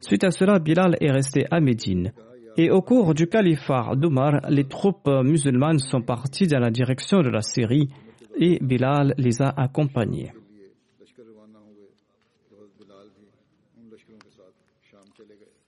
Suite 0.00 0.24
à 0.24 0.30
cela, 0.30 0.58
Bilal 0.58 0.96
est 1.00 1.10
resté 1.10 1.46
à 1.50 1.60
Médine. 1.60 2.12
Et 2.56 2.70
au 2.70 2.80
cours 2.80 3.12
du 3.14 3.26
califat 3.26 3.94
d'Omar, 3.96 4.40
les 4.48 4.64
troupes 4.64 5.08
musulmanes 5.24 5.78
sont 5.78 6.00
parties 6.00 6.46
dans 6.46 6.60
la 6.60 6.70
direction 6.70 7.20
de 7.20 7.28
la 7.28 7.42
Syrie 7.42 7.88
et 8.38 8.58
Bilal 8.62 9.14
les 9.18 9.42
a 9.42 9.48
accompagnés. 9.48 10.32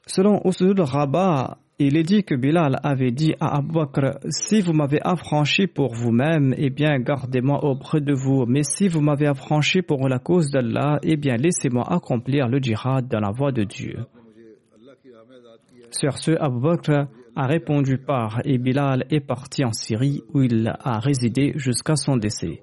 Selon 0.06 0.40
Usul 0.46 0.80
Rabat, 0.80 1.58
il 1.78 1.96
est 1.96 2.02
dit 2.02 2.24
que 2.24 2.34
Bilal 2.34 2.80
avait 2.82 3.10
dit 3.10 3.34
à 3.40 3.58
Abu 3.58 3.74
Bakr 3.74 4.18
Si 4.30 4.62
vous 4.62 4.72
m'avez 4.72 5.00
affranchi 5.02 5.66
pour 5.66 5.94
vous-même, 5.94 6.54
eh 6.56 6.70
bien 6.70 6.98
gardez-moi 6.98 7.62
auprès 7.62 8.00
de 8.00 8.14
vous. 8.14 8.46
Mais 8.46 8.62
si 8.62 8.88
vous 8.88 9.02
m'avez 9.02 9.26
affranchi 9.26 9.82
pour 9.82 10.08
la 10.08 10.18
cause 10.18 10.50
d'Allah, 10.50 10.98
eh 11.02 11.16
bien 11.16 11.36
laissez-moi 11.36 11.84
accomplir 11.92 12.48
le 12.48 12.58
djihad 12.58 13.06
dans 13.08 13.20
la 13.20 13.30
voie 13.30 13.52
de 13.52 13.64
Dieu. 13.64 13.98
Sur 15.90 16.18
ce, 16.18 16.32
Abu 16.32 16.60
Bakr 16.60 17.06
a 17.34 17.46
répondu 17.46 17.98
par 17.98 18.40
et 18.44 18.58
Bilal 18.58 19.06
est 19.10 19.20
parti 19.20 19.64
en 19.64 19.72
Syrie 19.72 20.22
où 20.34 20.42
il 20.42 20.68
a 20.68 20.98
résidé 20.98 21.52
jusqu'à 21.56 21.96
son 21.96 22.16
décès. 22.16 22.62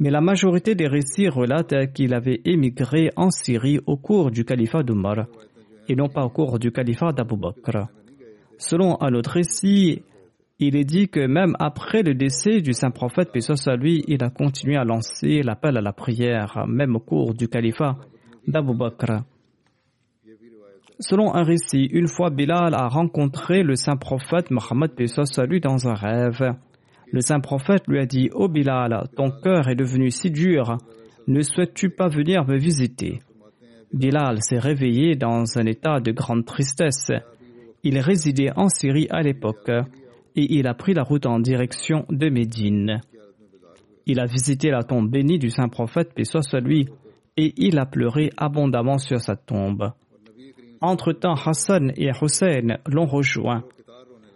Mais 0.00 0.10
la 0.10 0.20
majorité 0.20 0.74
des 0.74 0.88
récits 0.88 1.28
relatent 1.28 1.92
qu'il 1.92 2.14
avait 2.14 2.40
émigré 2.44 3.10
en 3.16 3.30
Syrie 3.30 3.78
au 3.86 3.96
cours 3.96 4.30
du 4.30 4.44
califat 4.44 4.82
d'Omar 4.82 5.26
et 5.88 5.94
non 5.94 6.08
pas 6.08 6.24
au 6.24 6.30
cours 6.30 6.58
du 6.58 6.72
califat 6.72 7.12
d'Abu 7.12 7.36
Bakr. 7.36 7.88
Selon 8.58 9.00
un 9.00 9.14
autre 9.14 9.32
récit, 9.32 10.02
il 10.58 10.76
est 10.76 10.84
dit 10.84 11.08
que 11.08 11.26
même 11.26 11.54
après 11.58 12.02
le 12.02 12.14
décès 12.14 12.60
du 12.60 12.72
saint 12.72 12.90
prophète, 12.90 13.30
puis 13.32 13.42
à 13.66 13.76
lui, 13.76 14.04
il 14.08 14.22
a 14.22 14.30
continué 14.30 14.76
à 14.76 14.84
lancer 14.84 15.42
l'appel 15.42 15.76
à 15.76 15.80
la 15.80 15.92
prière, 15.92 16.64
même 16.66 16.96
au 16.96 17.00
cours 17.00 17.34
du 17.34 17.48
califat 17.48 17.96
d'Abu 18.46 18.74
Bakr. 18.74 19.22
Selon 21.00 21.34
un 21.34 21.42
récit, 21.42 21.86
une 21.86 22.06
fois 22.06 22.30
Bilal 22.30 22.72
a 22.74 22.86
rencontré 22.86 23.64
le 23.64 23.74
saint 23.74 23.96
prophète 23.96 24.50
Mohammed 24.50 24.92
lui 25.48 25.60
dans 25.60 25.88
un 25.88 25.94
rêve. 25.94 26.54
Le 27.10 27.20
saint 27.20 27.40
prophète 27.40 27.82
lui 27.88 27.98
a 27.98 28.06
dit 28.06 28.30
Ô 28.32 28.44
oh 28.44 28.48
Bilal, 28.48 29.08
ton 29.16 29.30
cœur 29.30 29.68
est 29.68 29.74
devenu 29.74 30.10
si 30.10 30.30
dur, 30.30 30.78
ne 31.26 31.42
souhaites-tu 31.42 31.90
pas 31.90 32.08
venir 32.08 32.46
me 32.46 32.56
visiter? 32.56 33.20
Bilal 33.92 34.40
s'est 34.42 34.58
réveillé 34.58 35.16
dans 35.16 35.58
un 35.58 35.66
état 35.66 36.00
de 36.00 36.12
grande 36.12 36.44
tristesse. 36.44 37.10
Il 37.82 37.98
résidait 37.98 38.52
en 38.56 38.68
Syrie 38.68 39.08
à 39.10 39.22
l'époque 39.22 39.70
et 40.36 40.54
il 40.54 40.66
a 40.66 40.74
pris 40.74 40.94
la 40.94 41.02
route 41.02 41.26
en 41.26 41.40
direction 41.40 42.04
de 42.08 42.28
Médine. 42.28 43.00
Il 44.06 44.20
a 44.20 44.26
visité 44.26 44.70
la 44.70 44.82
tombe 44.82 45.10
bénie 45.10 45.38
du 45.38 45.50
saint 45.50 45.68
prophète, 45.68 46.12
paix 46.14 46.24
soit 46.24 46.60
lui, 46.60 46.88
et 47.36 47.52
il 47.56 47.78
a 47.78 47.86
pleuré 47.86 48.30
abondamment 48.36 48.98
sur 48.98 49.20
sa 49.20 49.34
tombe. 49.34 49.92
Entre-temps, 50.80 51.34
Hassan 51.34 51.92
et 51.96 52.10
Hussein 52.20 52.78
l'ont 52.86 53.06
rejoint. 53.06 53.64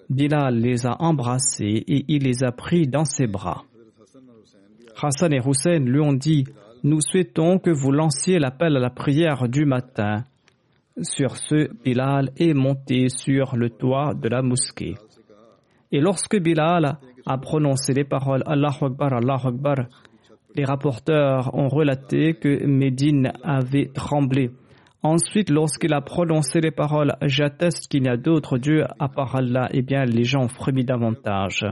Bilal 0.09 0.59
les 0.59 0.87
a 0.87 0.97
embrassés 1.03 1.85
et 1.87 2.05
il 2.09 2.23
les 2.23 2.43
a 2.43 2.53
pris 2.53 2.87
dans 2.87 3.05
ses 3.05 3.27
bras. 3.27 3.65
Hassan 5.01 5.33
et 5.33 5.41
Hussein 5.45 5.79
lui 5.81 6.01
ont 6.01 6.15
dit 6.15 6.45
nous 6.85 7.01
souhaitons 7.01 7.59
que 7.59 7.71
vous 7.71 7.91
lanciez 7.91 8.39
l'appel 8.39 8.77
à 8.77 8.81
la 8.81 8.91
prière 8.91 9.49
du 9.49 9.65
matin. 9.65 10.25
Sur 11.03 11.37
ce, 11.37 11.69
Bilal 11.85 12.31
est 12.37 12.55
monté 12.55 13.09
sur 13.09 13.57
le 13.57 13.71
toit 13.71 14.15
de 14.15 14.29
la 14.29 14.43
mosquée. 14.43 14.95
Et 15.91 16.01
lorsque 16.01 16.39
Bilal 16.39 16.99
a 17.27 17.39
prononcé 17.39 17.93
les 17.95 18.05
paroles 18.05 18.43
Allah 18.47 18.71
Akbar, 18.81 19.13
Allah 19.13 19.41
Akbar, 19.45 19.77
les 20.55 20.65
rapporteurs 20.65 21.55
ont 21.55 21.69
relaté 21.69 22.35
que 22.35 22.65
Médine 22.67 23.33
avait 23.43 23.91
tremblé. 23.93 24.51
Ensuite, 25.03 25.51
lorsqu'il 25.51 25.93
a 25.95 26.01
prononcé 26.01 26.61
les 26.61 26.73
paroles 26.73 27.17
J'atteste 27.23 27.89
qu'il 27.89 28.03
n'y 28.03 28.09
a 28.09 28.17
d'autres 28.17 28.59
dieux 28.59 28.85
à 28.99 29.09
part 29.09 29.37
Allah, 29.37 29.69
eh 29.73 29.83
bien, 29.83 30.05
les 30.05 30.25
gens 30.25 30.45
ont 30.45 30.49
frémi 30.49 30.85
davantage 30.85 31.65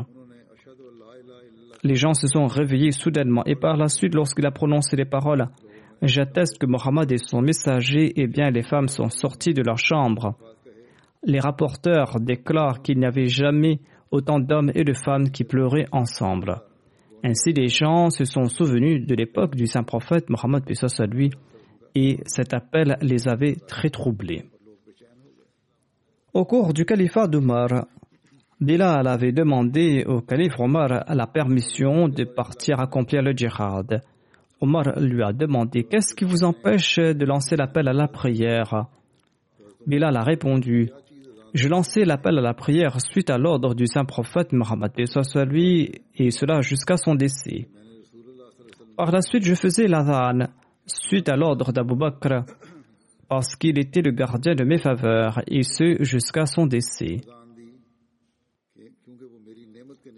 les 1.87 1.95
gens 1.95 2.15
se 2.15 2.27
sont 2.27 2.47
réveillés 2.47 2.93
soudainement. 2.93 3.45
Et 3.47 3.55
par 3.55 3.77
la 3.77 3.89
suite, 3.89 4.15
lorsqu'il 4.15 4.47
a 4.47 4.51
prononcé 4.51 4.97
les 4.97 5.05
paroles 5.05 5.49
J'atteste 6.03 6.59
que 6.59 6.67
Mohammed 6.67 7.11
est 7.11 7.27
son 7.27 7.41
messager, 7.41 8.13
eh 8.17 8.27
bien 8.27 8.51
les 8.51 8.63
femmes 8.63 8.89
sont 8.89 9.09
sorties 9.09 9.55
de 9.55 9.63
leur 9.63 9.79
chambre. 9.79 10.35
Les 11.25 11.41
rapporteurs 11.41 12.21
déclarent 12.21 12.83
qu'il 12.83 12.99
n'y 12.99 13.07
avait 13.07 13.27
jamais 13.27 13.81
autant 14.11 14.39
d'hommes 14.39 14.71
et 14.75 14.85
de 14.85 14.93
femmes 14.93 15.31
qui 15.31 15.45
pleuraient 15.45 15.87
ensemble. 15.93 16.61
Ainsi, 17.25 17.55
les 17.55 17.69
gens 17.69 18.11
se 18.11 18.27
sont 18.27 18.45
souvenus 18.45 19.07
de 19.07 19.15
l'époque 19.15 19.57
du 19.57 19.67
saint 19.67 19.85
prophète 19.85 20.29
Mohammed 20.29 20.65
lui, 21.11 21.31
et 21.97 22.19
cet 22.27 22.53
appel 22.53 22.99
les 23.01 23.27
avait 23.27 23.57
très 23.67 23.89
troublés. 23.89 24.45
Au 26.35 26.45
cours 26.45 26.75
du 26.75 26.85
califat 26.85 27.27
d'Omar, 27.27 27.87
Bilal 28.61 29.07
avait 29.07 29.33
demandé 29.33 30.05
au 30.07 30.21
calife 30.21 30.61
Omar 30.61 31.05
la 31.09 31.27
permission 31.27 32.09
de 32.09 32.25
partir 32.25 32.81
accomplir 32.81 33.23
le 33.23 33.33
djihad. 33.33 34.03
Omar 34.61 35.01
lui 35.01 35.23
a 35.23 35.33
demandé 35.33 35.85
Qu'est-ce 35.85 36.15
qui 36.15 36.27
vous 36.27 36.45
empêche 36.45 36.99
de 36.99 37.25
lancer 37.25 37.57
l'appel 37.57 37.89
à 37.89 37.95
la 37.95 38.09
prière? 38.09 38.89
Bilal 39.87 40.17
a 40.19 40.23
répondu 40.23 40.91
Je 41.55 41.69
lançais 41.69 42.05
l'appel 42.05 42.39
à 42.39 42.43
la 42.43 42.53
prière 42.53 43.01
suite 43.01 43.31
à 43.31 43.39
l'ordre 43.39 43.75
du 43.75 43.87
saint 43.87 44.05
prophète 44.05 44.53
Mohammed 44.53 44.93
lui 45.51 46.03
et 46.15 46.31
cela 46.31 46.61
jusqu'à 46.61 46.99
son 46.99 47.15
décès. 47.15 47.69
Par 48.99 49.11
la 49.11 49.23
suite, 49.23 49.45
je 49.45 49.55
faisais 49.55 49.87
l'adhan 49.87 50.47
suite 50.87 51.29
à 51.29 51.37
l'ordre 51.37 51.73
d'Abu 51.73 51.97
Bakr 51.97 52.45
parce 53.29 53.57
qu'il 53.57 53.79
était 53.79 54.03
le 54.03 54.13
gardien 54.13 54.55
de 54.55 54.65
mes 54.65 54.79
faveurs 54.79 55.41
et 55.49 55.63
ce 55.63 56.03
jusqu'à 56.03 56.47
son 56.47 56.67
décès. 56.67 57.21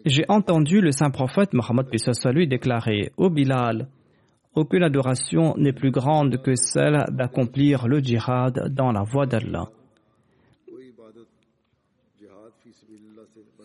J'ai 0.05 0.25
entendu 0.29 0.81
le 0.81 0.93
saint 0.93 1.11
prophète 1.11 1.53
Mohammed 1.53 1.87
lui 2.33 2.47
déclarer 2.47 3.11
Ô 3.17 3.31
Bilal, 3.31 3.89
aucune 4.55 4.83
adoration 4.83 5.55
n'est 5.57 5.73
plus 5.73 5.91
grande 5.91 6.43
que 6.43 6.55
celle 6.55 7.05
d'accomplir 7.11 7.87
le 7.87 8.01
djihad 8.01 8.75
dans 8.75 8.93
la 8.93 9.03
voie 9.03 9.27
d'Allah. 9.27 9.69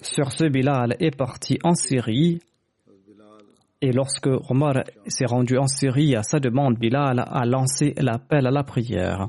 Sur 0.01 0.32
ce, 0.32 0.45
Bilal 0.45 0.95
est 0.99 1.16
parti 1.16 1.60
en 1.64 1.74
Syrie 1.74 2.41
et 3.84 3.92
lorsque 3.92 4.30
Omar 4.50 4.86
s'est 5.08 5.26
rendu 5.26 5.58
en 5.58 5.68
Syrie 5.68 6.16
à 6.16 6.24
sa 6.24 6.40
demande, 6.40 6.80
Bilal 6.80 7.20
a 7.20 7.46
lancé 7.46 7.94
l'appel 7.98 8.48
à 8.48 8.52
la 8.52 8.64
prière. 8.64 9.28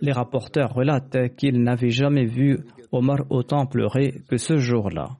Les 0.00 0.10
rapporteurs 0.10 0.74
relatent 0.74 1.36
qu'il 1.36 1.62
n'avait 1.62 1.90
jamais 1.90 2.26
vu 2.26 2.58
Omar 2.90 3.18
autant 3.30 3.64
pleurer 3.64 4.14
que 4.28 4.38
ce 4.38 4.56
jour-là. 4.56 5.10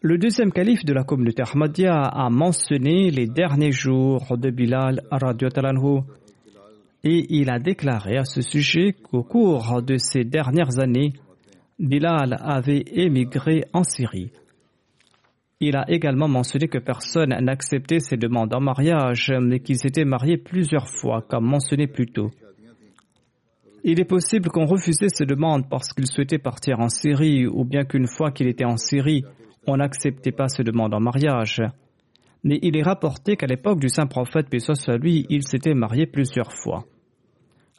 Le 0.00 0.16
deuxième 0.16 0.50
calife 0.50 0.86
de 0.86 0.94
la 0.94 1.04
communauté 1.04 1.42
Ahmadiyya 1.42 2.00
a 2.00 2.30
mentionné 2.30 3.10
les 3.10 3.26
derniers 3.26 3.72
jours 3.72 4.38
de 4.38 4.48
Bilal 4.48 5.02
anhu 5.10 6.00
et 7.04 7.26
il 7.28 7.50
a 7.50 7.58
déclaré 7.58 8.16
à 8.16 8.24
ce 8.24 8.40
sujet 8.40 8.94
qu'au 8.94 9.22
cours 9.22 9.82
de 9.82 9.98
ces 9.98 10.24
dernières 10.24 10.78
années, 10.78 11.12
Bilal 11.78 12.38
avait 12.40 12.82
émigré 12.94 13.66
en 13.74 13.82
Syrie. 13.82 14.30
Il 15.58 15.74
a 15.74 15.90
également 15.90 16.28
mentionné 16.28 16.68
que 16.68 16.76
personne 16.76 17.30
n'acceptait 17.30 18.00
ses 18.00 18.18
demandes 18.18 18.54
en 18.54 18.60
mariage, 18.60 19.32
mais 19.40 19.60
qu'il 19.60 19.78
s'était 19.78 20.04
marié 20.04 20.36
plusieurs 20.36 20.88
fois, 20.88 21.22
comme 21.22 21.46
mentionné 21.46 21.86
plus 21.86 22.06
tôt. 22.06 22.30
Il 23.82 23.98
est 23.98 24.04
possible 24.04 24.50
qu'on 24.50 24.66
refusait 24.66 25.08
ces 25.08 25.24
demandes 25.24 25.68
parce 25.70 25.94
qu'il 25.94 26.06
souhaitait 26.06 26.38
partir 26.38 26.80
en 26.80 26.90
Syrie, 26.90 27.46
ou 27.46 27.64
bien 27.64 27.84
qu'une 27.84 28.06
fois 28.06 28.32
qu'il 28.32 28.48
était 28.48 28.66
en 28.66 28.76
Syrie, 28.76 29.24
on 29.66 29.78
n'acceptait 29.78 30.32
pas 30.32 30.48
ses 30.48 30.62
demandes 30.62 30.92
en 30.92 31.00
mariage. 31.00 31.62
Mais 32.44 32.58
il 32.60 32.76
est 32.76 32.82
rapporté 32.82 33.36
qu'à 33.36 33.46
l'époque 33.46 33.80
du 33.80 33.88
saint 33.88 34.06
prophète, 34.06 34.50
paix 34.50 34.58
soit 34.58 34.98
lui, 34.98 35.24
il 35.30 35.42
s'était 35.46 35.74
marié 35.74 36.06
plusieurs 36.06 36.52
fois. 36.52 36.84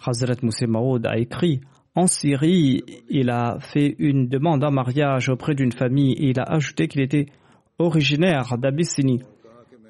Hazrat 0.04 0.42
Moussé 0.42 0.66
a 1.06 1.18
écrit 1.18 1.62
En 1.94 2.08
Syrie, 2.08 2.84
il 3.10 3.30
a 3.30 3.60
fait 3.60 3.96
une 4.00 4.28
demande 4.28 4.64
en 4.64 4.72
mariage 4.72 5.30
auprès 5.30 5.54
d'une 5.54 5.72
famille 5.72 6.14
et 6.14 6.30
il 6.30 6.40
a 6.40 6.44
ajouté 6.44 6.88
qu'il 6.88 7.02
était 7.02 7.28
originaire 7.80 8.58
d'Abyssinie. 8.58 9.22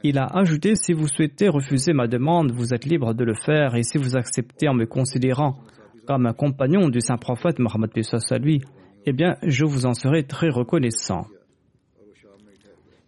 Il 0.04 0.18
a 0.18 0.26
ajouté 0.26 0.76
Si 0.76 0.94
vous 0.94 1.08
souhaitez 1.08 1.48
refuser 1.48 1.94
ma 1.94 2.08
demande, 2.08 2.52
vous 2.52 2.74
êtes 2.74 2.86
libre 2.86 3.14
de 3.14 3.24
le 3.24 3.34
faire, 3.34 3.76
et 3.76 3.84
si 3.84 3.98
vous 3.98 4.16
acceptez 4.16 4.68
en 4.68 4.74
me 4.74 4.86
considérant 4.86 5.58
comme 6.06 6.26
un 6.26 6.34
compagnon 6.34 6.90
du 6.90 7.02
saint 7.02 7.18
prophète 7.18 7.60
Mohammed 7.60 7.92
à 8.32 8.38
lui, 8.38 8.62
eh 9.06 9.14
bien, 9.14 9.38
je 9.44 9.66
vous 9.66 9.86
en 9.86 9.94
serai 9.94 10.24
très 10.24 10.50
reconnaissant. 10.50 11.28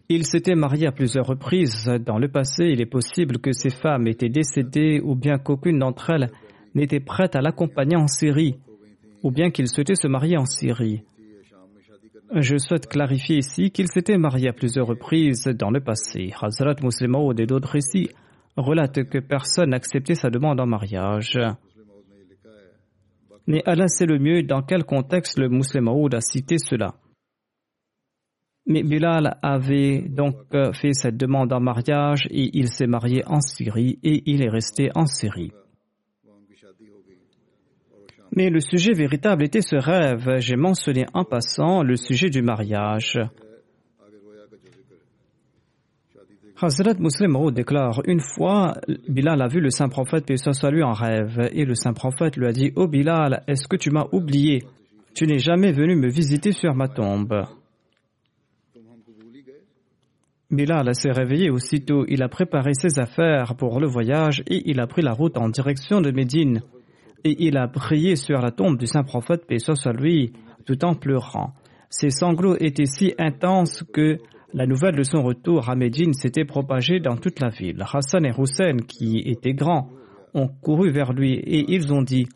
Il 0.08 0.26
s'était 0.26 0.56
marié 0.56 0.88
à 0.88 0.92
plusieurs 0.92 1.26
reprises. 1.26 1.88
Dans 2.04 2.18
le 2.18 2.28
passé, 2.28 2.64
il 2.64 2.80
est 2.80 2.86
possible 2.86 3.38
que 3.38 3.52
ces 3.52 3.70
femmes 3.70 4.08
étaient 4.08 4.28
décédées 4.28 5.00
ou 5.00 5.14
bien 5.14 5.38
qu'aucune 5.38 5.78
d'entre 5.78 6.10
elles 6.10 6.30
n'était 6.74 7.00
prête 7.00 7.36
à 7.36 7.40
l'accompagner 7.40 7.96
en 7.96 8.08
Syrie, 8.08 8.56
ou 9.22 9.30
bien 9.30 9.50
qu'il 9.50 9.68
souhaitait 9.68 9.94
se 9.94 10.08
marier 10.08 10.36
en 10.36 10.46
Syrie. 10.46 11.04
Je 12.32 12.58
souhaite 12.58 12.86
clarifier 12.86 13.38
ici 13.38 13.72
qu'il 13.72 13.88
s'était 13.88 14.16
marié 14.16 14.48
à 14.48 14.52
plusieurs 14.52 14.86
reprises 14.86 15.46
dans 15.46 15.70
le 15.70 15.80
passé. 15.80 16.32
Hazrat 16.40 16.76
Muslim 16.80 17.16
et 17.36 17.46
d'autres 17.46 17.76
ici 17.76 18.08
relatent 18.56 19.08
que 19.08 19.18
personne 19.18 19.70
n'acceptait 19.70 20.14
sa 20.14 20.30
demande 20.30 20.60
en 20.60 20.66
mariage. 20.66 21.38
Mais 23.48 23.62
Allah 23.66 23.88
sait 23.88 24.06
le 24.06 24.20
mieux 24.20 24.44
dans 24.44 24.62
quel 24.62 24.84
contexte 24.84 25.38
le 25.40 25.48
musulman 25.48 26.06
a 26.12 26.20
cité 26.20 26.58
cela. 26.58 26.94
Mais 28.66 28.84
Bilal 28.84 29.38
avait 29.42 30.02
donc 30.08 30.36
fait 30.72 30.92
cette 30.92 31.16
demande 31.16 31.52
en 31.52 31.60
mariage 31.60 32.28
et 32.30 32.56
il 32.56 32.68
s'est 32.68 32.86
marié 32.86 33.24
en 33.26 33.40
Syrie 33.40 33.98
et 34.04 34.22
il 34.30 34.44
est 34.44 34.50
resté 34.50 34.90
en 34.94 35.06
Syrie. 35.06 35.50
Mais 38.36 38.48
le 38.48 38.60
sujet 38.60 38.92
véritable 38.92 39.42
était 39.42 39.60
ce 39.60 39.76
rêve. 39.76 40.38
J'ai 40.38 40.56
mentionné 40.56 41.06
en 41.14 41.24
passant 41.24 41.82
le 41.82 41.96
sujet 41.96 42.30
du 42.30 42.42
mariage. 42.42 43.18
Hazrat 46.62 46.98
Muslim 46.98 47.32
Maud 47.32 47.54
déclare 47.54 48.02
Une 48.06 48.20
fois, 48.20 48.74
Bilal 49.08 49.40
a 49.40 49.48
vu 49.48 49.60
le 49.60 49.70
saint 49.70 49.88
prophète, 49.88 50.26
puis 50.26 50.38
soit 50.38 50.70
lui 50.70 50.82
en 50.82 50.92
rêve, 50.92 51.48
et 51.52 51.64
le 51.64 51.74
saint 51.74 51.94
prophète 51.94 52.36
lui 52.36 52.46
a 52.46 52.52
dit 52.52 52.70
Oh 52.76 52.86
Bilal, 52.86 53.42
est-ce 53.48 53.66
que 53.66 53.76
tu 53.76 53.90
m'as 53.90 54.06
oublié? 54.12 54.62
Tu 55.14 55.26
n'es 55.26 55.38
jamais 55.38 55.72
venu 55.72 55.96
me 55.96 56.08
visiter 56.08 56.52
sur 56.52 56.74
ma 56.74 56.86
tombe. 56.86 57.46
Bilal 60.50 60.94
s'est 60.94 61.12
réveillé 61.12 61.48
aussitôt. 61.50 62.04
Il 62.08 62.22
a 62.22 62.28
préparé 62.28 62.74
ses 62.74 62.98
affaires 63.00 63.54
pour 63.56 63.80
le 63.80 63.86
voyage 63.86 64.42
et 64.46 64.62
il 64.66 64.80
a 64.80 64.86
pris 64.86 65.02
la 65.02 65.12
route 65.12 65.38
en 65.38 65.48
direction 65.48 66.00
de 66.00 66.10
Médine 66.10 66.60
et 67.24 67.46
il 67.46 67.56
a 67.56 67.68
prié 67.68 68.16
sur 68.16 68.40
la 68.40 68.50
tombe 68.50 68.78
du 68.78 68.86
saint 68.86 69.02
prophète, 69.02 69.46
paix 69.46 69.58
soit 69.58 69.92
lui, 69.92 70.32
tout 70.66 70.84
en 70.84 70.94
pleurant. 70.94 71.52
Ses 71.88 72.10
sanglots 72.10 72.56
étaient 72.58 72.86
si 72.86 73.14
intenses 73.18 73.82
que 73.92 74.18
la 74.52 74.66
nouvelle 74.66 74.96
de 74.96 75.02
son 75.02 75.22
retour 75.22 75.68
à 75.68 75.76
Médine 75.76 76.12
s'était 76.12 76.44
propagée 76.44 77.00
dans 77.00 77.16
toute 77.16 77.40
la 77.40 77.48
ville. 77.48 77.82
Hassan 77.92 78.24
et 78.24 78.32
Hussein, 78.36 78.76
qui 78.86 79.18
étaient 79.26 79.54
grands, 79.54 79.90
ont 80.34 80.48
couru 80.48 80.90
vers 80.90 81.12
lui 81.12 81.34
et 81.34 81.72
ils 81.72 81.92
ont 81.92 82.02
dit 82.02 82.26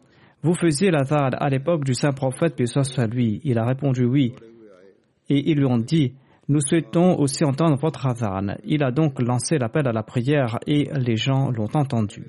Vous 0.43 0.55
faisiez 0.55 0.91
la 0.91 1.03
à 1.03 1.49
l'époque 1.49 1.85
du 1.85 1.95
saint 1.95 2.13
prophète, 2.13 2.57
paix 2.57 2.67
soit 2.67 3.07
lui. 3.07 3.41
Il 3.45 3.59
a 3.59 3.65
répondu 3.65 4.05
oui. 4.05 4.35
Et 5.29 5.51
ils 5.51 5.59
lui 5.59 5.67
ont 5.67 5.79
dit 5.79 6.15
Nous 6.49 6.61
souhaitons 6.61 7.19
aussi 7.19 7.45
entendre 7.45 7.77
votre 7.77 8.07
adhan. 8.07 8.55
Il 8.65 8.85
a 8.85 8.91
donc 8.91 9.21
lancé 9.21 9.59
l'appel 9.59 9.89
à 9.89 9.93
la 9.93 10.03
prière 10.03 10.59
et 10.67 10.89
les 10.95 11.17
gens 11.17 11.51
l'ont 11.51 11.71
entendu. 11.75 12.27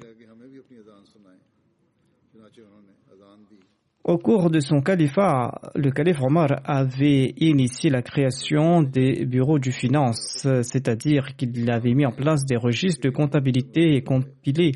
Au 4.08 4.20
cours 4.20 4.51
de 4.51 4.60
son 4.60 4.82
califat, 4.82 5.60
le 5.74 5.89
calife 5.89 6.22
Omar 6.22 6.62
avait 6.64 7.34
initié 7.38 7.89
la 7.89 8.03
création 8.03 8.84
des 8.84 9.26
bureaux 9.26 9.58
du 9.58 9.72
finance, 9.72 10.47
c'est-à-dire 10.62 11.36
qu'il 11.36 11.72
avait 11.72 11.95
mis 11.95 12.06
en 12.06 12.12
place 12.12 12.45
des 12.45 12.56
registres 12.56 13.01
de 13.01 13.10
comptabilité 13.10 13.95
et 13.95 14.03
compilé 14.03 14.74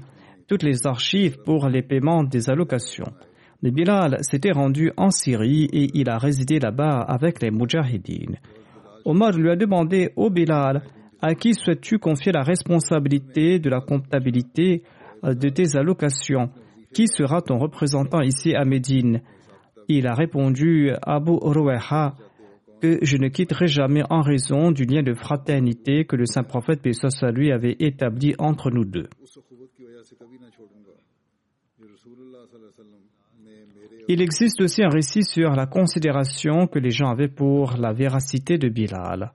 toutes 0.47 0.63
les 0.63 0.87
archives 0.87 1.37
pour 1.45 1.69
les 1.69 1.83
paiements 1.83 2.23
des 2.23 2.49
allocations. 2.49 3.13
Le 3.61 3.69
Bilal 3.69 4.17
s'était 4.21 4.51
rendu 4.51 4.91
en 4.97 5.11
Syrie 5.11 5.69
et 5.71 5.91
il 5.93 6.09
a 6.09 6.17
résidé 6.17 6.57
là-bas 6.57 7.05
avec 7.07 7.39
les 7.43 7.51
Mujahideen. 7.51 8.39
Omar 9.05 9.33
lui 9.33 9.51
a 9.51 9.55
demandé 9.55 10.09
au 10.15 10.31
Bilal 10.31 10.81
à 11.21 11.35
qui 11.35 11.53
souhaites-tu 11.53 11.99
confier 11.99 12.31
la 12.31 12.41
responsabilité 12.41 13.59
de 13.59 13.69
la 13.69 13.81
comptabilité 13.81 14.81
de 15.23 15.49
tes 15.49 15.77
allocations? 15.77 16.49
Qui 16.93 17.07
sera 17.07 17.41
ton 17.41 17.57
représentant 17.57 18.21
ici 18.21 18.55
à 18.55 18.65
Médine? 18.65 19.21
Il 19.87 20.07
a 20.07 20.13
répondu 20.13 20.91
Abu 21.01 21.31
Ruweha 21.31 22.15
que 22.81 22.99
je 23.01 23.17
ne 23.17 23.27
quitterai 23.27 23.67
jamais 23.67 24.03
en 24.09 24.21
raison 24.21 24.71
du 24.71 24.85
lien 24.85 25.03
de 25.03 25.13
fraternité 25.13 26.05
que 26.05 26.15
le 26.15 26.25
saint 26.25 26.43
prophète 26.43 26.81
Pessoa 26.81 27.09
avait 27.53 27.75
établi 27.79 28.35
entre 28.37 28.71
nous 28.71 28.85
deux. 28.85 29.09
Il 34.07 34.21
existe 34.21 34.61
aussi 34.61 34.81
un 34.83 34.89
récit 34.89 35.23
sur 35.23 35.51
la 35.51 35.67
considération 35.67 36.65
que 36.67 36.79
les 36.79 36.89
gens 36.89 37.09
avaient 37.09 37.27
pour 37.27 37.75
la 37.77 37.93
véracité 37.93 38.57
de 38.57 38.69
Bilal. 38.69 39.33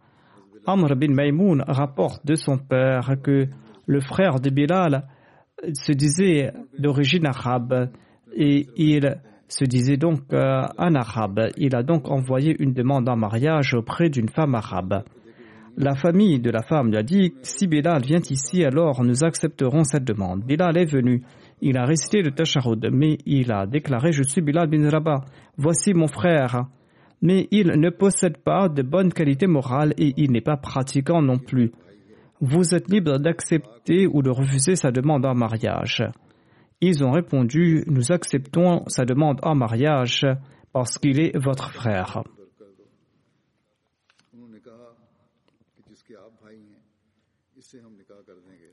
Amr 0.67 0.97
bin 0.97 1.13
Maimoun 1.13 1.63
rapporte 1.67 2.27
de 2.27 2.35
son 2.35 2.59
père 2.59 3.15
que 3.23 3.47
le 3.87 4.01
frère 4.01 4.41
de 4.41 4.51
Bilal 4.51 5.07
se 5.73 5.93
disait 5.93 6.53
d'origine 6.79 7.27
arabe 7.27 7.91
et 8.35 8.67
il 8.77 9.17
se 9.49 9.65
disait 9.65 9.97
donc 9.97 10.21
euh, 10.33 10.63
un 10.79 10.95
arabe. 10.95 11.49
Il 11.57 11.75
a 11.77 11.83
donc 11.83 12.11
envoyé 12.11 12.57
une 12.59 12.73
demande 12.73 13.09
en 13.09 13.17
mariage 13.17 13.75
auprès 13.75 14.09
d'une 14.09 14.29
femme 14.29 14.55
arabe. 14.55 15.05
La 15.77 15.95
famille 15.95 16.39
de 16.39 16.51
la 16.51 16.63
femme 16.63 16.91
lui 16.91 16.97
a 16.97 17.03
dit 17.03 17.35
Si 17.43 17.67
Bilal 17.67 18.03
vient 18.03 18.21
ici, 18.31 18.65
alors 18.65 19.03
nous 19.03 19.25
accepterons 19.25 19.85
cette 19.85 20.05
demande. 20.05 20.45
Bilal 20.45 20.77
est 20.77 20.91
venu. 20.91 21.23
Il 21.61 21.77
a 21.79 21.85
récité 21.85 22.23
le 22.23 22.31
Tashahud, 22.31 22.89
mais 22.93 23.19
il 23.27 23.53
a 23.53 23.67
déclaré 23.67 24.13
Je 24.13 24.23
suis 24.23 24.41
Bilal 24.41 24.69
bin 24.69 24.89
Rabah. 24.89 25.25
Voici 25.57 25.93
mon 25.95 26.07
frère. 26.07 26.67
Mais 27.23 27.49
il 27.51 27.69
ne 27.69 27.91
possède 27.91 28.39
pas 28.39 28.69
de 28.69 28.83
bonne 28.83 29.13
qualité 29.13 29.47
morale 29.47 29.95
et 29.99 30.13
il 30.17 30.31
n'est 30.31 30.43
pas 30.43 30.57
pratiquant 30.57 31.23
non 31.23 31.39
plus 31.39 31.73
vous 32.45 32.75
êtes 32.75 32.91
libre 32.91 33.19
d'accepter 33.19 34.07
ou 34.07 34.23
de 34.23 34.31
refuser 34.31 34.77
sa 34.77 34.91
demande 34.91 35.25
en 35.25 35.35
mariage. 35.35 36.05
Ils 36.81 37.03
ont 37.03 37.11
répondu, 37.11 37.85
nous 37.87 38.13
acceptons 38.13 38.85
sa 38.87 39.05
demande 39.05 39.41
en 39.43 39.55
mariage 39.55 40.27
parce 40.73 40.99
qu'il 40.99 41.21
est 41.21 41.37
votre 41.39 41.71
frère. 41.73 42.23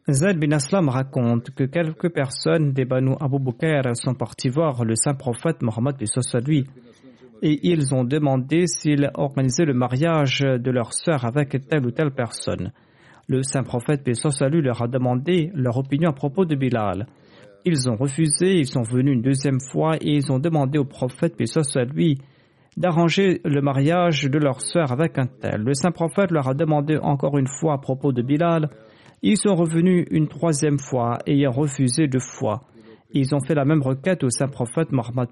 Zaid 0.10 0.40
bin 0.40 0.52
Aslam 0.52 0.90
raconte 0.90 1.52
que 1.52 1.64
quelques 1.64 2.12
personnes 2.12 2.74
des 2.74 2.86
Banu 2.86 3.16
Abu 3.22 3.40
Bakr 3.40 3.96
sont 3.96 4.16
partis 4.16 4.50
voir 4.50 4.84
le 4.84 4.96
saint 4.96 5.14
prophète 5.14 5.62
Mohammed 5.62 5.96
lui 6.46 6.66
et 7.44 7.60
ils 7.64 7.96
ont 7.96 8.04
demandé 8.04 8.68
s'il 8.68 9.10
organisait 9.14 9.66
le 9.66 9.74
mariage 9.74 10.42
de 10.42 10.72
leur 10.72 10.94
sœur 10.94 11.24
avec 11.26 11.58
telle 11.70 11.86
ou 11.86 11.92
telle 11.92 12.12
personne. 12.12 12.72
Le 13.32 13.44
saint 13.44 13.64
prophète, 13.64 14.04
paix 14.04 14.14
salut, 14.14 14.62
leur 14.62 14.82
a 14.82 14.90
demandé 14.90 15.52
leur 15.54 15.78
opinion 15.78 16.10
à 16.10 16.14
propos 16.14 16.44
de 16.44 16.54
Bilal. 16.54 17.08
Ils 17.64 17.90
ont 17.90 17.96
refusé, 17.96 18.58
ils 18.58 18.68
sont 18.68 18.82
venus 18.82 19.14
une 19.14 19.22
deuxième 19.22 19.62
fois 19.72 19.96
et 20.02 20.16
ils 20.16 20.34
ont 20.34 20.38
demandé 20.38 20.78
au 20.78 20.84
prophète, 20.84 21.38
paix 21.38 21.46
lui, 21.96 22.18
d'arranger 22.76 23.40
le 23.46 23.62
mariage 23.62 24.24
de 24.24 24.38
leur 24.38 24.60
sœur 24.60 24.92
avec 24.92 25.18
un 25.18 25.28
tel. 25.28 25.62
Le 25.62 25.74
saint 25.74 25.92
prophète 25.92 26.32
leur 26.32 26.50
a 26.50 26.54
demandé 26.54 26.98
encore 27.02 27.38
une 27.38 27.48
fois 27.48 27.76
à 27.76 27.78
propos 27.78 28.12
de 28.12 28.22
Bilal. 28.22 28.68
Ils 29.22 29.38
sont 29.38 29.56
revenus 29.56 30.06
une 30.12 30.28
troisième 30.28 30.80
fois, 30.80 31.20
ayant 31.26 31.52
refusé 31.52 32.08
deux 32.08 32.20
fois. 32.20 32.64
Ils 33.14 33.34
ont 33.34 33.40
fait 33.40 33.56
la 33.56 33.64
même 33.64 33.82
requête 33.82 34.26
au 34.26 34.30
saint 34.30 34.50
prophète 34.50 34.92
Mohammed 34.92 35.30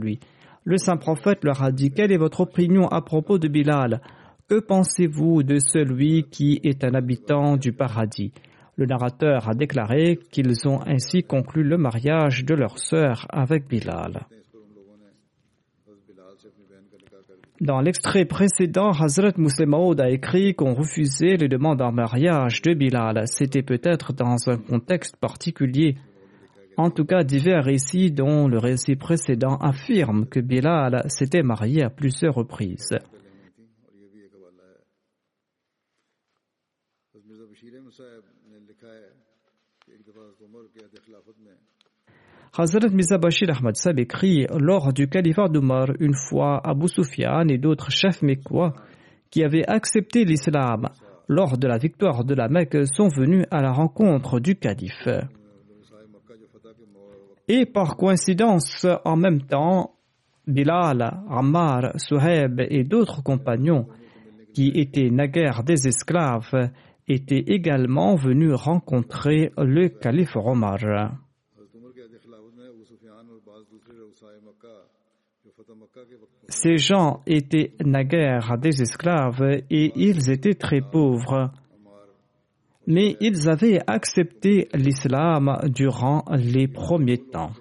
lui. 0.00 0.20
Le 0.64 0.78
saint 0.78 0.96
prophète 0.96 1.44
leur 1.44 1.62
a 1.62 1.70
dit 1.70 1.90
Quelle 1.90 2.12
est 2.12 2.16
votre 2.16 2.40
opinion 2.40 2.88
à 2.88 3.02
propos 3.02 3.36
de 3.36 3.48
Bilal? 3.48 4.00
Que 4.48 4.60
pensez-vous 4.60 5.42
de 5.42 5.58
celui 5.58 6.24
qui 6.24 6.60
est 6.62 6.84
un 6.84 6.94
habitant 6.94 7.56
du 7.56 7.72
paradis? 7.72 8.32
Le 8.76 8.86
narrateur 8.86 9.48
a 9.48 9.54
déclaré 9.54 10.18
qu'ils 10.30 10.66
ont 10.66 10.80
ainsi 10.86 11.22
conclu 11.22 11.62
le 11.62 11.76
mariage 11.76 12.44
de 12.44 12.54
leur 12.54 12.78
sœur 12.78 13.26
avec 13.30 13.68
Bilal. 13.68 14.26
Dans 17.60 17.80
l'extrait 17.80 18.24
précédent, 18.24 18.90
Hazrat 18.90 19.34
Muslim 19.36 19.74
a 20.00 20.10
écrit 20.10 20.54
qu'on 20.54 20.74
refusait 20.74 21.36
les 21.36 21.48
demandes 21.48 21.80
en 21.80 21.92
mariage 21.92 22.60
de 22.62 22.74
Bilal. 22.74 23.22
C'était 23.26 23.62
peut-être 23.62 24.12
dans 24.12 24.48
un 24.48 24.56
contexte 24.56 25.16
particulier. 25.16 25.96
En 26.76 26.90
tout 26.90 27.04
cas, 27.04 27.22
divers 27.22 27.62
récits 27.62 28.10
dont 28.10 28.48
le 28.48 28.58
récit 28.58 28.96
précédent 28.96 29.58
affirme 29.58 30.26
que 30.26 30.40
Bilal 30.40 31.04
s'était 31.06 31.44
marié 31.44 31.84
à 31.84 31.90
plusieurs 31.90 32.34
reprises. 32.34 32.98
Hazrat 42.54 42.90
Mirza 42.90 43.16
Bashir 43.16 43.48
Ahmad 43.48 43.76
Sab 43.76 43.98
écrit 43.98 44.46
Lors 44.58 44.92
du 44.92 45.08
califat 45.08 45.48
d'Omar, 45.48 45.86
une 46.00 46.14
fois 46.14 46.60
Abu 46.62 46.86
Sufyan 46.86 47.48
et 47.48 47.56
d'autres 47.56 47.90
chefs 47.90 48.20
mécois 48.20 48.74
qui 49.30 49.42
avaient 49.42 49.66
accepté 49.66 50.26
l'islam 50.26 50.90
lors 51.28 51.56
de 51.56 51.66
la 51.66 51.78
victoire 51.78 52.24
de 52.24 52.34
la 52.34 52.48
Mecque 52.48 52.86
sont 52.94 53.08
venus 53.08 53.46
à 53.50 53.62
la 53.62 53.72
rencontre 53.72 54.38
du 54.38 54.56
calife. 54.56 55.08
Et 57.48 57.64
par 57.64 57.96
coïncidence, 57.96 58.86
en 59.06 59.16
même 59.16 59.40
temps, 59.40 59.94
Bilal, 60.46 61.22
Ammar, 61.30 61.98
Suhaib 61.98 62.60
et 62.68 62.84
d'autres 62.84 63.22
compagnons 63.22 63.86
qui 64.52 64.72
étaient 64.74 65.08
naguère 65.08 65.64
des 65.64 65.88
esclaves 65.88 66.68
étaient 67.08 67.44
également 67.46 68.14
venus 68.14 68.52
rencontrer 68.52 69.52
le 69.56 69.88
calife 69.88 70.36
Omar. 70.36 71.14
Ces 76.52 76.76
gens 76.76 77.22
étaient 77.26 77.72
naguère 77.82 78.58
des 78.58 78.82
esclaves 78.82 79.62
et 79.70 79.90
ils 79.96 80.30
étaient 80.30 80.54
très 80.54 80.82
pauvres. 80.82 81.50
Mais 82.86 83.16
ils 83.20 83.48
avaient 83.48 83.80
accepté 83.86 84.68
l'islam 84.74 85.56
durant 85.74 86.24
les 86.30 86.68
premiers 86.68 87.16
temps. 87.16 87.52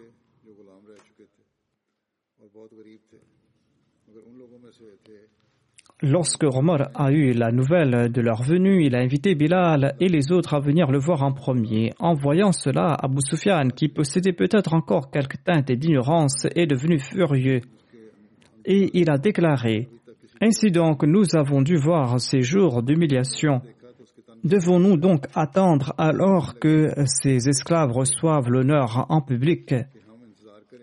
Lorsque 6.02 6.44
Omar 6.44 6.90
a 6.94 7.12
eu 7.12 7.32
la 7.32 7.52
nouvelle 7.52 8.12
de 8.12 8.22
leur 8.22 8.44
venue, 8.44 8.84
il 8.86 8.96
a 8.96 9.00
invité 9.00 9.36
Bilal 9.36 9.96
et 10.02 10.10
les 10.10 10.34
autres 10.34 10.54
à 10.54 10.60
venir 10.60 10.92
le 10.92 11.00
voir 11.00 11.24
en 11.24 11.32
premier. 11.32 11.94
En 12.00 12.14
voyant 12.14 12.52
cela, 12.52 12.98
Abu 13.02 13.22
Sufyan, 13.22 13.70
qui 13.70 13.88
possédait 13.88 14.34
peut-être 14.34 14.74
encore 14.74 15.12
quelques 15.12 15.42
teintes 15.46 15.72
d'ignorance, 15.72 16.46
est 16.56 16.68
devenu 16.68 17.00
furieux. 17.00 17.62
Et 18.66 19.00
il 19.00 19.10
a 19.10 19.18
déclaré 19.18 19.90
Ainsi 20.42 20.72
donc, 20.72 21.04
nous 21.04 21.36
avons 21.36 21.62
dû 21.62 21.76
voir 21.78 22.20
ces 22.20 22.42
jours 22.42 22.84
d'humiliation. 22.84 23.62
Devons-nous 24.44 24.98
donc 24.98 25.26
attendre 25.36 25.94
alors 25.98 26.58
que 26.60 26.92
ces 27.06 27.48
esclaves 27.48 27.92
reçoivent 27.92 28.50
l'honneur 28.50 29.06
en 29.10 29.22
public? 29.22 29.76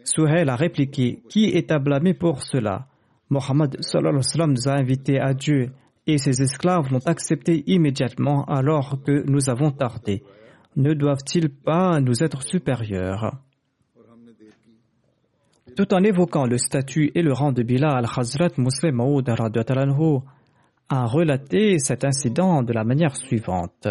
Souhail 0.04 0.48
a 0.48 0.56
répliqué 0.56 1.22
Qui 1.28 1.46
est 1.46 1.70
à 1.72 1.78
blâmer 1.78 2.14
pour 2.14 2.42
cela? 2.42 2.86
Mohammed 3.30 3.76
nous 3.76 4.68
a 4.68 4.72
invités 4.72 5.20
à 5.20 5.34
Dieu 5.34 5.70
et 6.06 6.18
ses 6.18 6.40
esclaves 6.40 6.90
l'ont 6.90 7.04
accepté 7.04 7.62
immédiatement 7.66 8.44
alors 8.46 9.02
que 9.04 9.24
nous 9.28 9.50
avons 9.50 9.70
tardé. 9.70 10.22
Ne 10.76 10.94
doivent-ils 10.94 11.50
pas 11.50 12.00
nous 12.00 12.22
être 12.22 12.42
supérieurs? 12.42 13.38
Tout 15.78 15.94
en 15.94 16.02
évoquant 16.02 16.44
le 16.44 16.58
statut 16.58 17.12
et 17.14 17.22
le 17.22 17.32
rang 17.32 17.52
de 17.52 17.62
Bilal, 17.62 18.04
Hazrat 18.04 18.50
Muslim 18.56 18.96
Maud 18.96 19.28
a 20.88 21.04
relaté 21.06 21.78
cet 21.78 22.04
incident 22.04 22.64
de 22.64 22.72
la 22.72 22.82
manière 22.82 23.14
suivante. 23.14 23.86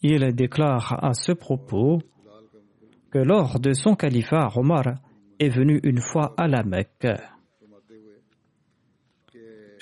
Il 0.00 0.34
déclare 0.34 1.04
à 1.04 1.12
ce 1.12 1.32
propos 1.32 2.00
que 3.10 3.18
lors 3.18 3.60
de 3.60 3.74
son 3.74 3.94
califat, 3.94 4.52
Omar 4.56 4.84
est 5.38 5.50
venu 5.50 5.80
une 5.82 6.00
fois 6.00 6.32
à 6.38 6.48
la 6.48 6.62
Mecque. 6.62 7.08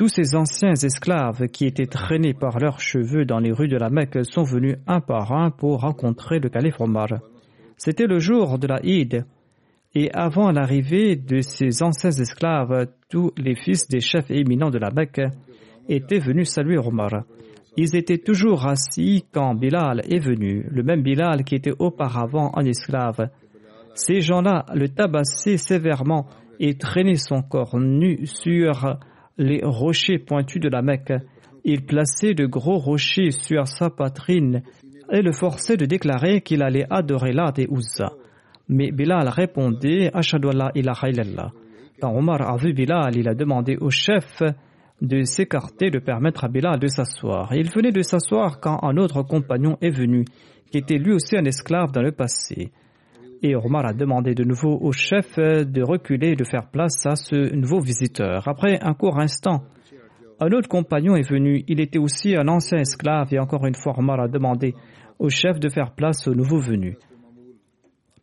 Tous 0.00 0.08
ces 0.08 0.34
anciens 0.34 0.72
esclaves 0.72 1.48
qui 1.48 1.66
étaient 1.66 1.84
traînés 1.84 2.32
par 2.32 2.58
leurs 2.58 2.80
cheveux 2.80 3.26
dans 3.26 3.38
les 3.38 3.52
rues 3.52 3.68
de 3.68 3.76
la 3.76 3.90
Mecque 3.90 4.24
sont 4.24 4.44
venus 4.44 4.78
un 4.86 5.02
par 5.02 5.30
un 5.30 5.50
pour 5.50 5.82
rencontrer 5.82 6.38
le 6.38 6.48
calife 6.48 6.80
Omar. 6.80 7.08
C'était 7.76 8.06
le 8.06 8.18
jour 8.18 8.58
de 8.58 8.66
la 8.66 8.80
Eid, 8.82 9.26
et 9.94 10.10
avant 10.12 10.52
l'arrivée 10.52 11.16
de 11.16 11.42
ces 11.42 11.82
anciens 11.82 12.12
esclaves, 12.12 12.86
tous 13.10 13.32
les 13.36 13.54
fils 13.54 13.88
des 13.88 14.00
chefs 14.00 14.30
éminents 14.30 14.70
de 14.70 14.78
la 14.78 14.90
Mecque 14.90 15.20
étaient 15.86 16.18
venus 16.18 16.48
saluer 16.48 16.78
Omar. 16.78 17.24
Ils 17.76 17.94
étaient 17.94 18.16
toujours 18.24 18.66
assis 18.66 19.26
quand 19.30 19.54
Bilal 19.54 20.00
est 20.08 20.24
venu, 20.24 20.66
le 20.70 20.82
même 20.82 21.02
Bilal 21.02 21.44
qui 21.44 21.56
était 21.56 21.74
auparavant 21.78 22.52
un 22.56 22.64
esclave. 22.64 23.28
Ces 23.92 24.22
gens-là 24.22 24.64
le 24.74 24.88
tabassaient 24.88 25.58
sévèrement 25.58 26.26
et 26.58 26.78
traînaient 26.78 27.16
son 27.16 27.42
corps 27.42 27.78
nu 27.78 28.24
sur 28.24 28.98
les 29.40 29.62
rochers 29.64 30.18
pointus 30.18 30.60
de 30.60 30.68
la 30.68 30.82
Mecque. 30.82 31.14
Ils 31.64 31.84
plaçaient 31.84 32.34
de 32.34 32.46
gros 32.46 32.78
rochers 32.78 33.30
sur 33.30 33.66
sa 33.66 33.90
poitrine 33.90 34.62
et 35.10 35.22
le 35.22 35.32
forçaient 35.32 35.78
de 35.78 35.86
déclarer 35.86 36.42
qu'il 36.42 36.62
allait 36.62 36.86
adorer 36.90 37.32
Lat 37.32 37.54
et 37.56 37.66
Uzza. 37.70 38.12
Mais 38.68 38.92
Bilal 38.92 39.28
répondait 39.28 40.10
Ashadu 40.14 40.48
ilaha 40.74 41.08
illallah. 41.08 41.52
Quand 42.00 42.14
Omar 42.14 42.42
a 42.42 42.56
vu 42.56 42.72
Bilal, 42.72 43.16
il 43.16 43.28
a 43.28 43.34
demandé 43.34 43.76
au 43.80 43.90
chef 43.90 44.42
de 45.00 45.22
s'écarter, 45.24 45.90
de 45.90 45.98
permettre 45.98 46.44
à 46.44 46.48
Bilal 46.48 46.78
de 46.78 46.86
s'asseoir. 46.86 47.52
Il 47.54 47.70
venait 47.70 47.92
de 47.92 48.02
s'asseoir 48.02 48.60
quand 48.60 48.78
un 48.82 48.96
autre 48.98 49.22
compagnon 49.22 49.76
est 49.80 49.90
venu, 49.90 50.24
qui 50.70 50.78
était 50.78 50.98
lui 50.98 51.14
aussi 51.14 51.36
un 51.36 51.44
esclave 51.44 51.92
dans 51.92 52.02
le 52.02 52.12
passé. 52.12 52.70
Et 53.42 53.56
Omar 53.56 53.86
a 53.86 53.92
demandé 53.94 54.34
de 54.34 54.44
nouveau 54.44 54.78
au 54.80 54.92
chef 54.92 55.38
de 55.38 55.82
reculer 55.82 56.32
et 56.32 56.36
de 56.36 56.44
faire 56.44 56.70
place 56.70 57.06
à 57.06 57.16
ce 57.16 57.54
nouveau 57.54 57.80
visiteur. 57.80 58.46
Après 58.46 58.78
un 58.82 58.92
court 58.92 59.18
instant, 59.18 59.62
un 60.40 60.52
autre 60.52 60.68
compagnon 60.68 61.16
est 61.16 61.28
venu. 61.28 61.64
Il 61.68 61.80
était 61.80 61.98
aussi 61.98 62.36
un 62.36 62.48
ancien 62.48 62.78
esclave 62.78 63.32
et 63.32 63.38
encore 63.38 63.66
une 63.66 63.74
fois 63.74 63.94
Omar 63.98 64.20
a 64.20 64.28
demandé 64.28 64.74
au 65.18 65.28
chef 65.28 65.58
de 65.58 65.68
faire 65.68 65.94
place 65.94 66.26
au 66.28 66.34
nouveau 66.34 66.58
venu. 66.58 66.96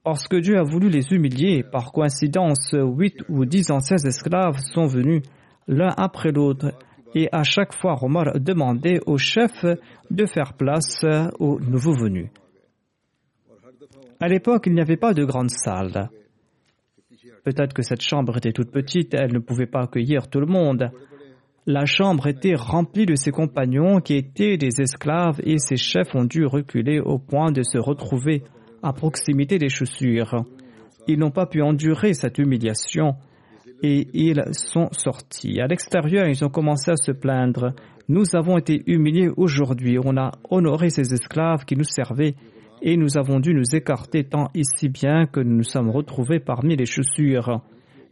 Parce 0.03 0.28
que 0.28 0.38
Dieu 0.38 0.57
a 0.57 0.63
voulu 0.63 0.89
les 0.89 1.11
humilier, 1.11 1.63
par 1.63 1.91
coïncidence, 1.91 2.74
huit 2.74 3.18
ou 3.28 3.45
dix 3.45 3.70
anciens 3.72 3.97
esclaves 3.97 4.57
sont 4.74 4.86
venus 4.86 5.22
l'un 5.68 5.93
après 5.97 6.32
l'autre. 6.32 6.74
Et 7.13 7.28
à 7.32 7.43
chaque 7.43 7.74
fois, 7.74 7.97
Omar 8.01 8.39
demandait 8.39 8.99
au 9.05 9.18
chef 9.18 9.65
de 10.09 10.26
faire 10.26 10.53
place 10.53 11.03
aux 11.39 11.59
nouveaux 11.59 11.97
venus. 11.97 12.30
À 14.20 14.28
l'époque, 14.28 14.63
il 14.68 14.74
n'y 14.74 14.82
avait 14.82 14.97
pas 14.97 15.13
de 15.13 15.24
grande 15.24 15.51
salle. 15.51 16.09
Peut-être 17.43 17.74
que 17.74 17.84
cette 17.84 18.01
chambre 18.01 18.38
était 18.38 18.51
toute 18.51 18.72
petite, 18.72 19.13
elle 19.13 19.34
ne 19.34 19.39
pouvait 19.39 19.68
pas 19.68 19.84
accueillir 19.84 20.28
tout 20.28 20.39
le 20.39 20.47
monde. 20.47 20.91
La 21.65 21.86
chambre 21.86 22.28
était 22.28 22.55
remplie 22.55 23.05
de 23.05 23.15
ses 23.15 23.32
compagnons 23.32 23.99
qui 23.99 24.15
étaient 24.15 24.57
des 24.57 24.82
esclaves 24.82 25.39
et 25.43 25.59
ses 25.59 25.78
chefs 25.78 26.15
ont 26.15 26.24
dû 26.24 26.45
reculer 26.45 26.99
au 26.99 27.20
point 27.20 27.51
de 27.51 27.61
se 27.61 27.78
retrouver 27.78 28.43
à 28.82 28.93
proximité 28.93 29.57
des 29.57 29.70
chaussures. 29.70 30.45
Ils 31.07 31.20
n'ont 31.20 31.32
pas 31.32 31.45
pu 31.45 31.61
endurer 31.61 32.13
cette 32.13 32.38
humiliation 32.38 33.15
et 33.84 34.07
ils 34.13 34.43
sont 34.51 34.89
sortis. 34.91 35.59
À 35.61 35.68
l'extérieur, 35.68 36.28
ils 36.28 36.43
ont 36.43 36.49
commencé 36.49 36.91
à 36.91 36.95
se 36.95 37.11
plaindre. 37.11 37.74
Nous 38.07 38.36
avons 38.36 38.57
été 38.57 38.82
humiliés 38.88 39.30
aujourd'hui. 39.36 39.97
On 40.03 40.18
a 40.18 40.32
honoré 40.49 40.89
ces 40.89 41.13
esclaves 41.13 41.65
qui 41.65 41.76
nous 41.76 41.84
servaient 41.84 42.36
et 42.82 42.97
nous 42.97 43.17
avons 43.17 43.39
dû 43.39 43.53
nous 43.53 43.75
écarter 43.75 44.23
tant 44.23 44.49
ici 44.53 44.89
bien 44.89 45.25
que 45.25 45.39
nous 45.39 45.57
nous 45.57 45.63
sommes 45.63 45.89
retrouvés 45.89 46.39
parmi 46.39 46.75
les 46.75 46.86
chaussures. 46.86 47.61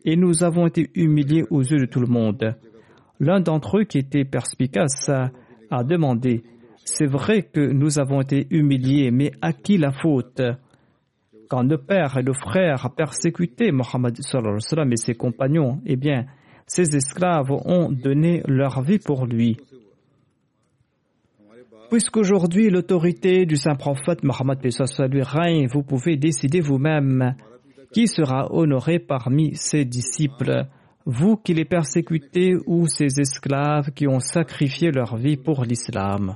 Et 0.04 0.16
nous 0.16 0.44
avons 0.44 0.68
été 0.68 0.90
humiliés 0.96 1.44
aux 1.50 1.62
yeux 1.62 1.80
de 1.80 1.86
tout 1.86 2.00
le 2.00 2.08
monde. 2.08 2.56
L'un 3.20 3.40
d'entre 3.40 3.80
eux 3.80 3.84
qui 3.84 3.98
était 3.98 4.26
perspicace 4.26 5.10
a 5.70 5.84
demandé 5.84 6.44
C'est 6.84 7.08
vrai 7.08 7.44
que 7.44 7.72
nous 7.72 8.00
avons 8.00 8.22
été 8.22 8.48
humiliés, 8.50 9.12
mais 9.12 9.32
à 9.42 9.54
qui 9.54 9.78
la 9.78 9.92
faute? 9.92 10.42
Quand 11.50 11.64
le 11.64 11.78
père 11.78 12.18
et 12.18 12.24
le 12.24 12.34
frère 12.34 12.92
persécutaient 12.96 13.72
Mohammed 13.72 14.18
et 14.20 14.98
ses 14.98 15.16
compagnons, 15.16 15.82
eh 15.86 15.96
bien, 15.96 16.26
ces 16.68 16.96
esclaves 16.96 17.52
ont 17.52 17.92
donné 17.92 18.42
leur 18.48 18.82
vie 18.82 19.00
pour 19.00 19.26
lui. 19.26 19.58
Puisqu'aujourd'hui 21.96 22.70
l'autorité 22.70 23.46
du 23.46 23.56
saint 23.56 23.76
prophète 23.76 24.22
Mohammed 24.22 24.60
lui 25.10 25.24
règne, 25.24 25.68
vous 25.68 25.82
pouvez 25.82 26.18
décider 26.18 26.60
vous-même 26.60 27.38
Qui 27.94 28.10
sera 28.10 28.54
honoré 28.54 29.00
parmi 29.00 29.56
ses 29.56 29.86
disciples. 29.86 30.66
Vous 31.06 31.38
qui 31.38 31.54
les 31.54 31.64
persécutez 31.64 32.56
ou 32.66 32.86
ces 32.88 33.22
esclaves 33.22 33.92
qui 33.92 34.10
ont 34.10 34.20
sacrifié 34.20 34.92
leur 34.92 35.16
vie 35.16 35.38
pour 35.38 35.64
l'islam. 35.64 36.36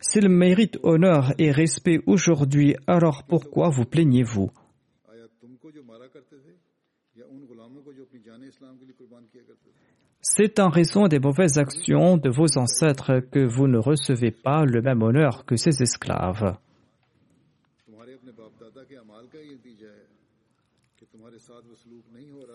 S'ils 0.00 0.28
méritent 0.28 0.80
honneur 0.82 1.32
et 1.38 1.52
respect 1.52 2.00
aujourd'hui, 2.06 2.74
alors 2.88 3.22
pourquoi 3.28 3.68
vous 3.68 3.84
plaignez-vous? 3.84 4.50
C'est 10.34 10.60
en 10.60 10.70
raison 10.70 11.08
des 11.08 11.18
mauvaises 11.18 11.58
actions 11.58 12.16
de 12.16 12.30
vos 12.30 12.56
ancêtres 12.56 13.20
que 13.20 13.40
vous 13.40 13.68
ne 13.68 13.76
recevez 13.76 14.30
pas 14.30 14.64
le 14.64 14.80
même 14.80 15.02
honneur 15.02 15.44
que 15.44 15.56
ces 15.56 15.82
esclaves. 15.82 16.56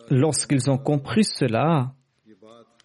Lorsqu'ils 0.10 0.72
ont 0.72 0.80
compris 0.80 1.24
cela, 1.24 1.94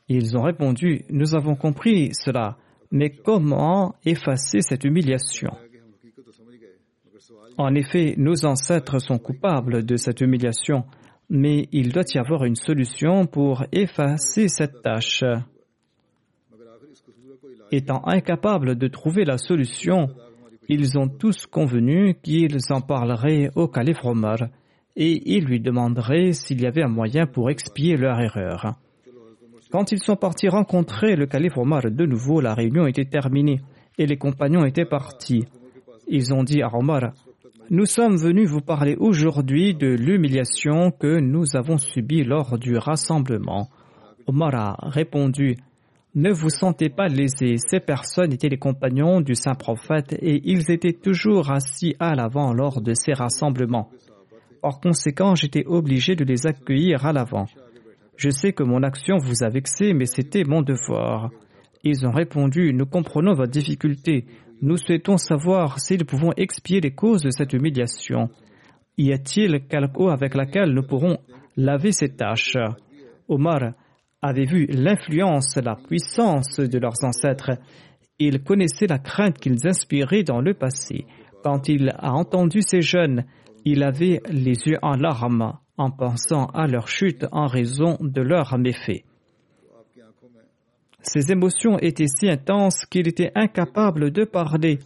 ils 0.09 0.37
ont 0.37 0.43
répondu, 0.43 1.07
nous 1.09 1.35
avons 1.35 1.57
compris 1.57 2.13
cela, 2.13 2.59
mais 2.91 3.09
comment 3.09 3.95
effacer 4.05 4.61
cette 4.61 4.85
humiliation? 4.85 5.57
En 7.57 7.75
effet, 7.75 8.15
nos 8.19 8.45
ancêtres 8.45 8.99
sont 8.99 9.19
coupables 9.19 9.87
de 9.87 9.97
cette 9.97 10.21
humiliation 10.21 10.85
mais 11.35 11.67
il 11.73 11.93
doit 11.95 12.05
y 12.15 12.19
avoir 12.19 12.45
une 12.45 12.57
solution 12.57 13.25
pour 13.25 13.65
effacer 13.73 14.49
cette 14.49 14.83
tâche. 14.83 15.25
Étant 17.71 18.07
incapables 18.07 18.77
de 18.77 18.87
trouver 18.87 19.25
la 19.25 19.39
solution, 19.39 20.11
ils 20.69 20.99
ont 20.99 21.09
tous 21.09 21.47
convenu 21.47 22.17
qu'ils 22.23 22.59
en 22.69 22.83
parleraient 22.83 23.49
au 23.57 23.67
calife 23.67 24.05
Omar 24.05 24.41
et 24.95 25.23
ils 25.35 25.47
lui 25.47 25.59
demanderaient 25.59 26.35
s'il 26.35 26.61
y 26.61 26.67
avait 26.67 26.83
un 26.83 26.89
moyen 26.89 27.25
pour 27.25 27.49
expier 27.49 27.97
leur 27.97 28.21
erreur. 28.21 28.75
Quand 29.71 29.91
ils 29.91 30.03
sont 30.03 30.17
partis 30.17 30.49
rencontrer 30.49 31.17
le 31.17 31.25
calife 31.25 31.57
Omar 31.57 31.91
de 31.91 32.05
nouveau, 32.05 32.43
la 32.43 32.53
réunion 32.53 32.87
était 32.87 33.07
terminée 33.07 33.63
et 33.97 34.05
les 34.05 34.19
compagnons 34.19 34.67
étaient 34.67 34.85
partis. 34.85 35.47
Ils 36.09 36.35
ont 36.35 36.43
dit 36.43 36.61
à 36.61 36.69
Omar, 36.75 37.15
nous 37.71 37.87
sommes 37.87 38.17
venus 38.17 38.49
vous 38.49 38.61
parler 38.61 38.97
aujourd'hui 38.99 39.75
de 39.75 39.87
l'humiliation 39.87 40.91
que 40.91 41.21
nous 41.21 41.57
avons 41.57 41.79
subie 41.79 42.25
lors 42.25 42.59
du 42.59 42.77
rassemblement. 42.77 43.69
Omar 44.27 44.55
a 44.55 44.77
répondu, 44.91 45.57
Ne 46.15 46.33
vous 46.33 46.51
sentez 46.51 46.89
pas 46.89 47.09
lésés, 47.09 47.57
ces 47.59 47.81
personnes 47.81 48.33
étaient 48.33 48.49
les 48.49 48.59
compagnons 48.59 49.21
du 49.21 49.35
saint 49.35 49.55
prophète 49.55 50.13
et 50.21 50.43
ils 50.45 50.71
étaient 50.71 50.93
toujours 50.93 51.51
assis 51.51 51.95
à 51.99 52.15
l'avant 52.15 52.53
lors 52.53 52.81
de 52.83 52.95
ces 52.95 53.13
rassemblements. 53.13 53.91
Par 54.61 54.81
conséquent, 54.81 55.35
j'étais 55.35 55.65
obligé 55.67 56.15
de 56.15 56.25
les 56.25 56.47
accueillir 56.47 57.07
à 57.07 57.13
l'avant. 57.13 57.47
Je 58.17 58.31
sais 58.31 58.53
que 58.53 58.63
mon 58.63 58.83
action 58.83 59.17
vous 59.19 59.43
a 59.43 59.49
vexé, 59.49 59.95
mais 59.95 60.07
c'était 60.07 60.45
mon 60.45 60.63
devoir. 60.63 61.31
Ils 61.85 62.07
ont 62.07 62.13
répondu, 62.13 62.73
nous 62.75 62.87
comprenons 62.87 63.35
votre 63.35 63.51
difficulté. 63.51 64.27
Nous 64.63 64.77
souhaitons 64.77 65.17
savoir 65.17 65.81
si 65.81 65.99
nous 65.99 66.05
pouvons 66.05 66.31
expier 66.37 66.81
les 66.81 66.95
causes 66.95 67.23
de 67.23 67.31
cette 67.31 67.53
humiliation. 67.53 68.31
Y 68.97 69.13
a-t-il 69.13 69.67
quelque 69.67 69.99
eau 69.99 70.09
avec 70.09 70.37
laquelle 70.37 70.73
nous 70.73 70.85
pourrons 70.85 71.19
laver 71.57 71.91
ces 71.91 72.15
tâches? 72.15 72.57
Omar 73.29 73.73
avait 74.23 74.45
vu 74.45 74.67
l'influence, 74.67 75.57
la 75.57 75.75
puissance 75.75 76.61
de 76.61 76.79
leurs 76.79 77.03
ancêtres. 77.03 77.59
Il 78.21 78.45
connaissait 78.45 78.87
la 78.87 79.01
crainte 79.01 79.39
qu'ils 79.39 79.67
inspiraient 79.67 80.23
dans 80.23 80.41
le 80.41 80.55
passé. 80.55 81.07
Quand 81.43 81.69
il 81.69 81.91
a 81.99 82.13
entendu 82.13 82.63
ces 82.63 82.83
jeunes, 82.83 83.25
il 83.65 83.83
avait 83.83 84.21
les 84.31 84.55
yeux 84.65 84.79
en 84.83 84.95
larmes 84.95 85.55
en 85.77 85.91
pensant 85.91 86.47
à 86.47 86.69
leur 86.69 86.87
chute 86.87 87.27
en 87.33 87.49
raison 87.49 87.97
de 88.01 88.23
leurs 88.23 88.57
méfaits. 88.59 89.03
Ses 91.03 91.33
émotions 91.33 91.79
étaient 91.79 92.07
si 92.07 92.29
intenses 92.29 92.87
qu'il 92.87 93.09
était 93.09 93.33
incapable 93.35 94.13
de 94.13 94.25
parler. 94.25 94.79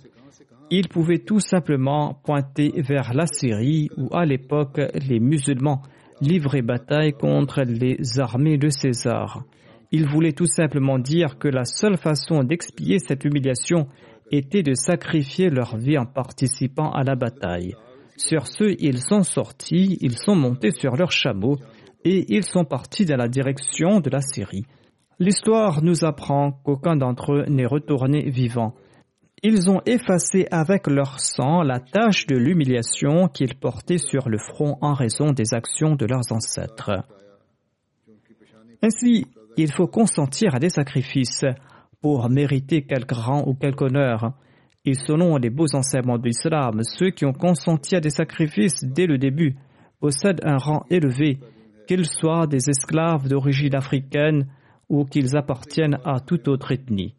Il 0.70 0.88
pouvait 0.88 1.18
tout 1.18 1.40
simplement 1.40 2.18
pointer 2.24 2.72
vers 2.76 3.14
la 3.14 3.26
Syrie 3.26 3.88
où 3.96 4.08
à 4.16 4.24
l'époque 4.24 4.80
les 5.08 5.20
musulmans 5.20 5.82
livraient 6.20 6.62
bataille 6.62 7.12
contre 7.12 7.62
les 7.62 7.98
armées 8.18 8.56
de 8.56 8.70
César. 8.70 9.44
Il 9.92 10.08
voulait 10.08 10.32
tout 10.32 10.46
simplement 10.46 10.98
dire 10.98 11.38
que 11.38 11.48
la 11.48 11.64
seule 11.64 11.96
façon 11.96 12.42
d'expier 12.42 12.98
cette 12.98 13.24
humiliation 13.24 13.86
était 14.32 14.62
de 14.62 14.74
sacrifier 14.74 15.50
leur 15.50 15.76
vie 15.76 15.98
en 15.98 16.06
participant 16.06 16.90
à 16.90 17.04
la 17.04 17.14
bataille. 17.14 17.76
Sur 18.16 18.46
ce, 18.46 18.74
ils 18.80 18.98
sont 18.98 19.22
sortis, 19.22 19.98
ils 20.00 20.18
sont 20.18 20.34
montés 20.34 20.72
sur 20.72 20.96
leurs 20.96 21.12
chameaux 21.12 21.58
et 22.04 22.24
ils 22.34 22.44
sont 22.44 22.64
partis 22.64 23.04
dans 23.04 23.16
la 23.16 23.28
direction 23.28 24.00
de 24.00 24.10
la 24.10 24.20
Syrie. 24.20 24.64
L'histoire 25.18 25.82
nous 25.82 26.04
apprend 26.04 26.52
qu'aucun 26.64 26.96
d'entre 26.96 27.32
eux 27.32 27.44
n'est 27.48 27.66
retourné 27.66 28.28
vivant. 28.28 28.74
Ils 29.42 29.70
ont 29.70 29.80
effacé 29.86 30.46
avec 30.50 30.86
leur 30.88 31.20
sang 31.20 31.62
la 31.62 31.80
tâche 31.80 32.26
de 32.26 32.36
l'humiliation 32.36 33.28
qu'ils 33.28 33.54
portaient 33.54 33.98
sur 33.98 34.28
le 34.28 34.38
front 34.38 34.76
en 34.80 34.92
raison 34.92 35.32
des 35.32 35.54
actions 35.54 35.94
de 35.94 36.06
leurs 36.06 36.32
ancêtres. 36.32 36.90
Ainsi, 38.82 39.26
il 39.56 39.72
faut 39.72 39.86
consentir 39.86 40.54
à 40.54 40.58
des 40.58 40.68
sacrifices 40.68 41.44
pour 42.02 42.28
mériter 42.28 42.82
quelque 42.82 43.14
rang 43.14 43.42
ou 43.46 43.54
quelque 43.54 43.84
honneur. 43.84 44.32
Et 44.84 44.94
selon 44.94 45.36
les 45.36 45.50
beaux 45.50 45.74
enseignements 45.74 46.18
de 46.18 46.26
l'islam, 46.26 46.82
ceux 46.82 47.10
qui 47.10 47.24
ont 47.24 47.32
consenti 47.32 47.96
à 47.96 48.00
des 48.00 48.10
sacrifices 48.10 48.84
dès 48.84 49.06
le 49.06 49.18
début 49.18 49.56
possèdent 49.98 50.44
un 50.44 50.58
rang 50.58 50.84
élevé, 50.90 51.40
qu'ils 51.88 52.06
soient 52.06 52.46
des 52.46 52.68
esclaves 52.68 53.28
d'origine 53.28 53.74
africaine, 53.74 54.46
ou 54.88 55.04
qu'ils 55.04 55.36
appartiennent 55.36 55.98
à 56.04 56.20
toute 56.20 56.48
autre 56.48 56.72
ethnie. 56.72 57.14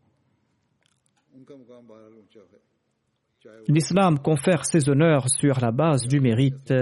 L'islam 3.67 4.19
confère 4.19 4.65
ces 4.65 4.89
honneurs 4.89 5.29
sur 5.29 5.59
la 5.59 5.71
base 5.71 6.03
du 6.07 6.19
mérite 6.19 6.73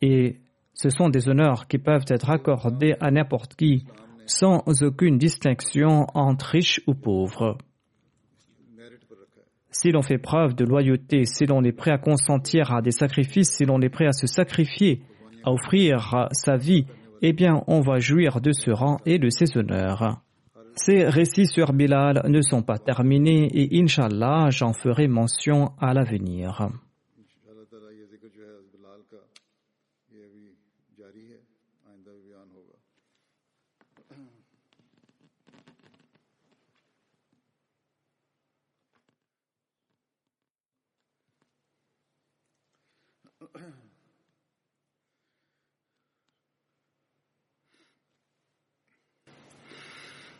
et 0.00 0.36
ce 0.74 0.90
sont 0.90 1.08
des 1.08 1.28
honneurs 1.28 1.66
qui 1.68 1.78
peuvent 1.78 2.04
être 2.08 2.30
accordés 2.30 2.94
à 3.00 3.10
n'importe 3.10 3.54
qui 3.54 3.84
sans 4.26 4.62
aucune 4.82 5.18
distinction 5.18 6.06
entre 6.14 6.46
riches 6.46 6.80
ou 6.86 6.94
pauvres. 6.94 7.56
Si 9.70 9.90
l'on 9.92 10.02
fait 10.02 10.18
preuve 10.18 10.54
de 10.54 10.64
loyauté, 10.64 11.24
si 11.24 11.46
l'on 11.46 11.62
est 11.62 11.72
prêt 11.72 11.90
à 11.90 11.98
consentir 11.98 12.72
à 12.72 12.82
des 12.82 12.90
sacrifices, 12.90 13.50
si 13.56 13.64
l'on 13.64 13.80
est 13.80 13.88
prêt 13.88 14.06
à 14.06 14.12
se 14.12 14.26
sacrifier, 14.26 15.02
à 15.44 15.52
offrir 15.52 16.28
sa 16.32 16.56
vie 16.56 16.86
eh 17.22 17.32
bien, 17.32 17.62
on 17.66 17.80
va 17.80 17.98
jouir 17.98 18.40
de 18.40 18.52
ce 18.52 18.70
rang 18.70 18.98
et 19.06 19.18
de 19.18 19.30
ses 19.30 19.56
honneurs. 19.56 20.20
Ces 20.76 21.04
récits 21.04 21.46
sur 21.46 21.72
Bilal 21.72 22.22
ne 22.28 22.40
sont 22.40 22.62
pas 22.62 22.78
terminés 22.78 23.48
et 23.52 23.80
Inch'Allah, 23.80 24.50
j'en 24.50 24.72
ferai 24.72 25.08
mention 25.08 25.72
à 25.80 25.92
l'avenir. 25.92 26.68